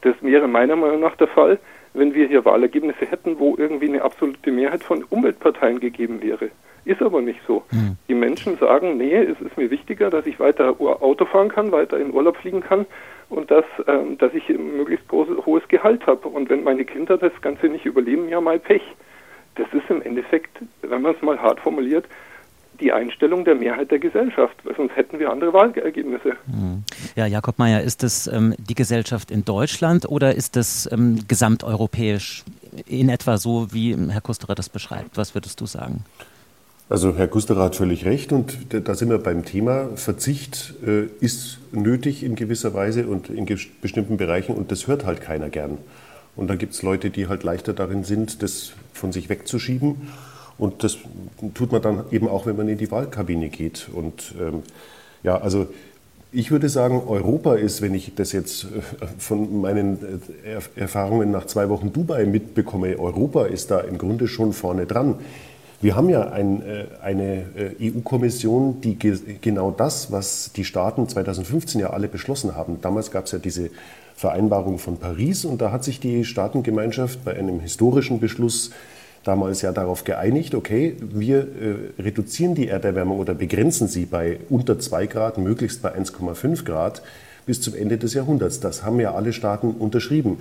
Das 0.00 0.14
wäre 0.22 0.48
meiner 0.48 0.76
Meinung 0.76 1.00
nach 1.00 1.16
der 1.16 1.28
Fall, 1.28 1.58
wenn 1.94 2.14
wir 2.14 2.26
hier 2.26 2.44
Wahlergebnisse 2.44 3.06
hätten, 3.06 3.38
wo 3.38 3.54
irgendwie 3.56 3.88
eine 3.88 4.02
absolute 4.02 4.50
Mehrheit 4.50 4.82
von 4.82 5.04
Umweltparteien 5.04 5.80
gegeben 5.80 6.22
wäre. 6.22 6.50
Ist 6.84 7.00
aber 7.00 7.22
nicht 7.22 7.40
so. 7.46 7.62
Mhm. 7.70 7.96
Die 8.08 8.14
Menschen 8.14 8.58
sagen, 8.58 8.98
nee, 8.98 9.16
es 9.16 9.40
ist 9.40 9.56
mir 9.56 9.70
wichtiger, 9.70 10.10
dass 10.10 10.26
ich 10.26 10.38
weiter 10.38 10.76
Auto 10.78 11.24
fahren 11.24 11.48
kann, 11.48 11.72
weiter 11.72 11.98
in 11.98 12.12
Urlaub 12.12 12.36
fliegen 12.36 12.60
kann 12.60 12.84
und 13.30 13.50
dass, 13.50 13.64
ähm, 13.86 14.18
dass 14.18 14.34
ich 14.34 14.48
ein 14.50 14.76
möglichst 14.76 15.08
großes, 15.08 15.46
hohes 15.46 15.66
Gehalt 15.68 16.06
habe. 16.06 16.28
Und 16.28 16.50
wenn 16.50 16.62
meine 16.62 16.84
Kinder 16.84 17.16
das 17.16 17.32
Ganze 17.40 17.68
nicht 17.68 17.86
überleben, 17.86 18.28
ja 18.28 18.40
mal 18.40 18.58
Pech. 18.58 18.82
Das 19.54 19.66
ist 19.72 19.88
im 19.88 20.02
Endeffekt, 20.02 20.58
wenn 20.82 21.00
man 21.00 21.14
es 21.14 21.22
mal 21.22 21.40
hart 21.40 21.60
formuliert, 21.60 22.06
die 22.80 22.92
Einstellung 22.92 23.44
der 23.44 23.54
Mehrheit 23.54 23.90
der 23.90 23.98
Gesellschaft, 23.98 24.56
weil 24.64 24.74
sonst 24.76 24.96
hätten 24.96 25.18
wir 25.18 25.30
andere 25.30 25.52
Wahlergebnisse. 25.52 26.36
Hm. 26.46 26.84
Ja, 27.16 27.26
Jakob 27.26 27.58
Mayer, 27.58 27.82
ist 27.82 28.02
das 28.02 28.26
ähm, 28.26 28.54
die 28.58 28.74
Gesellschaft 28.74 29.30
in 29.30 29.44
Deutschland 29.44 30.08
oder 30.08 30.34
ist 30.34 30.56
das 30.56 30.88
ähm, 30.92 31.20
gesamteuropäisch 31.28 32.44
in 32.86 33.08
etwa 33.08 33.36
so, 33.38 33.68
wie 33.72 33.96
Herr 34.10 34.20
Kusterer 34.20 34.54
das 34.54 34.68
beschreibt? 34.68 35.16
Was 35.16 35.34
würdest 35.34 35.60
du 35.60 35.66
sagen? 35.66 36.04
Also 36.88 37.16
Herr 37.16 37.28
Kusterer 37.28 37.64
hat 37.64 37.76
völlig 37.76 38.04
recht 38.04 38.30
und 38.32 38.58
da 38.68 38.94
sind 38.94 39.08
wir 39.08 39.18
beim 39.18 39.44
Thema. 39.44 39.88
Verzicht 39.96 40.74
äh, 40.86 41.04
ist 41.20 41.58
nötig 41.72 42.22
in 42.22 42.34
gewisser 42.34 42.74
Weise 42.74 43.06
und 43.06 43.30
in 43.30 43.46
bestimmten 43.80 44.16
Bereichen 44.18 44.54
und 44.54 44.70
das 44.70 44.86
hört 44.86 45.06
halt 45.06 45.22
keiner 45.22 45.48
gern. 45.48 45.78
Und 46.36 46.48
da 46.48 46.56
gibt 46.56 46.74
es 46.74 46.82
Leute, 46.82 47.10
die 47.10 47.28
halt 47.28 47.42
leichter 47.42 47.72
darin 47.72 48.04
sind, 48.04 48.42
das 48.42 48.72
von 48.92 49.12
sich 49.12 49.28
wegzuschieben. 49.28 50.08
Und 50.58 50.84
das 50.84 50.98
tut 51.54 51.72
man 51.72 51.82
dann 51.82 52.04
eben 52.10 52.28
auch, 52.28 52.46
wenn 52.46 52.56
man 52.56 52.68
in 52.68 52.78
die 52.78 52.90
Wahlkabine 52.90 53.48
geht. 53.48 53.88
Und 53.92 54.34
ähm, 54.40 54.62
ja, 55.22 55.40
also 55.40 55.66
ich 56.36 56.50
würde 56.50 56.68
sagen, 56.68 57.02
Europa 57.06 57.54
ist, 57.54 57.80
wenn 57.80 57.94
ich 57.94 58.14
das 58.14 58.32
jetzt 58.32 58.64
äh, 58.64 59.06
von 59.18 59.60
meinen 59.60 59.98
äh, 60.44 60.80
Erfahrungen 60.80 61.30
nach 61.30 61.46
zwei 61.46 61.68
Wochen 61.68 61.92
Dubai 61.92 62.26
mitbekomme, 62.26 62.98
Europa 62.98 63.46
ist 63.46 63.70
da 63.70 63.80
im 63.80 63.98
Grunde 63.98 64.26
schon 64.26 64.52
vorne 64.52 64.86
dran. 64.86 65.16
Wir 65.80 65.96
haben 65.96 66.08
ja 66.08 66.30
ein, 66.30 66.62
äh, 66.62 66.86
eine 67.02 67.44
EU-Kommission, 67.80 68.80
die 68.80 68.98
genau 69.40 69.70
das, 69.70 70.10
was 70.10 70.50
die 70.54 70.64
Staaten 70.64 71.08
2015 71.08 71.80
ja 71.80 71.90
alle 71.90 72.08
beschlossen 72.08 72.56
haben. 72.56 72.78
Damals 72.80 73.10
gab 73.10 73.26
es 73.26 73.32
ja 73.32 73.38
diese 73.38 73.70
Vereinbarung 74.16 74.78
von 74.78 74.96
Paris 74.96 75.44
und 75.44 75.60
da 75.60 75.70
hat 75.70 75.84
sich 75.84 76.00
die 76.00 76.24
Staatengemeinschaft 76.24 77.24
bei 77.24 77.36
einem 77.36 77.60
historischen 77.60 78.18
Beschluss 78.18 78.70
damals 79.24 79.62
ja 79.62 79.72
darauf 79.72 80.04
geeinigt, 80.04 80.54
okay, 80.54 80.96
wir 81.00 81.38
äh, 81.38 82.02
reduzieren 82.02 82.54
die 82.54 82.68
Erderwärmung 82.68 83.18
oder 83.18 83.34
begrenzen 83.34 83.88
sie 83.88 84.06
bei 84.06 84.38
unter 84.48 84.78
2 84.78 85.06
Grad, 85.06 85.38
möglichst 85.38 85.82
bei 85.82 85.96
1,5 85.96 86.64
Grad 86.64 87.02
bis 87.46 87.60
zum 87.60 87.74
Ende 87.74 87.98
des 87.98 88.14
Jahrhunderts. 88.14 88.60
Das 88.60 88.84
haben 88.84 89.00
ja 89.00 89.14
alle 89.14 89.32
Staaten 89.32 89.72
unterschrieben. 89.72 90.38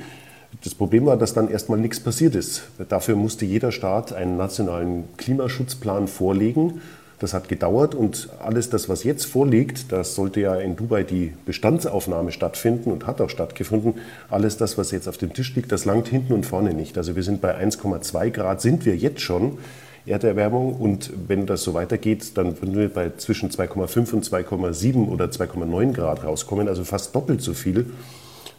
Das 0.63 0.75
Problem 0.75 1.05
war, 1.05 1.17
dass 1.17 1.33
dann 1.33 1.49
erstmal 1.49 1.79
nichts 1.79 1.99
passiert 1.99 2.35
ist. 2.35 2.63
Dafür 2.89 3.15
musste 3.15 3.45
jeder 3.45 3.71
Staat 3.71 4.13
einen 4.13 4.37
nationalen 4.37 5.05
Klimaschutzplan 5.17 6.07
vorlegen. 6.07 6.81
Das 7.19 7.33
hat 7.33 7.47
gedauert 7.47 7.95
und 7.95 8.29
alles 8.43 8.69
das, 8.69 8.89
was 8.89 9.03
jetzt 9.03 9.25
vorliegt, 9.25 9.91
das 9.91 10.15
sollte 10.15 10.41
ja 10.41 10.55
in 10.55 10.75
Dubai 10.75 11.03
die 11.03 11.33
Bestandsaufnahme 11.45 12.31
stattfinden 12.31 12.91
und 12.91 13.07
hat 13.07 13.21
auch 13.21 13.29
stattgefunden. 13.29 13.95
Alles 14.29 14.57
das, 14.57 14.77
was 14.77 14.91
jetzt 14.91 15.07
auf 15.07 15.17
dem 15.17 15.33
Tisch 15.33 15.55
liegt, 15.55 15.71
das 15.71 15.85
langt 15.85 16.07
hinten 16.07 16.33
und 16.33 16.45
vorne 16.45 16.73
nicht. 16.73 16.97
Also 16.97 17.15
wir 17.15 17.23
sind 17.23 17.39
bei 17.39 17.55
1,2 17.57 18.29
Grad, 18.31 18.61
sind 18.61 18.85
wir 18.85 18.95
jetzt 18.95 19.21
schon. 19.21 19.57
Erderwärmung 20.05 20.75
und 20.75 21.11
wenn 21.27 21.45
das 21.45 21.63
so 21.63 21.73
weitergeht, 21.73 22.37
dann 22.37 22.61
würden 22.61 22.75
wir 22.75 22.89
bei 22.89 23.11
zwischen 23.17 23.49
2,5 23.49 24.13
und 24.13 24.25
2,7 24.25 25.07
oder 25.07 25.25
2,9 25.25 25.93
Grad 25.93 26.25
rauskommen, 26.25 26.67
also 26.67 26.83
fast 26.83 27.15
doppelt 27.15 27.41
so 27.41 27.53
viel. 27.53 27.85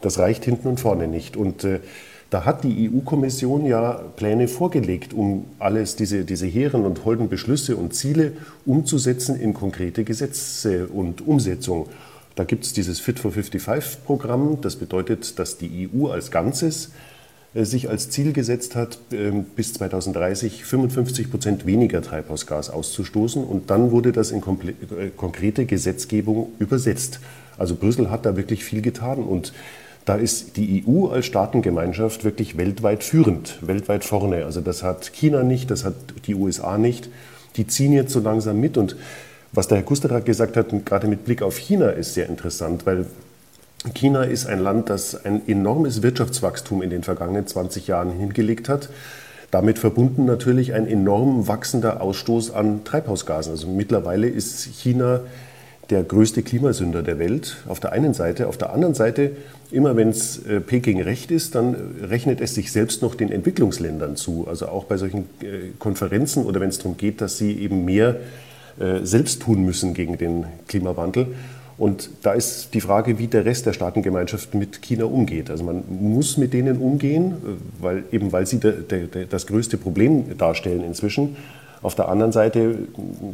Das 0.01 0.19
reicht 0.19 0.45
hinten 0.45 0.69
und 0.69 0.81
vorne 0.81 1.07
nicht. 1.07 1.37
Und 1.37 1.65
äh, 1.65 1.81
da 2.35 2.45
hat 2.45 2.65
die 2.65 2.91
EU-Kommission 2.91 3.65
ja 3.65 3.93
Pläne 4.17 4.49
vorgelegt, 4.49 5.15
um 5.15 5.45
alles, 5.61 5.95
diese, 5.95 6.25
diese 6.25 6.47
hehren 6.47 6.85
und 6.85 7.05
holden 7.05 7.29
Beschlüsse 7.29 7.77
und 7.77 7.95
Ziele 7.95 8.33
umzusetzen 8.67 9.39
in 9.39 9.55
konkrete 9.55 10.03
Gesetze 10.03 10.89
und 10.89 11.25
Umsetzung. 11.25 11.89
Da 12.35 12.43
gibt 12.43 12.65
es 12.65 12.73
dieses 12.73 12.99
Fit 12.99 13.21
for 13.21 13.31
55-Programm. 13.31 14.59
Das 14.63 14.75
bedeutet, 14.75 15.39
dass 15.39 15.59
die 15.59 15.89
EU 15.95 16.09
als 16.09 16.33
Ganzes 16.33 16.91
äh, 17.55 17.65
sich 17.65 17.89
als 17.89 18.11
Ziel 18.11 18.33
gesetzt 18.33 18.75
hat, 18.75 18.99
ähm, 19.13 19.45
bis 19.55 19.73
2030 19.75 20.65
55 20.65 21.31
Prozent 21.31 21.67
weniger 21.67 22.03
Treibhausgas 22.03 22.69
auszustoßen. 22.69 23.45
Und 23.45 23.71
dann 23.71 23.93
wurde 23.93 24.11
das 24.11 24.33
in 24.33 24.41
äh, 24.41 25.11
konkrete 25.17 25.67
Gesetzgebung 25.67 26.49
übersetzt. 26.59 27.21
Also 27.59 27.77
Brüssel 27.77 28.11
hat 28.11 28.27
da 28.27 28.37
wirklich 28.37 28.65
viel 28.65 28.83
getan. 28.83 29.19
Und 29.19 29.53
da 30.05 30.17
ist 30.17 30.57
die 30.57 30.85
EU 30.87 31.07
als 31.07 31.27
Staatengemeinschaft 31.27 32.25
wirklich 32.25 32.59
weltweit 32.59 33.03
führend, 33.03 33.59
weltweit 33.67 34.05
vorne. 34.05 34.45
Also 34.45 34.61
das 34.61 34.83
hat 34.83 35.13
China 35.13 35.43
nicht, 35.43 35.71
das 35.71 35.85
hat 35.85 35.95
die 36.27 36.35
USA 36.35 36.77
nicht. 36.77 37.09
Die 37.57 37.67
ziehen 37.67 37.93
jetzt 37.93 38.13
so 38.13 38.21
langsam 38.21 38.61
mit. 38.61 38.77
Und 38.77 38.97
was 39.53 39.69
der 39.69 39.79
Herr 39.79 39.85
Kusterer 39.85 40.21
gesagt 40.21 40.57
hat, 40.57 40.69
gerade 40.85 41.07
mit 41.07 41.25
Blick 41.25 41.41
auf 41.41 41.57
China, 41.57 41.89
ist 41.91 42.15
sehr 42.15 42.29
interessant, 42.29 42.85
weil 42.85 43.07
China 43.95 44.25
ist 44.25 44.47
ein 44.47 44.59
Land, 44.59 44.91
das 44.91 45.25
ein 45.25 45.47
enormes 45.47 46.03
Wirtschaftswachstum 46.03 46.83
in 46.83 46.91
den 46.91 47.03
vergangenen 47.03 47.47
20 47.47 47.87
Jahren 47.87 48.13
hingelegt 48.13 48.69
hat. 48.69 48.91
Damit 49.51 49.79
verbunden 49.79 50.25
natürlich 50.25 50.75
ein 50.75 50.87
enorm 50.87 51.47
wachsender 51.49 52.01
Ausstoß 52.01 52.53
an 52.53 52.85
Treibhausgasen. 52.85 53.53
Also 53.53 53.69
mittlerweile 53.69 54.27
ist 54.27 54.65
China 54.65 55.21
der 55.91 56.03
größte 56.03 56.43
Klimasünder 56.43 57.03
der 57.03 57.19
Welt 57.19 57.59
auf 57.69 57.81
der 57.81 57.93
einen 57.93 58.15
Seite. 58.15 58.49
Auf 58.49 58.57
der 58.57 58.73
anderen 58.73 58.95
Seite, 58.95 59.33
immer 59.71 59.97
wenn 59.97 60.09
es 60.09 60.45
äh, 60.47 60.61
Peking 60.61 61.03
recht 61.03 61.31
ist, 61.31 61.55
dann 61.55 61.77
rechnet 62.03 62.41
es 62.41 62.55
sich 62.55 62.73
selbst 62.73 63.03
noch 63.03 63.15
den 63.15 63.31
Entwicklungsländern 63.31 64.17
zu. 64.17 64.47
Also 64.49 64.69
auch 64.69 64.85
bei 64.85 64.97
solchen 64.97 65.25
äh, 65.41 65.71
Konferenzen 65.79 66.45
oder 66.45 66.61
wenn 66.61 66.71
es 66.71 66.79
darum 66.79 66.97
geht, 66.97 67.21
dass 67.21 67.39
sie 67.39 67.53
eben 67.53 67.85
mehr 67.85 68.17
äh, 68.79 69.05
selbst 69.05 69.43
tun 69.43 69.65
müssen 69.65 69.95
gegen 69.95 70.17
den 70.19 70.47
Klimawandel. 70.69 71.29
Und 71.77 72.09
da 72.23 72.33
ist 72.33 72.73
die 72.73 72.81
Frage, 72.81 73.19
wie 73.19 73.27
der 73.27 73.45
Rest 73.45 73.67
der 73.67 73.73
Staatengemeinschaft 73.73 74.55
mit 74.55 74.81
China 74.81 75.07
umgeht. 75.07 75.51
Also 75.51 75.65
man 75.65 75.83
muss 75.89 76.37
mit 76.37 76.53
denen 76.53 76.79
umgehen, 76.79 77.35
weil, 77.81 78.05
eben 78.13 78.31
weil 78.31 78.47
sie 78.47 78.61
de, 78.61 78.83
de, 78.83 79.07
de, 79.09 79.27
das 79.29 79.47
größte 79.49 79.77
Problem 79.77 80.39
darstellen 80.39 80.85
inzwischen. 80.85 81.37
Auf 81.85 81.95
der 81.95 82.09
anderen 82.09 82.33
Seite 82.33 82.79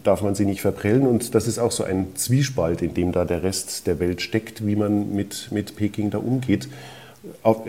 darf 0.02 0.22
man 0.22 0.34
sie 0.34 0.44
nicht 0.44 0.60
verprellen 0.60 1.06
und 1.06 1.36
das 1.36 1.46
ist 1.46 1.60
auch 1.60 1.70
so 1.70 1.84
ein 1.84 2.16
Zwiespalt, 2.16 2.82
in 2.82 2.94
dem 2.94 3.12
da 3.12 3.24
der 3.24 3.44
Rest 3.44 3.86
der 3.86 4.00
Welt 4.00 4.20
steckt, 4.22 4.66
wie 4.66 4.74
man 4.74 5.14
mit, 5.14 5.52
mit 5.52 5.76
Peking 5.76 6.10
da 6.10 6.18
umgeht. 6.18 6.68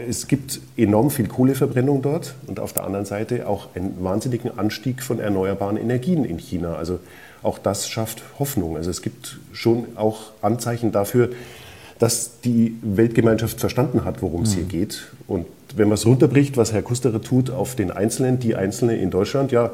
Es 0.10 0.28
gibt 0.28 0.60
enorm 0.78 1.12
viel 1.12 1.28
Kohleverbrennung 1.28 2.02
dort 2.02 2.34
und 2.48 2.60
auf 2.60 2.74
der 2.74 2.84
anderen 2.84 3.06
Seite 3.06 3.48
auch 3.48 3.68
einen 3.76 4.04
wahnsinnigen 4.04 4.58
Anstieg 4.58 5.04
von 5.04 5.20
erneuerbaren 5.20 5.78
Energien 5.78 6.26
in 6.26 6.40
China. 6.40 6.74
Also 6.74 6.98
auch 7.44 7.60
das 7.60 7.88
schafft 7.88 8.24
Hoffnung. 8.40 8.76
Also 8.76 8.90
es 8.90 9.04
gibt 9.04 9.38
schon 9.54 9.86
auch 9.98 10.32
Anzeichen 10.42 10.92
dafür, 10.92 11.30
dass 12.00 12.40
die 12.44 12.76
Weltgemeinschaft 12.82 13.60
verstanden 13.60 14.04
hat, 14.04 14.24
worum 14.24 14.42
es 14.42 14.54
hier 14.54 14.64
mhm. 14.64 14.70
geht. 14.70 15.12
Und 15.28 15.46
wenn 15.76 15.90
man 15.90 15.94
es 15.94 16.08
runterbricht, 16.08 16.58
was 16.58 16.74
Herr 16.74 16.82
Kusterer 16.82 17.22
tut 17.22 17.52
auf 17.52 17.76
den 17.76 17.92
Einzelnen, 17.92 18.40
die 18.40 18.56
Einzelne 18.56 18.96
in 18.96 19.12
Deutschland, 19.12 19.52
ja, 19.52 19.70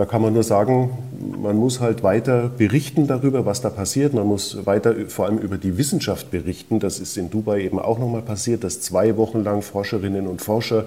da 0.00 0.06
kann 0.06 0.22
man 0.22 0.32
nur 0.32 0.44
sagen, 0.44 0.96
man 1.42 1.56
muss 1.56 1.78
halt 1.80 2.02
weiter 2.02 2.48
berichten 2.48 3.06
darüber, 3.06 3.44
was 3.44 3.60
da 3.60 3.68
passiert. 3.68 4.14
Man 4.14 4.26
muss 4.26 4.64
weiter 4.64 4.94
vor 5.08 5.26
allem 5.26 5.36
über 5.36 5.58
die 5.58 5.76
Wissenschaft 5.76 6.30
berichten. 6.30 6.80
Das 6.80 7.00
ist 7.00 7.18
in 7.18 7.28
Dubai 7.28 7.60
eben 7.60 7.78
auch 7.78 7.98
nochmal 7.98 8.22
passiert, 8.22 8.64
dass 8.64 8.80
zwei 8.80 9.18
Wochen 9.18 9.44
lang 9.44 9.60
Forscherinnen 9.60 10.26
und 10.26 10.40
Forscher 10.40 10.86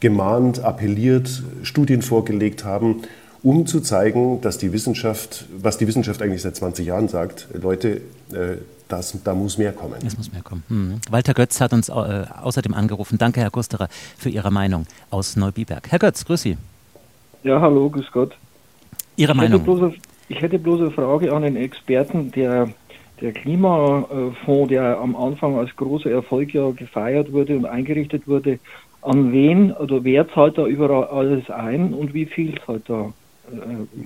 gemahnt, 0.00 0.60
appelliert, 0.60 1.42
Studien 1.64 2.00
vorgelegt 2.00 2.64
haben 2.64 3.02
um 3.42 3.66
zu 3.66 3.80
zeigen, 3.80 4.40
dass 4.42 4.58
die 4.58 4.70
Wissenschaft, 4.72 5.46
was 5.56 5.78
die 5.78 5.86
Wissenschaft 5.86 6.20
eigentlich 6.20 6.42
seit 6.42 6.56
20 6.56 6.86
Jahren 6.86 7.08
sagt, 7.08 7.48
Leute, 7.54 8.02
äh, 8.32 8.58
das, 8.86 9.16
da 9.24 9.34
muss 9.34 9.56
mehr 9.56 9.72
kommen. 9.72 9.94
Es 10.06 10.16
muss 10.16 10.30
mehr 10.30 10.42
kommen. 10.42 10.62
Hm. 10.68 11.00
Walter 11.10 11.32
Götz 11.32 11.58
hat 11.60 11.72
uns 11.72 11.88
äh, 11.88 11.92
außerdem 11.92 12.74
angerufen. 12.74 13.16
Danke, 13.16 13.40
Herr 13.40 13.50
Gusterer, 13.50 13.88
für 14.18 14.28
Ihre 14.28 14.50
Meinung 14.50 14.86
aus 15.08 15.36
Neubiberg. 15.36 15.90
Herr 15.90 15.98
Götz, 15.98 16.24
grüß 16.26 16.42
Sie. 16.42 16.58
Ja, 17.42 17.60
hallo, 17.60 17.88
grüß 17.88 18.10
Gott. 18.12 18.36
Ihre 19.16 19.32
ich 19.32 19.36
Meinung? 19.36 19.60
Hätte 19.60 19.72
eine, 19.72 19.94
ich 20.28 20.42
hätte 20.42 20.58
bloß 20.58 20.80
eine 20.80 20.90
Frage 20.90 21.32
an 21.32 21.42
den 21.42 21.56
Experten. 21.56 22.30
Der, 22.32 22.68
der 23.20 23.32
Klimafonds, 23.32 24.68
der 24.68 24.98
am 24.98 25.16
Anfang 25.16 25.56
als 25.58 25.74
großer 25.76 26.10
Erfolg 26.10 26.52
ja 26.52 26.70
gefeiert 26.70 27.32
wurde 27.32 27.56
und 27.56 27.64
eingerichtet 27.64 28.28
wurde, 28.28 28.58
an 29.02 29.32
wen 29.32 29.72
oder 29.72 30.04
wer 30.04 30.28
zahlt 30.28 30.58
da 30.58 30.66
überall 30.66 31.04
alles 31.04 31.48
ein 31.50 31.94
und 31.94 32.12
wie 32.12 32.26
viel 32.26 32.54
zahlt 32.66 32.82
da 32.88 33.12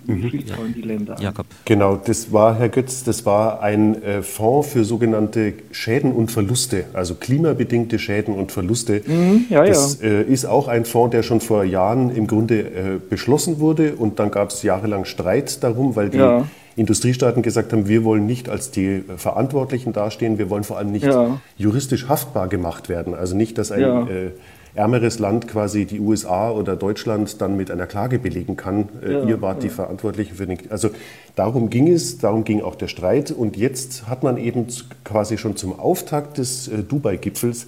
wie 0.07 0.13
mhm. 0.13 0.47
zahlen 0.47 0.75
die 0.77 0.83
Länder 0.83 1.17
Jakob. 1.21 1.47
Genau, 1.65 1.97
das 1.97 2.33
war, 2.33 2.59
Herr 2.59 2.69
Götz, 2.69 3.05
das 3.05 3.27
war 3.27 3.63
ein 3.63 4.03
äh, 4.03 4.23
Fonds 4.23 4.69
für 4.71 4.85
sogenannte 4.85 5.55
Schäden 5.73 6.13
und 6.13 6.31
Verluste, 6.31 6.85
also 6.93 7.15
klimabedingte 7.15 7.99
Schäden 7.99 8.35
und 8.35 8.53
Verluste. 8.53 9.03
Mhm, 9.07 9.47
ja, 9.51 9.65
das 9.65 10.01
ja. 10.01 10.09
Äh, 10.09 10.23
ist 10.23 10.47
auch 10.47 10.69
ein 10.69 10.85
Fonds, 10.85 11.13
der 11.13 11.23
schon 11.23 11.41
vor 11.41 11.65
Jahren 11.65 12.15
im 12.15 12.27
Grunde 12.27 12.61
äh, 12.61 12.99
beschlossen 13.09 13.61
wurde 13.61 13.95
und 13.95 14.19
dann 14.19 14.31
gab 14.31 14.51
es 14.51 14.63
jahrelang 14.63 15.05
Streit 15.05 15.63
darum, 15.63 15.97
weil 15.97 16.11
die 16.11 16.19
ja. 16.19 16.47
Industriestaaten 16.77 17.43
gesagt 17.43 17.73
haben, 17.73 17.87
wir 17.87 18.05
wollen 18.05 18.27
nicht 18.27 18.49
als 18.49 18.71
die 18.71 19.05
Verantwortlichen 19.17 19.93
dastehen, 19.93 20.39
wir 20.39 20.51
wollen 20.51 20.65
vor 20.65 20.79
allem 20.79 20.91
nicht 20.91 21.09
juristisch 21.57 22.09
haftbar 22.09 22.49
gemacht 22.49 22.89
werden. 22.89 23.15
Also 23.15 23.37
nicht, 23.37 23.59
dass 23.59 23.71
ein 23.71 23.83
äh, 23.83 24.31
ärmeres 24.75 25.19
Land 25.19 25.49
quasi 25.49 25.87
die 25.87 26.01
USA 26.01 26.51
oder 26.51 26.77
Deutschland 26.77 27.41
dann 27.41 27.57
mit 27.57 27.71
einer 27.71 27.87
Klage 27.87 28.19
belegen 28.19 28.57
kann. 28.57 28.89
Äh, 29.03 29.13
ja, 29.13 29.25
Ihr 29.25 29.43
wart 29.43 29.63
ja. 29.63 29.69
die 29.69 29.75
Verantwortlichen 29.75 30.35
für 30.35 30.47
den. 30.47 30.59
Also 30.71 30.91
darum 31.37 31.71
ging 31.71 31.91
es, 31.93 32.19
darum 32.19 32.45
ging 32.45 32.63
auch 32.63 32.75
der 32.75 32.89
Streit. 32.89 33.31
Und 33.31 33.57
jetzt 33.57 34.09
hat 34.09 34.23
man 34.23 34.37
eben 34.37 34.67
quasi 35.05 35.39
schon 35.39 35.57
zum 35.57 35.79
Auftakt 35.79 36.39
des 36.39 36.69
äh, 36.69 36.83
Dubai-Gipfels 36.83 37.67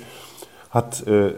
hat, 0.71 1.07
äh, 1.07 1.33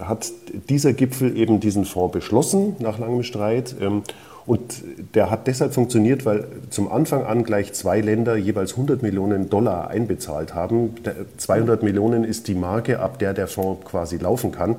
hat 0.00 0.30
dieser 0.68 0.92
Gipfel 0.92 1.36
eben 1.36 1.60
diesen 1.60 1.84
Fonds 1.86 2.12
beschlossen 2.12 2.76
nach 2.78 2.98
langem 2.98 3.22
Streit. 3.22 3.74
Ähm, 3.80 4.02
und 4.46 4.82
der 5.14 5.30
hat 5.30 5.48
deshalb 5.48 5.74
funktioniert, 5.74 6.24
weil 6.24 6.46
zum 6.70 6.90
Anfang 6.90 7.24
an 7.24 7.42
gleich 7.42 7.72
zwei 7.72 8.00
Länder 8.00 8.36
jeweils 8.36 8.72
100 8.72 9.02
Millionen 9.02 9.50
Dollar 9.50 9.88
einbezahlt 9.88 10.54
haben. 10.54 10.94
200 11.36 11.82
Millionen 11.82 12.22
ist 12.22 12.46
die 12.46 12.54
Marke, 12.54 13.00
ab 13.00 13.18
der 13.18 13.34
der 13.34 13.48
Fonds 13.48 13.84
quasi 13.84 14.18
laufen 14.18 14.52
kann. 14.52 14.76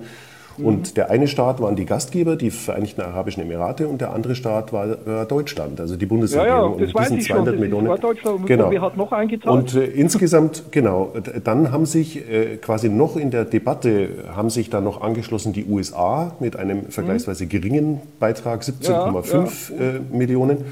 Und 0.58 0.98
der 0.98 1.10
eine 1.10 1.28
Staat 1.28 1.62
waren 1.62 1.76
die 1.76 1.86
Gastgeber, 1.86 2.36
die 2.36 2.50
Vereinigten 2.50 3.02
Arabischen 3.02 3.44
Emirate, 3.44 3.88
und 3.88 4.02
der 4.02 4.14
andere 4.14 4.36
Staat 4.36 4.74
war 4.74 4.88
äh, 4.90 5.26
Deutschland, 5.28 5.80
also 5.80 5.96
die 5.96 6.06
Bundesregierung. 6.06 6.80
Ja, 6.80 6.86
ja, 6.86 6.86
das 6.86 6.94
und 6.94 7.04
diesen 7.04 7.18
ich 7.20 7.28
200 7.28 7.54
schon, 7.54 7.60
Millionen. 7.62 7.88
War 7.88 7.98
Deutschland, 7.98 8.46
genau. 8.48 8.72
wer 8.72 8.82
hat 8.82 8.98
noch 8.98 9.12
eingezahlt? 9.12 9.74
Und 9.76 9.76
äh, 9.76 9.86
insgesamt, 9.86 10.64
genau, 10.72 11.14
dann 11.44 11.72
haben 11.72 11.86
sich 11.86 12.30
äh, 12.30 12.58
quasi 12.58 12.90
noch 12.90 13.18
in 13.18 13.32
der 13.32 13.46
Debatte, 13.46 14.10
haben 14.36 14.50
sich 14.50 14.70
dann 14.70 14.84
noch 14.84 15.02
angeschlossen 15.02 15.54
die 15.54 15.66
USA 15.66 16.36
mit 16.40 16.56
einem 16.56 16.78
mhm. 16.78 16.90
vergleichsweise 16.90 17.48
geringen 17.48 18.02
Beitrag, 18.20 18.62
17,5 18.62 19.34
ja, 19.80 19.86
äh, 19.86 20.00
Millionen. 20.12 20.66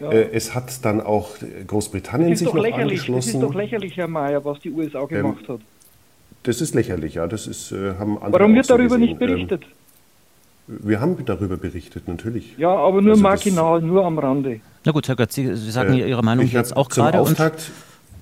Ja. 0.00 0.10
Äh, 0.10 0.30
es 0.32 0.54
hat 0.54 0.84
dann 0.84 1.00
auch 1.00 1.30
Großbritannien 1.66 2.36
sich 2.36 2.52
noch 2.52 2.64
angeschlossen. 2.64 3.14
Das 3.14 3.26
ist 3.26 3.42
doch 3.42 3.54
lächerlich, 3.54 3.96
Herr 3.96 4.08
Mayer, 4.08 4.44
was 4.44 4.58
die 4.60 4.70
USA 4.70 5.04
gemacht 5.06 5.44
ähm, 5.48 5.54
hat. 5.54 5.60
Das 6.44 6.60
ist 6.60 6.74
lächerlich, 6.74 7.14
ja. 7.14 7.26
Das 7.26 7.46
ist, 7.46 7.72
äh, 7.72 7.94
haben 7.98 8.16
andere 8.18 8.40
Warum 8.40 8.54
wird 8.54 8.70
darüber 8.70 8.96
gesehen. 8.96 9.00
nicht 9.00 9.18
berichtet? 9.18 9.62
Ähm, 9.62 9.68
wir 10.66 11.00
haben 11.00 11.16
darüber 11.24 11.56
berichtet, 11.56 12.08
natürlich. 12.08 12.56
Ja, 12.56 12.70
aber 12.70 13.02
nur 13.02 13.12
also 13.12 13.22
marginal, 13.22 13.82
nur 13.82 14.04
am 14.04 14.18
Rande. 14.18 14.60
Na 14.84 14.92
gut, 14.92 15.08
Herr 15.08 15.16
Götz, 15.16 15.34
Sie, 15.34 15.54
Sie 15.56 15.70
sagen 15.70 15.94
äh, 15.94 16.08
Ihre 16.08 16.22
Meinung 16.22 16.46
jetzt 16.46 16.76
auch 16.76 16.88
gerade. 16.88 17.18
Auftakt, 17.18 17.70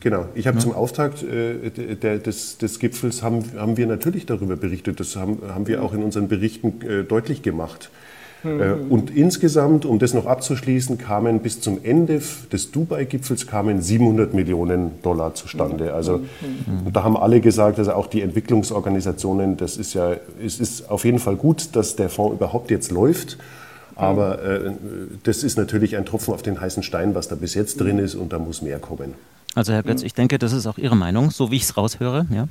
genau, 0.00 0.26
ich 0.34 0.46
habe 0.46 0.56
ja. 0.56 0.62
zum 0.62 0.72
Auftakt 0.72 1.22
äh, 1.22 1.70
der, 1.70 2.18
des, 2.18 2.58
des, 2.58 2.78
Gipfels 2.78 3.22
haben, 3.22 3.44
haben 3.56 3.76
wir 3.76 3.86
natürlich 3.86 4.26
darüber 4.26 4.56
berichtet. 4.56 4.98
Das 4.98 5.14
haben, 5.16 5.38
haben 5.48 5.66
wir 5.66 5.82
auch 5.82 5.92
in 5.92 6.02
unseren 6.02 6.28
Berichten 6.28 6.80
äh, 6.82 7.04
deutlich 7.04 7.42
gemacht. 7.42 7.90
Mhm. 8.42 8.90
Und 8.90 9.10
insgesamt, 9.10 9.84
um 9.84 9.98
das 9.98 10.14
noch 10.14 10.26
abzuschließen, 10.26 10.98
kamen 10.98 11.40
bis 11.40 11.60
zum 11.60 11.78
Ende 11.82 12.20
des 12.52 12.70
Dubai-Gipfels 12.70 13.46
kamen 13.46 13.80
700 13.80 14.34
Millionen 14.34 15.02
Dollar 15.02 15.34
zustande. 15.34 15.84
Mhm. 15.84 15.90
Also 15.90 16.18
mhm. 16.18 16.92
da 16.92 17.04
haben 17.04 17.16
alle 17.16 17.40
gesagt, 17.40 17.78
also 17.78 17.92
auch 17.92 18.06
die 18.06 18.22
Entwicklungsorganisationen, 18.22 19.56
das 19.56 19.76
ist 19.76 19.94
ja, 19.94 20.16
es 20.44 20.60
ist 20.60 20.90
auf 20.90 21.04
jeden 21.04 21.18
Fall 21.18 21.36
gut, 21.36 21.74
dass 21.76 21.96
der 21.96 22.08
Fonds 22.08 22.36
überhaupt 22.36 22.70
jetzt 22.70 22.90
läuft. 22.90 23.38
Aber 23.94 24.42
äh, 24.42 24.72
das 25.22 25.44
ist 25.44 25.58
natürlich 25.58 25.96
ein 25.96 26.06
Tropfen 26.06 26.32
auf 26.32 26.42
den 26.42 26.60
heißen 26.60 26.82
Stein, 26.82 27.14
was 27.14 27.28
da 27.28 27.34
bis 27.34 27.54
jetzt 27.54 27.78
drin 27.78 27.98
ist, 27.98 28.14
und 28.14 28.32
da 28.32 28.38
muss 28.38 28.62
mehr 28.62 28.78
kommen. 28.78 29.14
Also 29.54 29.72
Herr 29.72 29.82
Götz, 29.82 30.02
ich 30.02 30.14
denke, 30.14 30.38
das 30.38 30.52
ist 30.52 30.66
auch 30.66 30.78
Ihre 30.78 30.96
Meinung, 30.96 31.30
so 31.30 31.50
wie 31.50 31.56
ich 31.56 31.64
es 31.64 31.76
raushöre. 31.76 32.26
Ja? 32.30 32.48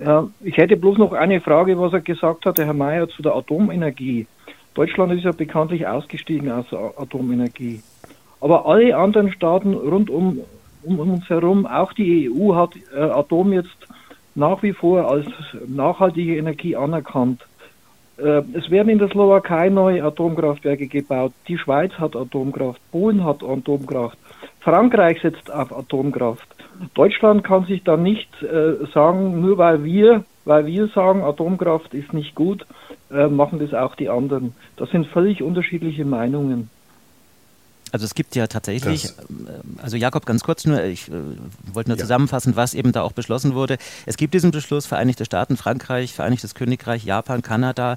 Ja, 0.00 0.28
ich 0.40 0.56
hätte 0.56 0.76
bloß 0.76 0.98
noch 0.98 1.12
eine 1.12 1.40
Frage, 1.40 1.78
was 1.78 1.92
er 1.92 2.00
gesagt 2.00 2.46
hat, 2.46 2.58
der 2.58 2.66
Herr 2.66 2.74
Mayer, 2.74 3.08
zu 3.08 3.22
der 3.22 3.34
Atomenergie. 3.36 4.26
Deutschland 4.74 5.12
ist 5.12 5.24
ja 5.24 5.32
bekanntlich 5.32 5.86
ausgestiegen 5.86 6.50
aus 6.50 6.66
der 6.70 6.92
Atomenergie. 6.96 7.82
Aber 8.40 8.66
alle 8.66 8.96
anderen 8.96 9.32
Staaten 9.32 9.74
rund 9.74 10.08
um, 10.10 10.40
um 10.82 10.98
uns 10.98 11.28
herum, 11.28 11.66
auch 11.66 11.92
die 11.92 12.30
EU, 12.30 12.54
hat 12.54 12.70
äh, 12.94 13.00
Atom 13.00 13.52
jetzt 13.52 13.76
nach 14.34 14.62
wie 14.62 14.72
vor 14.72 15.10
als 15.10 15.26
nachhaltige 15.66 16.36
Energie 16.36 16.76
anerkannt. 16.76 17.42
Äh, 18.16 18.42
es 18.54 18.70
werden 18.70 18.88
in 18.88 18.98
der 18.98 19.08
Slowakei 19.08 19.68
neue 19.68 20.02
Atomkraftwerke 20.04 20.86
gebaut. 20.86 21.32
Die 21.48 21.58
Schweiz 21.58 21.92
hat 21.94 22.16
Atomkraft, 22.16 22.80
Polen 22.90 23.24
hat 23.24 23.42
Atomkraft, 23.42 24.18
Frankreich 24.60 25.20
setzt 25.20 25.52
auf 25.52 25.76
Atomkraft. 25.76 26.46
Deutschland 26.94 27.44
kann 27.44 27.66
sich 27.66 27.82
dann 27.84 28.02
nicht 28.02 28.30
äh, 28.42 28.86
sagen, 28.94 29.40
nur 29.40 29.58
weil 29.58 29.84
wir, 29.84 30.24
weil 30.50 30.66
wir 30.66 30.88
sagen, 30.88 31.22
Atomkraft 31.22 31.94
ist 31.94 32.12
nicht 32.12 32.34
gut, 32.34 32.66
äh, 33.12 33.28
machen 33.28 33.60
das 33.60 33.72
auch 33.72 33.94
die 33.94 34.08
anderen. 34.08 34.52
Das 34.76 34.90
sind 34.90 35.06
völlig 35.06 35.44
unterschiedliche 35.44 36.04
Meinungen. 36.04 36.70
Also 37.92 38.04
es 38.04 38.16
gibt 38.16 38.34
ja 38.34 38.48
tatsächlich, 38.48 39.02
das, 39.02 39.18
äh, 39.20 39.80
also 39.80 39.96
Jakob, 39.96 40.26
ganz 40.26 40.42
kurz 40.42 40.66
nur, 40.66 40.82
ich 40.82 41.06
äh, 41.06 41.12
wollte 41.72 41.90
nur 41.90 41.98
ja. 41.98 42.02
zusammenfassen, 42.02 42.56
was 42.56 42.74
eben 42.74 42.90
da 42.90 43.02
auch 43.02 43.12
beschlossen 43.12 43.54
wurde. 43.54 43.78
Es 44.06 44.16
gibt 44.16 44.34
diesen 44.34 44.50
Beschluss, 44.50 44.86
Vereinigte 44.86 45.24
Staaten, 45.24 45.56
Frankreich, 45.56 46.14
Vereinigtes 46.14 46.56
Königreich, 46.56 47.04
Japan, 47.04 47.42
Kanada, 47.42 47.96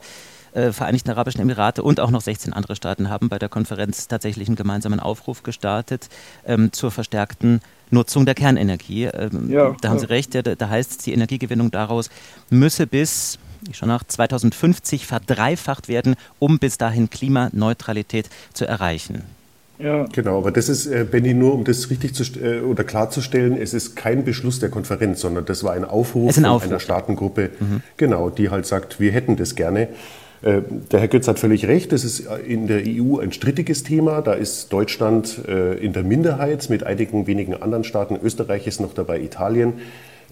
äh, 0.53 0.71
Vereinigten 0.71 1.09
Arabischen 1.09 1.41
Emirate 1.41 1.81
und 1.81 1.99
auch 1.99 2.11
noch 2.11 2.21
16 2.21 2.53
andere 2.53 2.75
Staaten 2.75 3.09
haben 3.09 3.29
bei 3.29 3.39
der 3.39 3.49
Konferenz 3.49 4.07
tatsächlich 4.07 4.47
einen 4.47 4.57
gemeinsamen 4.57 4.99
Aufruf 4.99 5.41
gestartet 5.41 6.07
ähm, 6.45 6.71
zur 6.71 6.91
verstärkten 6.91 7.61
Nutzung 7.93 8.25
der 8.25 8.35
Kernenergie. 8.35 9.05
Ähm, 9.05 9.49
ja, 9.49 9.75
da 9.81 9.89
haben 9.89 9.97
ja. 9.97 10.01
Sie 10.01 10.09
recht, 10.09 10.35
ja, 10.35 10.41
da 10.41 10.69
heißt 10.69 10.91
es, 10.91 10.97
die 10.97 11.13
Energiegewinnung 11.13 11.71
daraus 11.71 12.09
müsse 12.49 12.87
bis 12.87 13.39
schon 13.71 13.87
nach 13.87 14.03
2050 14.03 15.05
verdreifacht 15.05 15.87
werden, 15.87 16.15
um 16.39 16.59
bis 16.59 16.77
dahin 16.77 17.09
Klimaneutralität 17.09 18.29
zu 18.53 18.65
erreichen. 18.65 19.23
Ja. 19.79 20.05
Genau, 20.11 20.37
aber 20.37 20.51
das 20.51 20.69
ist, 20.69 20.85
äh, 20.85 21.05
Benny, 21.09 21.33
nur 21.33 21.53
um 21.53 21.63
das 21.63 21.89
richtig 21.89 22.13
zu, 22.13 22.23
äh, 22.39 22.61
oder 22.61 22.83
klarzustellen, 22.83 23.57
es 23.57 23.73
ist 23.73 23.95
kein 23.95 24.23
Beschluss 24.23 24.59
der 24.59 24.69
Konferenz, 24.69 25.21
sondern 25.21 25.45
das 25.45 25.63
war 25.63 25.73
ein 25.73 25.83
Aufruf, 25.83 26.37
ein 26.37 26.45
Aufruf. 26.45 26.69
einer 26.69 26.79
Staatengruppe, 26.79 27.49
mhm. 27.59 27.81
genau, 27.97 28.29
die 28.29 28.49
halt 28.49 28.65
sagt, 28.65 28.99
wir 28.99 29.11
hätten 29.11 29.35
das 29.35 29.55
gerne. 29.55 29.89
Äh, 30.43 30.61
der 30.91 30.99
Herr 30.99 31.07
Götz 31.07 31.27
hat 31.27 31.39
völlig 31.39 31.67
recht, 31.67 31.91
das 31.91 32.03
ist 32.03 32.27
in 32.45 32.67
der 32.67 32.83
EU 32.85 33.19
ein 33.19 33.31
strittiges 33.31 33.83
Thema. 33.83 34.21
Da 34.21 34.33
ist 34.33 34.71
Deutschland 34.73 35.39
äh, 35.47 35.75
in 35.75 35.93
der 35.93 36.03
Minderheit 36.03 36.69
mit 36.69 36.83
einigen 36.85 37.27
wenigen 37.27 37.53
anderen 37.61 37.83
Staaten. 37.83 38.19
Österreich 38.21 38.67
ist 38.67 38.81
noch 38.81 38.93
dabei, 38.93 39.21
Italien. 39.21 39.73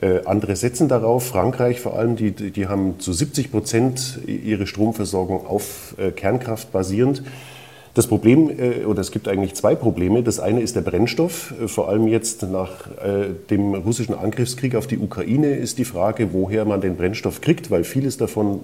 Äh, 0.01 0.25
andere 0.25 0.55
setzen 0.55 0.89
darauf, 0.89 1.27
Frankreich 1.27 1.79
vor 1.79 1.97
allem, 1.97 2.17
die, 2.17 2.31
die 2.31 2.67
haben 2.67 2.99
zu 2.99 3.13
70 3.13 3.51
Prozent 3.51 4.19
ihre 4.27 4.67
Stromversorgung 4.67 5.45
auf 5.45 5.95
Kernkraft 6.15 6.71
basierend. 6.71 7.23
Das 7.93 8.07
Problem, 8.07 8.49
äh, 8.49 8.85
oder 8.85 9.01
es 9.01 9.11
gibt 9.11 9.27
eigentlich 9.27 9.53
zwei 9.55 9.75
Probleme. 9.75 10.23
Das 10.23 10.39
eine 10.39 10.61
ist 10.61 10.75
der 10.75 10.81
Brennstoff. 10.81 11.53
Äh, 11.61 11.67
vor 11.67 11.89
allem 11.89 12.07
jetzt 12.07 12.43
nach 12.43 12.87
äh, 12.87 13.29
dem 13.49 13.73
russischen 13.75 14.15
Angriffskrieg 14.15 14.75
auf 14.75 14.87
die 14.87 14.97
Ukraine 14.97 15.55
ist 15.55 15.77
die 15.77 15.85
Frage, 15.85 16.29
woher 16.31 16.63
man 16.63 16.79
den 16.79 16.95
Brennstoff 16.95 17.41
kriegt, 17.41 17.69
weil 17.69 17.83
vieles 17.83 18.17
davon 18.17 18.61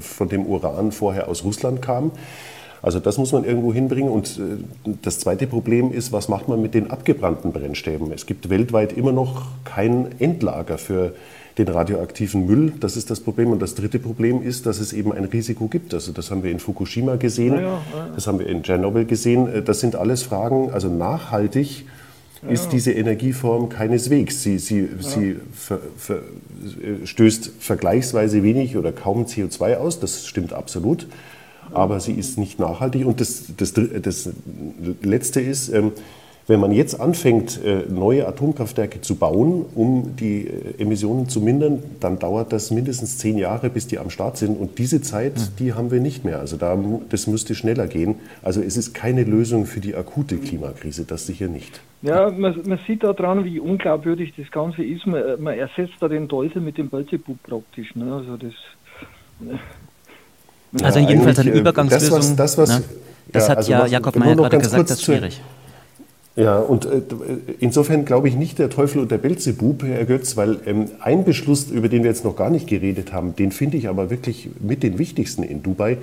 von 0.00 0.28
dem 0.28 0.46
Uran 0.46 0.92
vorher 0.92 1.28
aus 1.28 1.44
Russland 1.44 1.82
kam. 1.82 2.12
Also 2.82 2.98
das 2.98 3.18
muss 3.18 3.32
man 3.32 3.44
irgendwo 3.44 3.72
hinbringen. 3.72 4.10
Und 4.10 4.40
das 5.02 5.20
zweite 5.20 5.46
Problem 5.46 5.92
ist, 5.92 6.12
was 6.12 6.28
macht 6.28 6.48
man 6.48 6.60
mit 6.60 6.74
den 6.74 6.90
abgebrannten 6.90 7.52
Brennstäben? 7.52 8.10
Es 8.12 8.26
gibt 8.26 8.50
weltweit 8.50 8.96
immer 8.96 9.12
noch 9.12 9.46
kein 9.64 10.08
Endlager 10.18 10.78
für 10.78 11.14
den 11.58 11.68
radioaktiven 11.68 12.46
Müll. 12.46 12.72
Das 12.80 12.96
ist 12.96 13.10
das 13.10 13.20
Problem. 13.20 13.50
Und 13.50 13.60
das 13.60 13.74
dritte 13.74 13.98
Problem 13.98 14.42
ist, 14.42 14.66
dass 14.66 14.80
es 14.80 14.92
eben 14.92 15.12
ein 15.12 15.24
Risiko 15.24 15.68
gibt. 15.68 15.94
Also 15.94 16.12
das 16.12 16.30
haben 16.30 16.42
wir 16.42 16.50
in 16.50 16.58
Fukushima 16.58 17.16
gesehen, 17.16 17.54
ja, 17.54 17.60
ja, 17.60 17.82
ja. 17.94 18.08
das 18.14 18.26
haben 18.26 18.38
wir 18.38 18.46
in 18.46 18.62
Tschernobyl 18.62 19.04
gesehen. 19.04 19.64
Das 19.64 19.80
sind 19.80 19.96
alles 19.96 20.22
Fragen, 20.22 20.70
also 20.72 20.88
nachhaltig 20.88 21.84
ist 22.48 22.72
diese 22.72 22.92
Energieform 22.92 23.68
keineswegs. 23.68 24.42
Sie, 24.42 24.58
sie, 24.58 24.88
sie 24.98 25.36
ver, 25.52 25.78
ver, 25.96 26.18
stößt 27.04 27.52
vergleichsweise 27.60 28.42
wenig 28.42 28.76
oder 28.76 28.92
kaum 28.92 29.26
CO2 29.26 29.76
aus, 29.76 30.00
das 30.00 30.26
stimmt 30.26 30.52
absolut, 30.52 31.06
aber 31.72 32.00
sie 32.00 32.12
ist 32.12 32.38
nicht 32.38 32.58
nachhaltig. 32.58 33.06
Und 33.06 33.20
das, 33.20 33.44
das, 33.56 33.74
das 33.74 34.28
Letzte 35.02 35.40
ist, 35.40 35.68
ähm, 35.68 35.92
wenn 36.52 36.60
man 36.60 36.72
jetzt 36.72 37.00
anfängt, 37.00 37.64
äh, 37.64 37.84
neue 37.88 38.28
Atomkraftwerke 38.28 39.00
zu 39.00 39.14
bauen, 39.14 39.64
um 39.74 40.16
die 40.16 40.46
äh, 40.48 40.82
Emissionen 40.82 41.26
zu 41.26 41.40
mindern, 41.40 41.82
dann 41.98 42.18
dauert 42.18 42.52
das 42.52 42.70
mindestens 42.70 43.16
zehn 43.16 43.38
Jahre, 43.38 43.70
bis 43.70 43.86
die 43.86 43.98
am 43.98 44.10
Start 44.10 44.36
sind. 44.36 44.60
Und 44.60 44.78
diese 44.78 45.00
Zeit, 45.00 45.38
mhm. 45.38 45.56
die 45.58 45.72
haben 45.72 45.90
wir 45.90 46.00
nicht 46.00 46.26
mehr. 46.26 46.40
Also 46.40 46.58
da, 46.58 46.78
das 47.08 47.26
müsste 47.26 47.54
schneller 47.54 47.86
gehen. 47.86 48.16
Also 48.42 48.60
es 48.60 48.76
ist 48.76 48.92
keine 48.92 49.24
Lösung 49.24 49.64
für 49.64 49.80
die 49.80 49.94
akute 49.94 50.36
Klimakrise, 50.36 51.06
das 51.06 51.26
sicher 51.26 51.48
nicht. 51.48 51.80
Ja, 52.02 52.30
man, 52.30 52.60
man 52.66 52.78
sieht 52.86 53.02
daran, 53.02 53.46
wie 53.46 53.58
unglaubwürdig 53.58 54.34
das 54.36 54.50
Ganze 54.50 54.82
ist. 54.82 55.06
Man, 55.06 55.22
man 55.42 55.58
ersetzt 55.58 55.94
da 56.00 56.08
den 56.08 56.28
Teufel 56.28 56.60
mit 56.60 56.76
dem 56.76 56.90
Belzebub 56.90 57.42
praktisch. 57.44 57.94
Ne? 57.94 58.12
Also 58.12 58.36
das... 58.36 58.52
Also 60.82 60.98
jedenfalls 60.98 61.38
eine 61.38 61.50
Übergangslösung. 61.50 62.18
Das, 62.18 62.28
was, 62.28 62.36
das, 62.36 62.58
was, 62.58 62.78
ne? 62.78 62.84
das 63.32 63.44
ja, 63.44 63.48
hat 63.48 63.56
also 63.56 63.72
ja 63.72 63.86
Jakob 63.86 64.16
Mayer 64.16 64.36
gerade 64.36 64.58
gesagt, 64.58 64.90
das 64.90 64.98
ist 64.98 65.04
schwierig. 65.04 65.40
Ja, 66.34 66.58
und 66.58 66.86
äh, 66.86 67.02
insofern 67.60 68.06
glaube 68.06 68.28
ich 68.28 68.36
nicht 68.36 68.58
der 68.58 68.70
Teufel 68.70 69.02
und 69.02 69.10
der 69.10 69.18
Belzebub, 69.18 69.82
Herr 69.82 70.06
Götz, 70.06 70.36
weil 70.36 70.60
ähm, 70.64 70.86
ein 71.00 71.24
Beschluss, 71.24 71.70
über 71.70 71.88
den 71.88 72.04
wir 72.04 72.10
jetzt 72.10 72.24
noch 72.24 72.36
gar 72.36 72.48
nicht 72.48 72.66
geredet 72.66 73.12
haben, 73.12 73.36
den 73.36 73.52
finde 73.52 73.76
ich 73.76 73.88
aber 73.88 74.08
wirklich 74.08 74.48
mit 74.60 74.82
den 74.82 74.98
wichtigsten 74.98 75.42
in 75.42 75.62
Dubai. 75.62 75.98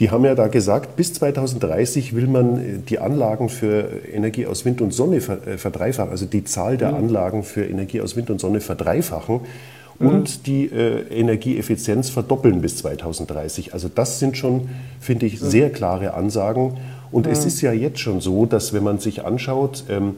Die 0.00 0.10
haben 0.10 0.24
ja 0.24 0.34
da 0.34 0.48
gesagt, 0.48 0.96
bis 0.96 1.14
2030 1.14 2.16
will 2.16 2.26
man 2.26 2.56
äh, 2.56 2.78
die 2.88 2.98
Anlagen 2.98 3.48
für 3.48 3.88
Energie 4.12 4.46
aus 4.46 4.64
Wind 4.64 4.80
und 4.80 4.92
Sonne 4.92 5.18
äh, 5.18 5.56
verdreifachen, 5.56 6.10
also 6.10 6.26
die 6.26 6.42
Zahl 6.42 6.76
der 6.76 6.90
mhm. 6.90 6.96
Anlagen 6.96 7.44
für 7.44 7.64
Energie 7.64 8.00
aus 8.00 8.16
Wind 8.16 8.30
und 8.30 8.40
Sonne 8.40 8.60
verdreifachen. 8.60 9.42
Und 10.02 10.46
die 10.46 10.66
äh, 10.66 11.02
Energieeffizienz 11.08 12.10
verdoppeln 12.10 12.60
bis 12.60 12.76
2030. 12.78 13.74
Also 13.74 13.88
das 13.88 14.18
sind 14.18 14.36
schon, 14.36 14.68
finde 15.00 15.26
ich, 15.26 15.40
sehr 15.40 15.70
klare 15.70 16.14
Ansagen. 16.14 16.78
Und 17.10 17.26
mhm. 17.26 17.32
es 17.32 17.44
ist 17.44 17.60
ja 17.60 17.72
jetzt 17.72 18.00
schon 18.00 18.20
so, 18.20 18.46
dass 18.46 18.72
wenn 18.72 18.82
man 18.82 18.98
sich 18.98 19.24
anschaut, 19.24 19.84
ähm, 19.88 20.16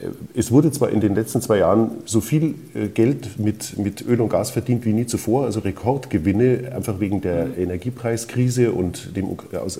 äh, 0.00 0.06
es 0.38 0.50
wurde 0.50 0.70
zwar 0.70 0.90
in 0.90 1.00
den 1.00 1.14
letzten 1.14 1.40
zwei 1.40 1.58
Jahren 1.58 1.90
so 2.04 2.20
viel 2.20 2.54
äh, 2.74 2.88
Geld 2.88 3.38
mit, 3.38 3.78
mit 3.78 4.06
Öl 4.06 4.20
und 4.20 4.28
Gas 4.28 4.50
verdient 4.50 4.84
wie 4.84 4.92
nie 4.92 5.06
zuvor, 5.06 5.44
also 5.44 5.60
Rekordgewinne, 5.60 6.72
einfach 6.74 7.00
wegen 7.00 7.20
der 7.20 7.46
mhm. 7.46 7.58
Energiepreiskrise 7.58 8.72
und 8.72 9.16
dem, 9.16 9.36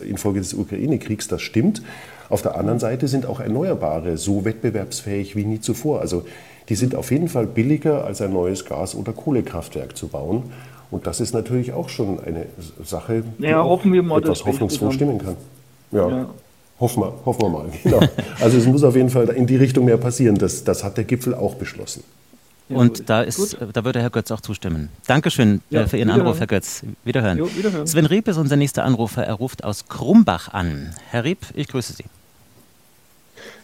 infolge 0.07 0.41
des 0.41 0.55
Ukraine-Kriegs, 0.55 1.29
das 1.29 1.43
stimmt. 1.43 1.83
Auf 2.29 2.43
der 2.43 2.57
anderen 2.57 2.79
Seite 2.79 3.09
sind 3.09 3.27
auch 3.27 3.41
Erneuerbare 3.41 4.17
so 4.17 4.45
wettbewerbsfähig 4.45 5.35
wie 5.35 5.45
nie 5.45 5.61
zuvor. 5.61 6.01
Also 6.01 6.25
die 6.71 6.77
sind 6.77 6.95
auf 6.95 7.11
jeden 7.11 7.29
Fall 7.29 7.47
billiger 7.47 8.05
als 8.05 8.23
ein 8.23 8.33
neues 8.33 8.65
Gas- 8.65 8.95
oder 8.95 9.13
Kohlekraftwerk 9.13 9.97
zu 9.97 10.07
bauen. 10.07 10.45
Und 10.93 11.07
das 11.07 11.21
ist 11.21 11.35
natürlich 11.35 11.73
auch 11.73 11.89
schon 11.89 12.21
eine 12.21 12.47
Sache, 12.85 13.25
die 13.39 13.45
ja, 13.45 13.63
hoffen 13.63 13.93
wir 13.93 14.03
mal, 14.05 14.21
etwas 14.21 14.45
hoffnungsvoll 14.45 14.93
stimmen 14.93 15.19
kann. 15.19 15.37
Ja. 15.91 16.09
ja. 16.09 16.31
Hoffen, 16.79 17.03
wir, 17.03 17.13
hoffen 17.27 17.43
wir 17.43 17.49
mal. 17.49 17.67
Genau. 17.83 18.01
Also 18.41 18.57
es 18.57 18.67
muss 18.67 18.85
auf 18.85 18.95
jeden 18.95 19.11
Fall 19.11 19.29
in 19.31 19.47
die 19.47 19.57
Richtung 19.57 19.85
mehr 19.85 19.97
passieren. 19.97 20.37
Das, 20.37 20.63
das 20.63 20.85
hat 20.85 20.97
der 20.97 21.05
Gipfel 21.05 21.35
auch 21.35 21.57
beschlossen. 21.57 22.05
Und 22.69 23.11
da, 23.11 23.23
ist, 23.23 23.57
da 23.73 23.85
würde 23.85 24.01
Herr 24.01 24.11
Götz 24.11 24.31
auch 24.31 24.41
zustimmen. 24.41 24.91
Dankeschön 25.09 25.61
äh, 25.73 25.75
ja, 25.75 25.87
für 25.89 25.97
Ihren 25.97 26.11
Anruf, 26.11 26.39
Herr 26.39 26.47
Götz. 26.47 26.85
Wiederhören. 27.03 27.39
Jo, 27.39 27.49
wiederhören. 27.57 27.89
Sven 27.89 28.07
Rieb 28.07 28.29
ist 28.29 28.37
unser 28.37 28.55
nächster 28.55 28.85
Anrufer. 28.85 29.25
Er 29.25 29.35
ruft 29.35 29.65
aus 29.65 29.89
Krumbach 29.89 30.55
an. 30.55 30.95
Herr 31.11 31.25
Rieb, 31.25 31.39
ich 31.55 31.67
grüße 31.67 31.95
Sie. 31.95 32.05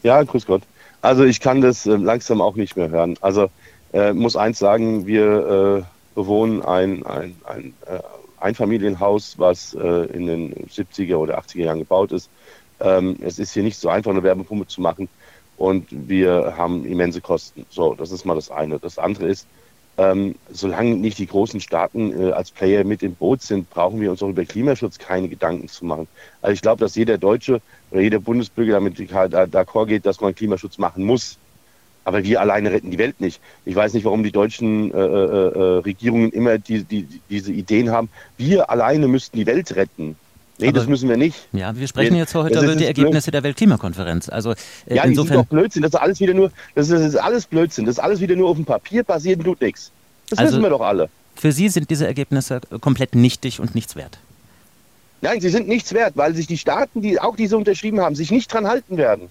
Ja, 0.03 0.21
grüß 0.25 0.45
Gott. 0.45 0.63
Also 1.07 1.23
ich 1.23 1.39
kann 1.39 1.61
das 1.61 1.87
äh, 1.87 1.95
langsam 1.95 2.41
auch 2.41 2.57
nicht 2.57 2.77
mehr 2.77 2.91
hören. 2.91 3.17
Also 3.21 3.49
äh, 3.93 4.13
muss 4.13 4.35
eins 4.35 4.59
sagen, 4.59 5.07
wir 5.07 5.85
äh, 5.87 6.17
bewohnen 6.17 6.63
ein, 6.63 7.07
ein, 7.07 7.37
ein 7.45 7.75
äh, 7.87 8.01
Einfamilienhaus, 8.41 9.39
was 9.39 9.73
äh, 9.75 10.07
in 10.07 10.27
den 10.27 10.55
70er 10.67 11.15
oder 11.15 11.39
80er 11.39 11.63
Jahren 11.63 11.79
gebaut 11.79 12.11
ist. 12.11 12.29
Ähm, 12.81 13.17
es 13.21 13.39
ist 13.39 13.53
hier 13.53 13.63
nicht 13.63 13.79
so 13.79 13.89
einfach, 13.89 14.11
eine 14.11 14.25
Wärmepumpe 14.25 14.67
zu 14.67 14.81
machen 14.81 15.09
und 15.57 15.87
wir 15.91 16.55
haben 16.57 16.85
immense 16.85 17.21
Kosten. 17.21 17.65
So, 17.71 17.95
das 17.95 18.11
ist 18.11 18.25
mal 18.25 18.35
das 18.35 18.51
eine. 18.51 18.81
Das 18.81 18.99
andere 18.99 19.29
ist, 19.29 19.47
ähm, 19.99 20.35
solange 20.53 20.97
nicht 20.97 21.19
die 21.19 21.27
großen 21.27 21.61
Staaten 21.61 22.13
äh, 22.13 22.33
als 22.33 22.51
Player 22.51 22.85
mit 22.85 23.03
im 23.03 23.15
Boot 23.15 23.43
sind, 23.43 23.71
brauchen 23.71 24.01
wir 24.01 24.11
uns 24.11 24.23
auch 24.23 24.29
über 24.29 24.45
Klimaschutz 24.45 24.99
keine 24.99 25.29
Gedanken 25.29 25.69
zu 25.69 25.87
machen. 25.87 26.07
Also 26.43 26.53
ich 26.53 26.61
glaube, 26.61 26.81
dass 26.81 26.97
jeder 26.97 27.17
Deutsche 27.17 27.63
oder 27.91 28.03
jeder 28.03 28.19
Bundesbürger 28.19 28.75
damit 28.75 28.99
d'accord 28.99 29.87
geht, 29.87 30.05
dass 30.05 30.21
man 30.21 30.35
Klimaschutz 30.35 30.77
machen 30.79 31.05
muss. 31.05 31.39
Aber 32.05 32.23
wir 32.23 32.41
alleine 32.41 32.71
retten 32.71 32.91
die 32.91 32.99
Welt 32.99 33.21
nicht. 33.21 33.41
Ich 33.65 33.75
weiß 33.75 33.95
nicht, 33.95 34.05
warum 34.05 34.23
die 34.23 34.31
deutschen 34.31 34.93
äh, 34.93 34.97
äh, 34.97 35.49
äh 35.49 35.79
Regierungen 35.79 36.31
immer 36.31 36.59
die, 36.59 36.85
die, 36.85 37.09
diese 37.31 37.53
Ideen 37.53 37.91
haben. 37.91 38.11
Wir 38.37 38.71
alleine 38.71 39.09
müssten 39.09 39.39
die 39.39 39.47
Welt 39.47 39.75
retten. 39.75 40.15
Nee, 40.59 40.69
Aber- 40.69 40.79
das 40.79 40.87
müssen 40.87 41.09
wir 41.09 41.17
nicht. 41.17 41.37
Ja, 41.53 41.77
wir 41.77 41.87
sprechen 41.87 42.13
Wir- 42.15 42.21
jetzt 42.21 42.35
heute 42.35 42.59
über 42.61 42.75
die. 42.77 42.87
Ergebnisse 42.87 43.31
der 43.31 43.43
Weltklimakonferenz. 43.43 44.29
Also 44.29 44.53
äh, 44.53 44.55
Ja, 44.87 44.95
die 44.95 45.01
sind 45.01 45.11
insofern. 45.11 45.37
doch 45.39 45.45
Blödsinn. 45.47 45.83
Das 45.83 45.91
ist 45.91 46.01
alles 46.01 46.21
wieder 46.21 46.35
nur, 46.35 46.51
das 46.75 46.89
ist, 46.89 46.93
das 46.93 47.03
ist 47.03 47.17
alles 47.17 47.47
Blödsinn. 47.47 47.85
Das 47.85 47.97
ist 47.97 47.99
alles 47.99 48.21
wieder 48.21 48.37
nur 48.37 48.49
auf 48.49 48.57
dem 48.57 48.65
Papier, 48.65 49.03
passiert 49.05 49.39
und 49.41 49.45
tut 49.45 49.61
nichts. 49.61 49.91
Das 50.31 50.39
Also- 50.39 50.53
wissen 50.53 50.63
wir 50.63 50.71
doch 50.71 50.81
alle. 50.81 51.09
Für 51.35 51.53
Sie 51.53 51.69
sind 51.69 51.91
diese 51.91 52.07
Ergebnisse 52.07 52.61
komplett 52.81 53.15
nichtig 53.15 53.61
und 53.61 53.75
nichts 53.75 53.95
wert. 53.97 54.19
Nein, 55.21 55.41
sie 55.41 55.49
sind 55.51 55.67
nichts 55.69 55.93
wert, 55.93 56.13
weil 56.17 56.35
sich 56.35 56.47
die 56.47 56.59
Staaten, 56.59 57.03
die 57.03 57.21
auch 57.21 57.37
diese 57.37 57.57
unterschrieben 57.57 58.01
haben, 58.01 58.15
sich 58.15 58.31
nicht 58.31 58.53
dran 58.53 58.67
halten 58.67 58.97
werden. 58.97 59.29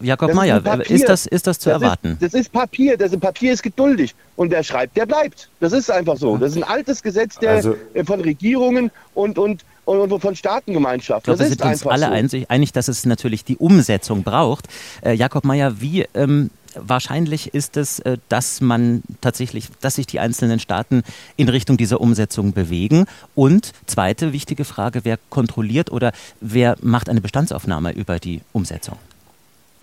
Jakob 0.00 0.28
Das 0.28 0.34
ist 0.36 0.40
Mayer, 0.40 0.60
Papier. 0.60 0.90
ist 0.96 1.08
das, 1.08 1.26
ist 1.26 1.46
das 1.46 1.58
zu 1.58 1.68
Das 1.70 1.76
ist- 1.78 1.82
erwarten? 1.82 2.16
Das 2.20 2.34
ist 2.34 2.52
Papier, 2.52 2.96
das 2.96 3.12
ist, 3.12 3.20
Papier 3.20 3.52
ist 3.52 3.62
geduldig. 3.62 4.14
Und 4.36 4.50
wer 4.50 4.62
schreibt, 4.64 4.96
der 4.96 5.06
bleibt. 5.06 5.48
Das 5.60 5.72
ist 5.72 5.90
einfach 5.90 6.16
so. 6.16 6.36
Das 6.36 6.52
ist 6.52 6.56
ein 6.56 6.64
altes 6.64 7.02
Gesetz 7.02 7.38
der, 7.38 7.50
Also- 7.52 7.76
äh, 7.94 8.04
von 8.04 8.20
Regierungen 8.20 8.90
und, 9.14 9.38
und, 9.38 9.62
und, 9.84 10.12
und 10.12 10.20
von 10.20 10.34
Staatengemeinschaften. 10.34 11.32
Das 11.32 11.38
wir 11.38 11.46
ist 11.46 11.50
sind 11.52 11.62
uns 11.62 11.70
einfach 11.86 11.92
alle 11.92 12.28
so. 12.28 12.38
einig, 12.48 12.72
dass 12.72 12.88
es 12.88 13.06
natürlich 13.06 13.44
die 13.44 13.56
Umsetzung 13.56 14.22
braucht. 14.24 14.66
Äh, 15.04 15.12
Jakob 15.14 15.44
Mayer, 15.44 15.80
wie 15.80 16.06
ähm, 16.14 16.50
wahrscheinlich 16.74 17.54
ist 17.54 17.76
es, 17.76 17.98
äh, 18.00 18.16
dass 18.28 18.60
man 18.60 19.02
tatsächlich, 19.20 19.68
dass 19.80 19.94
sich 19.96 20.06
die 20.06 20.18
einzelnen 20.20 20.58
Staaten 20.58 21.02
in 21.36 21.48
Richtung 21.48 21.76
dieser 21.76 22.00
Umsetzung 22.00 22.52
bewegen? 22.52 23.06
Und 23.36 23.72
zweite 23.86 24.32
wichtige 24.32 24.64
Frage, 24.64 25.00
wer 25.04 25.18
kontrolliert 25.30 25.92
oder 25.92 26.12
wer 26.40 26.76
macht 26.80 27.08
eine 27.08 27.20
Bestandsaufnahme 27.20 27.92
über 27.92 28.18
die 28.18 28.40
Umsetzung? 28.52 28.96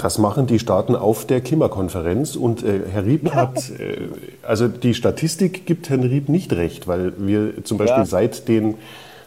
Das 0.01 0.17
machen 0.17 0.47
die 0.47 0.59
Staaten 0.59 0.95
auf 0.95 1.25
der 1.25 1.41
Klimakonferenz 1.41 2.37
und 2.37 2.63
äh, 2.63 2.79
Herr 2.89 3.05
Rieb 3.05 3.31
hat, 3.35 3.69
äh, 3.69 4.07
also 4.43 4.69
die 4.69 4.93
Statistik 4.93 5.65
gibt 5.65 5.89
Herrn 5.89 6.03
Rieb 6.03 6.29
nicht 6.29 6.53
recht, 6.53 6.87
weil 6.87 7.13
wir 7.17 7.65
zum 7.65 7.77
Beispiel 7.77 7.99
Ja. 7.99 8.05
seit, 8.05 8.47
den, 8.47 8.75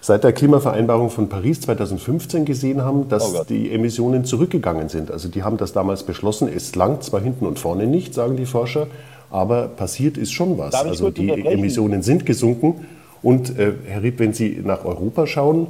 seit 0.00 0.24
der 0.24 0.32
Klimavereinbarung 0.32 1.10
von 1.10 1.28
Paris 1.28 1.60
2015 1.60 2.46
gesehen 2.46 2.80
haben, 2.80 3.10
dass 3.10 3.34
Oh 3.34 3.44
die 3.46 3.70
Emissionen 3.70 4.24
zurückgegangen 4.24 4.88
sind. 4.88 5.10
Also 5.10 5.28
die 5.28 5.42
haben 5.42 5.58
das 5.58 5.74
damals 5.74 6.04
beschlossen, 6.04 6.48
es 6.48 6.74
langt 6.74 7.04
zwar 7.04 7.20
hinten 7.20 7.46
und 7.46 7.58
vorne 7.58 7.86
nicht, 7.86 8.14
sagen 8.14 8.38
die 8.38 8.46
Forscher, 8.46 8.86
aber 9.30 9.68
passiert 9.68 10.16
ist 10.16 10.32
schon 10.32 10.56
was. 10.56 10.74
Also 10.74 11.10
die? 11.10 11.28
Emissionen 11.30 12.02
sind 12.02 12.24
gesunken 12.24 12.86
und 13.22 13.58
äh, 13.58 13.74
Herr 13.86 14.02
Rieb, 14.02 14.18
wenn 14.20 14.32
Sie 14.32 14.62
nach 14.64 14.86
Europa 14.86 15.26
schauen, 15.26 15.66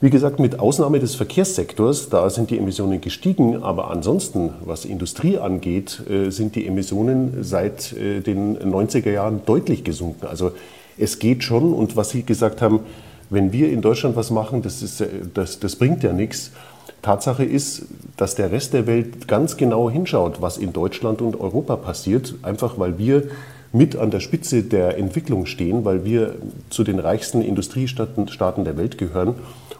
wie 0.00 0.10
gesagt, 0.10 0.38
mit 0.38 0.58
Ausnahme 0.58 0.98
des 0.98 1.14
Verkehrssektors, 1.14 2.08
da 2.08 2.28
sind 2.28 2.50
die 2.50 2.58
Emissionen 2.58 3.00
gestiegen, 3.00 3.62
aber 3.62 3.90
ansonsten, 3.90 4.50
was 4.64 4.84
Industrie 4.84 5.38
angeht, 5.38 6.02
äh, 6.08 6.30
sind 6.30 6.56
die 6.56 6.66
Emissionen 6.66 7.42
seit 7.42 7.92
äh, 7.92 8.20
den 8.20 8.58
90er 8.58 9.10
Jahren 9.10 9.42
deutlich 9.46 9.84
gesunken. 9.84 10.26
Also 10.26 10.52
es 10.98 11.18
geht 11.18 11.42
schon 11.42 11.72
und 11.72 11.96
was 11.96 12.10
Sie 12.10 12.22
gesagt 12.22 12.60
haben, 12.60 12.80
wenn 13.30 13.52
wir 13.52 13.70
in 13.70 13.80
Deutschland 13.82 14.16
was 14.16 14.30
machen, 14.30 14.62
das, 14.62 14.82
ist, 14.82 15.00
äh, 15.00 15.08
das, 15.32 15.60
das 15.60 15.76
bringt 15.76 16.02
ja 16.02 16.12
nichts. 16.12 16.50
Tatsache 17.02 17.44
ist, 17.44 17.86
dass 18.16 18.34
der 18.34 18.50
Rest 18.50 18.72
der 18.72 18.86
Welt 18.86 19.28
ganz 19.28 19.56
genau 19.56 19.90
hinschaut, 19.90 20.40
was 20.40 20.58
in 20.58 20.72
Deutschland 20.72 21.20
und 21.20 21.38
Europa 21.38 21.76
passiert, 21.76 22.34
einfach 22.42 22.78
weil 22.78 22.98
wir 22.98 23.24
mit 23.72 23.96
an 23.96 24.10
der 24.10 24.20
Spitze 24.20 24.62
der 24.62 24.96
Entwicklung 24.96 25.46
stehen, 25.46 25.84
weil 25.84 26.04
wir 26.04 26.36
zu 26.70 26.84
den 26.84 27.00
reichsten 27.00 27.42
Industriestaaten 27.42 28.28
Staaten 28.28 28.64
der 28.64 28.76
Welt 28.76 28.98
gehören. 28.98 29.34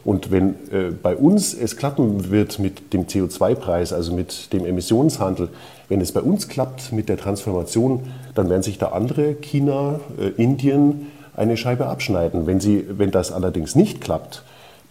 Und 0.05 0.30
wenn 0.30 0.50
äh, 0.70 0.90
bei 1.02 1.16
uns 1.16 1.55
es 1.55 1.76
klappen 1.76 2.30
wird 2.30 2.59
mit 2.59 2.92
dem 2.92 3.07
CO2-Preis, 3.07 3.92
also 3.92 4.12
mit 4.12 4.52
dem 4.52 4.66
Emissionshandel, 4.66 5.48
wenn 5.88 6.00
es 6.00 6.12
bei 6.12 6.20
uns 6.20 6.48
klappt 6.48 6.92
mit 6.92 7.09
der 7.09 7.16
Transformation, 7.16 8.00
dann 8.34 8.50
werden 8.50 8.62
sich 8.62 8.78
da 8.78 8.88
andere, 8.88 9.34
China, 9.34 10.00
äh, 10.20 10.28
Indien, 10.42 11.07
eine 11.36 11.57
Scheibe 11.57 11.86
abschneiden. 11.86 12.46
Wenn, 12.46 12.61
sie, 12.61 12.84
wenn 12.88 13.11
das 13.11 13.32
allerdings 13.32 13.74
nicht 13.74 14.00
klappt, 14.00 14.44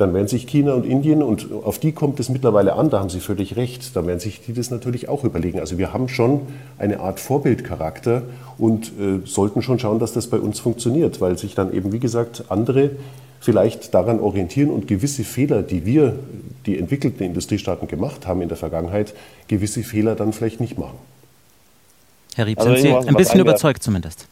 dann 0.04 0.14
werden 0.14 0.28
sich 0.28 0.46
China 0.48 0.74
und 0.74 0.86
Indien, 0.86 1.24
und 1.24 1.48
auf 1.64 1.80
die 1.80 1.94
kommt 1.94 2.20
es 2.20 2.28
mittlerweile 2.28 2.74
an, 2.74 2.90
da 2.90 3.00
haben 3.00 3.10
Sie 3.10 3.22
völlig 3.22 3.56
recht, 3.56 3.96
dann 3.96 4.06
werden 4.06 4.20
sich 4.20 4.42
die 4.42 4.52
das 4.52 4.70
natürlich 4.70 5.08
auch 5.08 5.24
überlegen. 5.24 5.62
Also 5.62 5.78
wir 5.78 5.94
haben 5.94 6.10
schon 6.10 6.42
eine 6.78 7.00
Art 7.00 7.22
Vorbildcharakter 7.22 8.24
und 8.58 8.88
äh, 9.00 9.26
sollten 9.26 9.62
schon 9.62 9.80
schauen, 9.80 10.00
dass 10.00 10.12
das 10.12 10.28
bei 10.28 10.38
uns 10.38 10.60
funktioniert, 10.60 11.22
weil 11.22 11.38
sich 11.38 11.56
dann 11.56 11.74
eben, 11.74 11.94
wie 11.94 12.00
gesagt, 12.00 12.44
andere 12.50 12.92
vielleicht 13.40 13.94
daran 13.94 14.20
orientieren 14.20 14.72
und 14.72 14.88
gewisse 14.88 15.24
Fehler, 15.24 15.64
die 15.64 15.86
wir, 15.86 16.20
die 16.66 16.78
entwickelten 16.78 17.26
Industriestaaten 17.26 17.88
gemacht 17.88 18.28
haben 18.28 18.42
in 18.42 18.50
der 18.50 18.58
Vergangenheit, 18.58 19.14
gewisse 19.48 19.84
Fehler 19.84 20.16
dann 20.16 20.34
vielleicht 20.34 20.60
nicht 20.60 20.78
machen. 20.78 20.98
Herr 22.36 22.46
Rieb, 22.46 22.60
Also 22.60 22.76
sind 22.76 23.04
Sie 23.04 23.08
ein 23.08 23.16
bisschen 23.16 23.40
überzeugt 23.40 23.82
zumindest? 23.82 24.28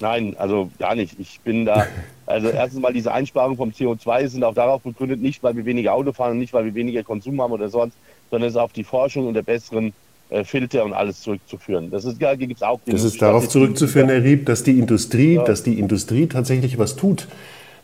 Nein, 0.00 0.34
also 0.38 0.70
gar 0.78 0.94
nicht. 0.94 1.18
Ich 1.20 1.40
bin 1.40 1.64
da, 1.66 1.86
also 2.26 2.48
erstens 2.48 2.80
mal 2.80 2.92
diese 2.92 3.12
Einsparung 3.12 3.56
vom 3.56 3.70
CO2 3.70 4.28
sind 4.28 4.44
auch 4.44 4.54
darauf 4.54 4.82
begründet, 4.82 5.20
nicht 5.20 5.42
weil 5.42 5.56
wir 5.56 5.64
weniger 5.64 5.94
Auto 5.94 6.12
fahren 6.12 6.32
und 6.32 6.38
nicht 6.38 6.52
weil 6.52 6.64
wir 6.64 6.74
weniger 6.74 7.02
Konsum 7.02 7.40
haben 7.40 7.52
oder 7.52 7.68
sonst, 7.68 7.96
sondern 8.30 8.48
es 8.48 8.54
ist 8.54 8.60
auf 8.60 8.72
die 8.72 8.84
Forschung 8.84 9.28
und 9.28 9.34
der 9.34 9.42
besseren 9.42 9.92
äh, 10.30 10.42
Filter 10.42 10.84
und 10.84 10.92
alles 10.92 11.20
zurückzuführen. 11.20 11.90
Das 11.90 12.04
ist, 12.04 12.20
da 12.20 12.34
gibt 12.34 12.56
es 12.56 12.62
auch 12.62 12.80
Das 12.86 13.04
ist 13.04 13.20
darauf 13.22 13.48
zurückzuführen, 13.48 14.08
Herr 14.08 14.22
Rieb, 14.24 14.46
dass 14.46 14.62
die 14.64 14.78
Industrie, 14.78 15.34
Ja. 15.34 15.44
dass 15.44 15.62
die 15.62 15.78
Industrie 15.78 16.26
tatsächlich 16.26 16.78
was 16.78 16.96
tut, 16.96 17.28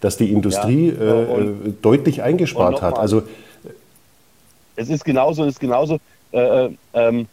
dass 0.00 0.16
die 0.16 0.32
Industrie 0.32 0.88
Ja, 0.98 1.22
äh, 1.22 1.26
und- 1.26 1.76
deutlich 1.82 2.22
eingespart 2.22 2.82
hat. 2.82 2.98
Also 2.98 3.22
Es 4.76 4.88
ist 4.88 5.04
genauso, 5.04 5.44
es 5.44 5.50
ist 5.50 5.60
genauso, 5.60 5.98
äh, 6.32 6.38
äh, 6.66 6.70
ähm, 6.94 7.26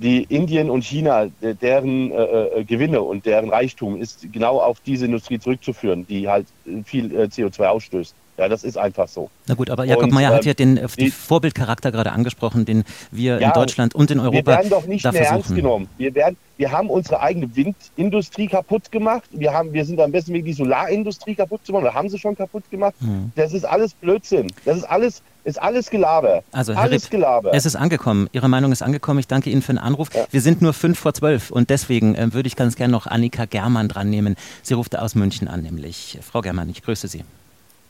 die 0.00 0.24
Indien 0.24 0.70
und 0.70 0.82
China, 0.84 1.26
de- 1.26 1.54
deren 1.54 2.10
äh, 2.10 2.60
äh, 2.60 2.64
Gewinne 2.64 3.02
und 3.02 3.26
deren 3.26 3.50
Reichtum 3.50 3.96
ist 4.00 4.32
genau 4.32 4.60
auf 4.60 4.80
diese 4.80 5.04
Industrie 5.06 5.38
zurückzuführen, 5.38 6.06
die 6.06 6.28
halt 6.28 6.48
viel 6.84 7.14
äh, 7.14 7.28
CO2 7.28 7.68
ausstößt. 7.70 8.16
Ja, 8.40 8.48
das 8.48 8.64
ist 8.64 8.78
einfach 8.78 9.06
so. 9.06 9.28
Na 9.48 9.54
gut, 9.54 9.68
aber 9.68 9.84
Jakob 9.84 10.04
Und, 10.04 10.12
Mayer 10.14 10.30
hat 10.30 10.40
ähm, 10.44 10.48
ja 10.48 10.54
den, 10.54 10.76
äh, 10.78 10.88
die- 10.98 11.10
Vorbildcharakter 11.10 11.92
gerade 11.92 12.10
angesprochen, 12.12 12.64
den 12.64 12.84
wir 13.10 13.34
in 13.36 13.42
Ja, 13.42 13.52
Deutschland 13.52 13.94
und 13.94 14.10
in 14.10 14.16
Wir 14.16 14.24
Europa 14.24 14.52
werden 14.52 14.70
doch 14.70 14.86
nicht 14.86 15.04
mehr 15.04 15.12
ernst 15.14 15.28
versuchen. 15.48 15.56
genommen. 15.56 15.88
Wir, 15.98 16.14
werden, 16.14 16.38
wir 16.56 16.72
haben 16.72 16.88
unsere 16.88 17.20
eigene 17.20 17.54
Windindustrie 17.54 18.46
kaputt 18.46 18.90
gemacht. 18.90 19.24
Wir, 19.30 19.52
haben, 19.52 19.74
wir 19.74 19.84
sind 19.84 20.00
am 20.00 20.10
besten 20.10 20.32
Weg, 20.32 20.46
die 20.46 20.54
Solarindustrie 20.54 21.34
kaputt 21.34 21.60
zu 21.66 21.72
machen. 21.72 21.84
Da 21.84 21.92
haben 21.92 22.08
sie 22.08 22.18
schon 22.18 22.34
kaputt 22.34 22.64
gemacht. 22.70 22.94
Hm. 23.00 23.30
Das 23.36 23.52
ist 23.52 23.64
alles 23.66 23.92
Blödsinn. 23.92 24.50
Das 24.64 24.78
ist 24.78 24.84
alles, 24.84 25.22
ist 25.44 25.60
alles 25.60 25.90
Gelaber. 25.90 26.42
Also, 26.52 26.72
Herr 26.72 26.80
alles 26.80 27.04
Ripp, 27.04 27.10
Gelaber. 27.10 27.52
es 27.52 27.66
ist 27.66 27.76
angekommen. 27.76 28.30
Ihre 28.32 28.48
Meinung 28.48 28.72
ist 28.72 28.80
angekommen. 28.82 29.18
Ich 29.20 29.26
danke 29.28 29.50
Ihnen 29.50 29.60
für 29.60 29.72
den 29.74 29.78
Anruf. 29.78 30.08
Wir 30.30 30.40
sind 30.40 30.62
nur 30.62 30.72
fünf 30.72 30.98
vor 30.98 31.12
zwölf 31.12 31.50
und 31.50 31.68
deswegen 31.68 32.14
äh, 32.14 32.32
würde 32.32 32.46
ich 32.46 32.56
ganz 32.56 32.74
gerne 32.76 32.92
noch 32.92 33.06
Annika 33.06 33.44
Germann 33.44 33.88
dran 33.88 34.08
nehmen. 34.08 34.36
Sie 34.62 34.72
ruft 34.72 34.98
aus 34.98 35.14
München 35.14 35.46
an, 35.46 35.60
nämlich. 35.60 36.18
Frau 36.22 36.40
Germann, 36.40 36.70
ich 36.70 36.82
grüße 36.82 37.06
Sie. 37.06 37.22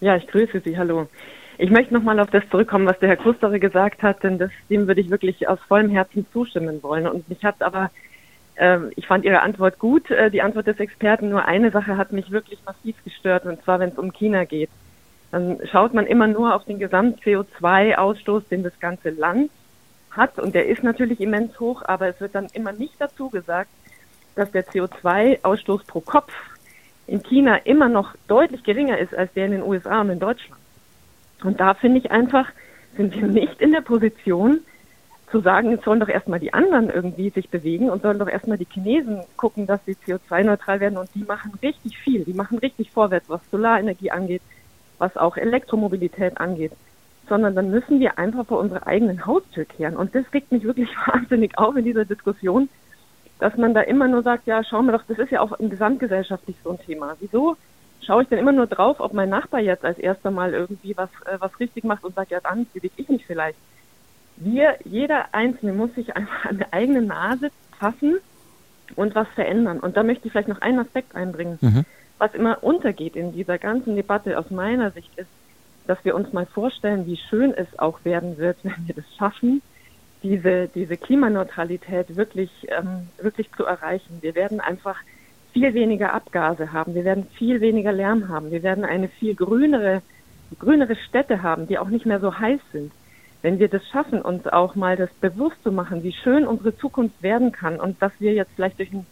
Ja, 0.01 0.16
ich 0.16 0.26
grüße 0.26 0.61
Sie. 0.61 0.78
Hallo. 0.78 1.09
Ich 1.59 1.70
möchte 1.70 1.92
nochmal 1.92 2.18
auf 2.20 2.30
das 2.30 2.48
zurückkommen, 2.51 2.86
was 2.86 2.98
der 3.01 3.11
Herr 3.11 3.16
Kustere 3.18 3.61
gesagt 3.61 4.03
hat, 4.03 4.22
denn 4.22 4.38
das, 4.38 4.51
dem 4.70 4.86
würde 4.86 5.03
ich 5.03 5.11
wirklich 5.11 5.46
aus 5.46 5.59
vollem 5.68 5.90
Herzen 5.90 6.26
zustimmen 6.32 6.82
wollen. 6.82 7.07
Und 7.07 7.28
mich 7.28 7.44
hat 7.44 7.61
aber, 7.61 7.90
ähm, 8.57 8.92
ich 8.96 9.07
fand 9.07 9.26
Ihre 9.26 9.42
Antwort 9.42 9.78
gut, 9.78 10.11
äh, 10.11 10.30
die 10.30 10.40
Antwort 10.40 10.66
des 10.68 10.80
Experten. 10.80 11.28
Nur 11.28 11.44
eine 11.44 11.70
Sache 11.70 11.98
hat 11.98 12.12
mich 12.12 12.30
wirklich 12.30 12.61
massiv 12.64 12.96
gestört, 13.05 13.44
und 13.44 13.62
zwar, 13.62 13.78
wenn 13.78 13.90
es 13.90 13.98
um 13.98 14.11
China 14.11 14.44
geht. 14.44 14.70
Dann 15.32 15.59
schaut 15.70 15.92
man 15.92 16.07
immer 16.07 16.28
nur 16.28 16.55
auf 16.55 16.64
den 16.64 16.78
Gesamt-CO2-Ausstoß, 16.78 18.44
den 18.48 18.62
das 18.62 18.80
ganze 18.80 19.11
Land 19.11 19.51
hat. 20.12 20.38
Und 20.38 20.55
der 20.55 20.66
ist 20.66 20.82
natürlich 20.82 21.20
immens 21.20 21.61
hoch, 21.61 21.82
aber 21.84 22.09
es 22.09 22.18
wird 22.22 22.34
dann 22.34 22.46
immer 22.55 22.72
nicht 22.72 22.94
dazu 22.98 23.28
gesagt, 23.28 23.68
dass 24.34 24.51
der 24.51 24.66
CO2-Ausstoß 24.66 25.86
pro 25.86 26.01
Kopf 26.01 26.32
in 27.11 27.24
China 27.24 27.56
immer 27.56 27.88
noch 27.88 28.14
deutlich 28.28 28.62
geringer 28.62 28.96
ist 28.98 29.14
als 29.14 29.32
der 29.32 29.46
in 29.46 29.52
den 29.52 29.62
USA 29.62 30.00
und 30.00 30.11
in 30.11 30.20
Deutschland. 30.20 30.61
Und 31.42 31.58
da 31.58 31.74
finde 31.74 31.98
ich 31.98 32.12
einfach, 32.12 32.46
sind 32.96 33.14
wir 33.16 33.26
nicht 33.26 33.61
in 33.61 33.72
der 33.72 33.80
Position 33.80 34.61
zu 35.32 35.40
sagen, 35.40 35.70
jetzt 35.70 35.84
sollen 35.84 35.98
doch 35.98 36.08
erstmal 36.08 36.38
die 36.38 36.54
anderen 36.54 36.88
irgendwie 36.88 37.30
sich 37.30 37.48
bewegen 37.48 37.90
und 37.90 38.02
sollen 38.02 38.20
doch 38.20 38.28
erstmal 38.28 38.58
die 38.58 38.66
Chinesen 38.70 39.22
gucken, 39.36 39.66
dass 39.66 39.84
sie 39.86 39.96
CO2-neutral 40.06 40.78
werden 40.78 40.98
und 40.98 41.08
die 41.14 41.24
machen 41.24 41.52
richtig 41.62 41.98
viel, 41.98 42.24
die 42.24 42.32
machen 42.32 42.58
richtig 42.58 42.92
vorwärts, 42.92 43.28
was 43.28 43.40
Solarenergie 43.50 44.12
angeht, 44.12 44.42
was 44.98 45.16
auch 45.16 45.36
Elektromobilität 45.36 46.38
angeht, 46.38 46.72
sondern 47.28 47.56
dann 47.56 47.70
müssen 47.70 47.98
wir 47.98 48.18
einfach 48.18 48.46
vor 48.46 48.61
unsere 48.61 48.86
eigenen 48.86 49.26
Haustür 49.26 49.64
kehren. 49.64 49.96
Und 49.96 50.14
das 50.14 50.24
regt 50.32 50.52
mich 50.52 50.62
wirklich 50.62 50.90
wahnsinnig 51.06 51.58
auf 51.58 51.76
in 51.76 51.84
dieser 51.84 52.04
Diskussion, 52.04 52.68
dass 53.41 53.57
man 53.57 53.74
da 53.74 53.80
immer 53.80 54.07
nur 54.07 54.22
sagt, 54.22 54.47
ja, 54.47 54.62
schauen 54.62 54.86
wir 54.86 54.93
doch, 54.93 55.05
das 55.09 55.18
ist 55.18 55.32
ja 55.32 55.41
auch 55.41 55.53
im 55.53 55.70
gesamtgesellschaftlich 55.70 56.57
so 56.62 56.70
ein 56.70 56.80
Thema. 56.80 57.16
Wieso 57.20 57.57
schaue 58.03 58.22
ich 58.22 58.28
denn 58.28 58.38
immer 58.38 58.53
nur 58.53 58.66
drauf, 58.66 59.01
ob 59.01 59.12
mein 59.12 59.30
Nachbar 59.30 59.61
jetzt 59.61 59.84
als 59.84 59.99
erster 59.99 60.30
Mal 60.30 60.53
irgendwie 60.53 60.97
was, 60.97 61.11
äh, 61.24 61.36
was 61.38 61.59
richtig 61.59 61.84
macht 61.84 62.05
und 62.05 62.14
sagt, 62.14 62.30
ja, 62.30 62.41
dann 62.41 62.66
bewege 62.72 62.95
ich 62.97 63.09
mich 63.09 63.26
vielleicht. 63.26 63.59
Wir, 64.36 64.76
jeder 64.84 65.34
Einzelne 65.34 65.72
muss 65.72 65.95
sich 65.95 66.16
einfach 66.16 66.47
an 66.47 66.59
der 66.59 66.72
eigenen 66.72 67.07
Nase 67.07 67.51
fassen 67.78 68.18
und 68.97 69.14
was 69.14 69.28
verändern. 69.28 69.80
Und 69.80 69.97
da 69.97 70.03
möchte 70.03 70.26
ich 70.26 70.32
vielleicht 70.32 70.49
noch 70.49 70.61
einen 70.61 70.78
Aspekt 70.78 71.14
einbringen. 71.14 71.59
Mhm. 71.61 71.84
Was 72.18 72.34
immer 72.34 72.62
untergeht 72.62 73.16
in 73.16 73.32
dieser 73.32 73.59
ganzen 73.59 73.97
Debatte 73.97 74.38
aus 74.38 74.51
meiner 74.51 74.91
Sicht 74.91 75.11
ist, 75.16 75.28
dass 75.86 76.03
wir 76.05 76.14
uns 76.14 76.32
mal 76.32 76.47
vorstellen, 76.47 77.07
wie 77.07 77.16
schön 77.16 77.53
es 77.55 77.78
auch 77.78 78.05
werden 78.05 78.38
wird, 78.38 78.59
wenn 78.62 78.86
wir 78.86 78.95
das 78.95 79.05
schaffen, 79.16 79.62
diese, 80.23 80.68
diese 80.68 80.97
Klimaneutralität 80.97 82.16
wirklich, 82.16 82.51
ähm, 82.68 83.09
wirklich 83.21 83.51
zu 83.57 83.64
erreichen. 83.64 84.18
Wir 84.21 84.35
werden 84.35 84.61
einfach 84.61 84.97
viel 85.53 85.75
weniger 85.75 86.12
Abgase 86.12 86.73
haben, 86.73 86.95
wir 86.95 87.05
werden 87.05 87.27
viel 87.37 87.61
weniger 87.61 87.93
Lärm 87.93 88.29
haben, 88.29 88.51
wir 88.51 88.62
werden 88.62 88.85
eine 88.85 89.09
viel 89.09 89.35
grünere 89.35 90.03
grünere 90.59 90.97
Städte 90.97 91.43
haben, 91.43 91.66
die 91.66 91.79
auch 91.79 91.89
nicht 91.89 92.07
mehr 92.07 92.21
so 92.21 92.39
heiß 92.39 92.61
sind, 92.73 92.93
wenn 93.43 93.59
wir 93.59 93.68
das 93.68 93.87
schaffen, 93.89 94.21
uns 94.23 94.47
auch 94.47 94.75
mal 94.75 94.97
das 94.97 95.11
bewusst 95.21 95.62
zu 95.62 95.73
machen, 95.73 96.03
wie 96.03 96.12
schön 96.12 96.47
unsere 96.47 96.77
Zukunft 96.77 97.23
werden 97.23 97.53
kann 97.53 97.79
und 97.79 98.03
dass 98.03 98.12
wir 98.18 98.35
jetzt 98.35 98.53
vielleicht 98.55 98.79
durch 98.79 98.93
ein, 98.93 99.07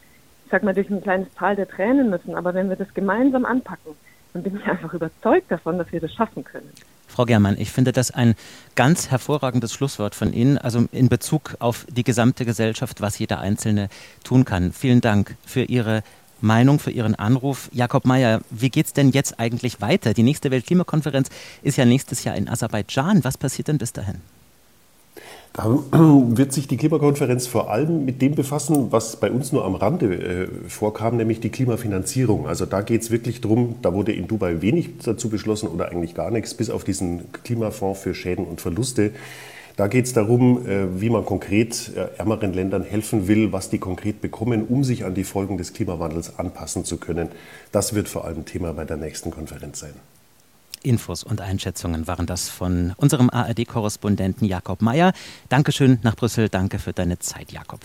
ich 0.45 0.51
sag 0.51 0.63
mal, 0.63 0.75
durch 0.75 0.91
ein 0.91 1.03
kleines 1.03 1.33
Tal 1.35 1.57
der 1.57 1.69
Tränen 1.69 2.11
müssen, 2.11 2.35
aber 2.35 2.55
wenn 2.55 2.69
wir 2.69 2.77
das 2.77 2.93
gemeinsam 2.93 3.45
anpacken, 3.45 3.95
dann 4.33 4.43
bin 4.43 4.57
ich 4.57 4.65
einfach 4.67 4.93
überzeugt 4.93 5.51
davon, 5.51 5.79
dass 5.79 5.93
wir 5.93 6.01
das 6.01 6.13
schaffen 6.13 6.45
können. 6.45 6.71
Frau 7.19 7.25
Germann, 7.25 7.57
ich 7.59 7.73
finde 7.73 7.91
das 7.91 8.13
ein 8.13 8.37
ganz 8.77 9.11
hervorragendes 9.11 9.73
Schlusswort 9.73 10.15
von 10.15 10.33
Ihnen, 10.33 10.57
also 10.57 10.87
in 10.93 11.09
Bezug 11.09 11.57
auf 11.59 11.85
die 11.91 12.05
gesamte 12.05 12.45
Gesellschaft, 12.45 13.01
was 13.01 13.19
jeder 13.19 13.41
Einzelne 13.41 13.89
tun 14.23 14.45
kann. 14.45 14.73
Vielen 14.73 15.01
Dank 15.01 15.37
für 15.45 15.65
Ihre 15.65 16.05
Meinung, 16.41 16.79
für 16.79 16.93
Ihren 16.93 17.17
Anruf. 17.17 17.71
Jakob 17.73 18.05
Mayer, 18.05 18.41
wie 18.51 18.71
geht 18.71 18.87
es 18.87 18.93
denn 18.93 19.11
jetzt 19.11 19.41
eigentlich 19.41 19.81
weiter? 19.81 20.15
Die 20.15 20.23
nächste 20.23 20.53
Weltklimakonferenz 20.53 21.29
ist 21.65 21.77
ja 21.77 21.85
nächstes 21.85 22.23
Jahr 22.23 22.37
in 22.37 22.49
Aserbaidschan. 22.49 23.25
Was 23.25 23.37
passiert 23.37 23.67
denn 23.67 23.79
bis 23.79 23.93
dahin? 23.93 24.21
Da 25.53 25.65
wird 25.91 26.53
sich 26.53 26.69
die 26.69 26.77
Klimakonferenz 26.77 27.47
vor 27.47 27.71
allem 27.71 28.05
mit 28.05 28.23
dem 28.23 28.35
befassen, 28.35 28.93
was 28.93 29.17
bei 29.17 29.31
uns 29.31 29.51
nur 29.51 29.65
am 29.65 29.75
Rande 29.75 30.15
äh, 30.15 30.49
vorkam, 30.69 31.17
nämlich 31.17 31.41
die 31.41 31.51
Klimafinanzierung. 31.51 32.47
Also 32.47 32.65
da 32.65 32.81
geht 32.83 33.03
es 33.03 33.11
wirklich 33.11 33.41
darum, 33.41 33.75
da 33.83 33.93
wurde 33.93 34.13
in 34.13 34.29
Dubai 34.29 34.61
wenig 34.63 34.99
dazu 35.05 35.29
beschlossen 35.29 35.69
oder 35.69 35.91
eigentlich 35.91 36.15
gar 36.15 36.31
nichts, 36.31 36.55
bis 36.55 36.71
auf 36.71 36.85
diesen 36.85 37.33
Klimafonds 37.45 38.01
für 38.01 38.15
Schäden 38.15 38.45
und 38.45 38.61
Verluste. 38.61 39.11
Da 39.79 39.87
geht 39.87 40.07
es 40.07 40.13
darum, 40.13 40.67
äh, 40.67 41.01
wie 41.01 41.09
man 41.09 41.25
konkret 41.25 41.93
äh, 41.95 42.19
ärmeren 42.19 42.53
Ländern 42.53 42.83
helfen 42.83 43.29
will, 43.29 43.53
was 43.53 43.71
die 43.71 43.79
konkret 43.79 44.21
bekommen, 44.21 44.65
um 44.69 44.83
sich 44.83 45.05
an 45.05 45.15
die 45.15 45.23
Folgen 45.23 45.57
des 45.57 45.73
Klimawandels 45.73 46.39
anpassen 46.39 46.85
zu 46.85 46.97
können. 46.99 47.29
Das 47.71 47.95
wird 47.95 48.09
vor 48.09 48.25
allem 48.25 48.45
Thema 48.45 48.73
bei 48.73 48.85
der 48.85 48.97
nächsten 48.97 49.31
Konferenz 49.31 49.79
sein. 49.79 49.95
Infos 50.83 51.25
und 51.25 51.41
Einschätzungen 51.41 52.07
waren 52.07 52.27
das 52.27 52.49
von 52.49 52.95
unserem 52.97 53.31
ARD-Korrespondenten 53.31 54.47
Jakob 54.47 54.83
Mayer. 54.83 55.13
Dankeschön 55.49 55.99
nach 56.03 56.17
Brüssel. 56.17 56.49
Danke 56.49 56.79
für 56.79 56.93
deine 56.93 57.19
Zeit, 57.19 57.53
Jakob. 57.53 57.81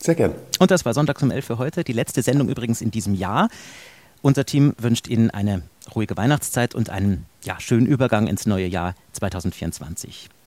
Sehr 0.00 0.14
gern. 0.14 0.34
Und 0.58 0.70
das 0.70 0.84
war 0.84 0.92
Sonntag 0.92 1.22
um 1.22 1.30
11 1.30 1.44
für 1.44 1.58
heute. 1.58 1.84
Die 1.84 1.92
letzte 1.92 2.22
Sendung 2.22 2.48
übrigens 2.48 2.80
in 2.80 2.90
diesem 2.90 3.14
Jahr. 3.14 3.48
Unser 4.20 4.44
Team 4.44 4.74
wünscht 4.78 5.08
Ihnen 5.08 5.30
eine 5.30 5.62
ruhige 5.94 6.16
Weihnachtszeit 6.16 6.74
und 6.74 6.90
einen 6.90 7.26
ja, 7.42 7.60
schönen 7.60 7.86
Übergang 7.86 8.26
ins 8.26 8.46
neue 8.46 8.66
Jahr 8.66 8.94
2024. 9.12 10.28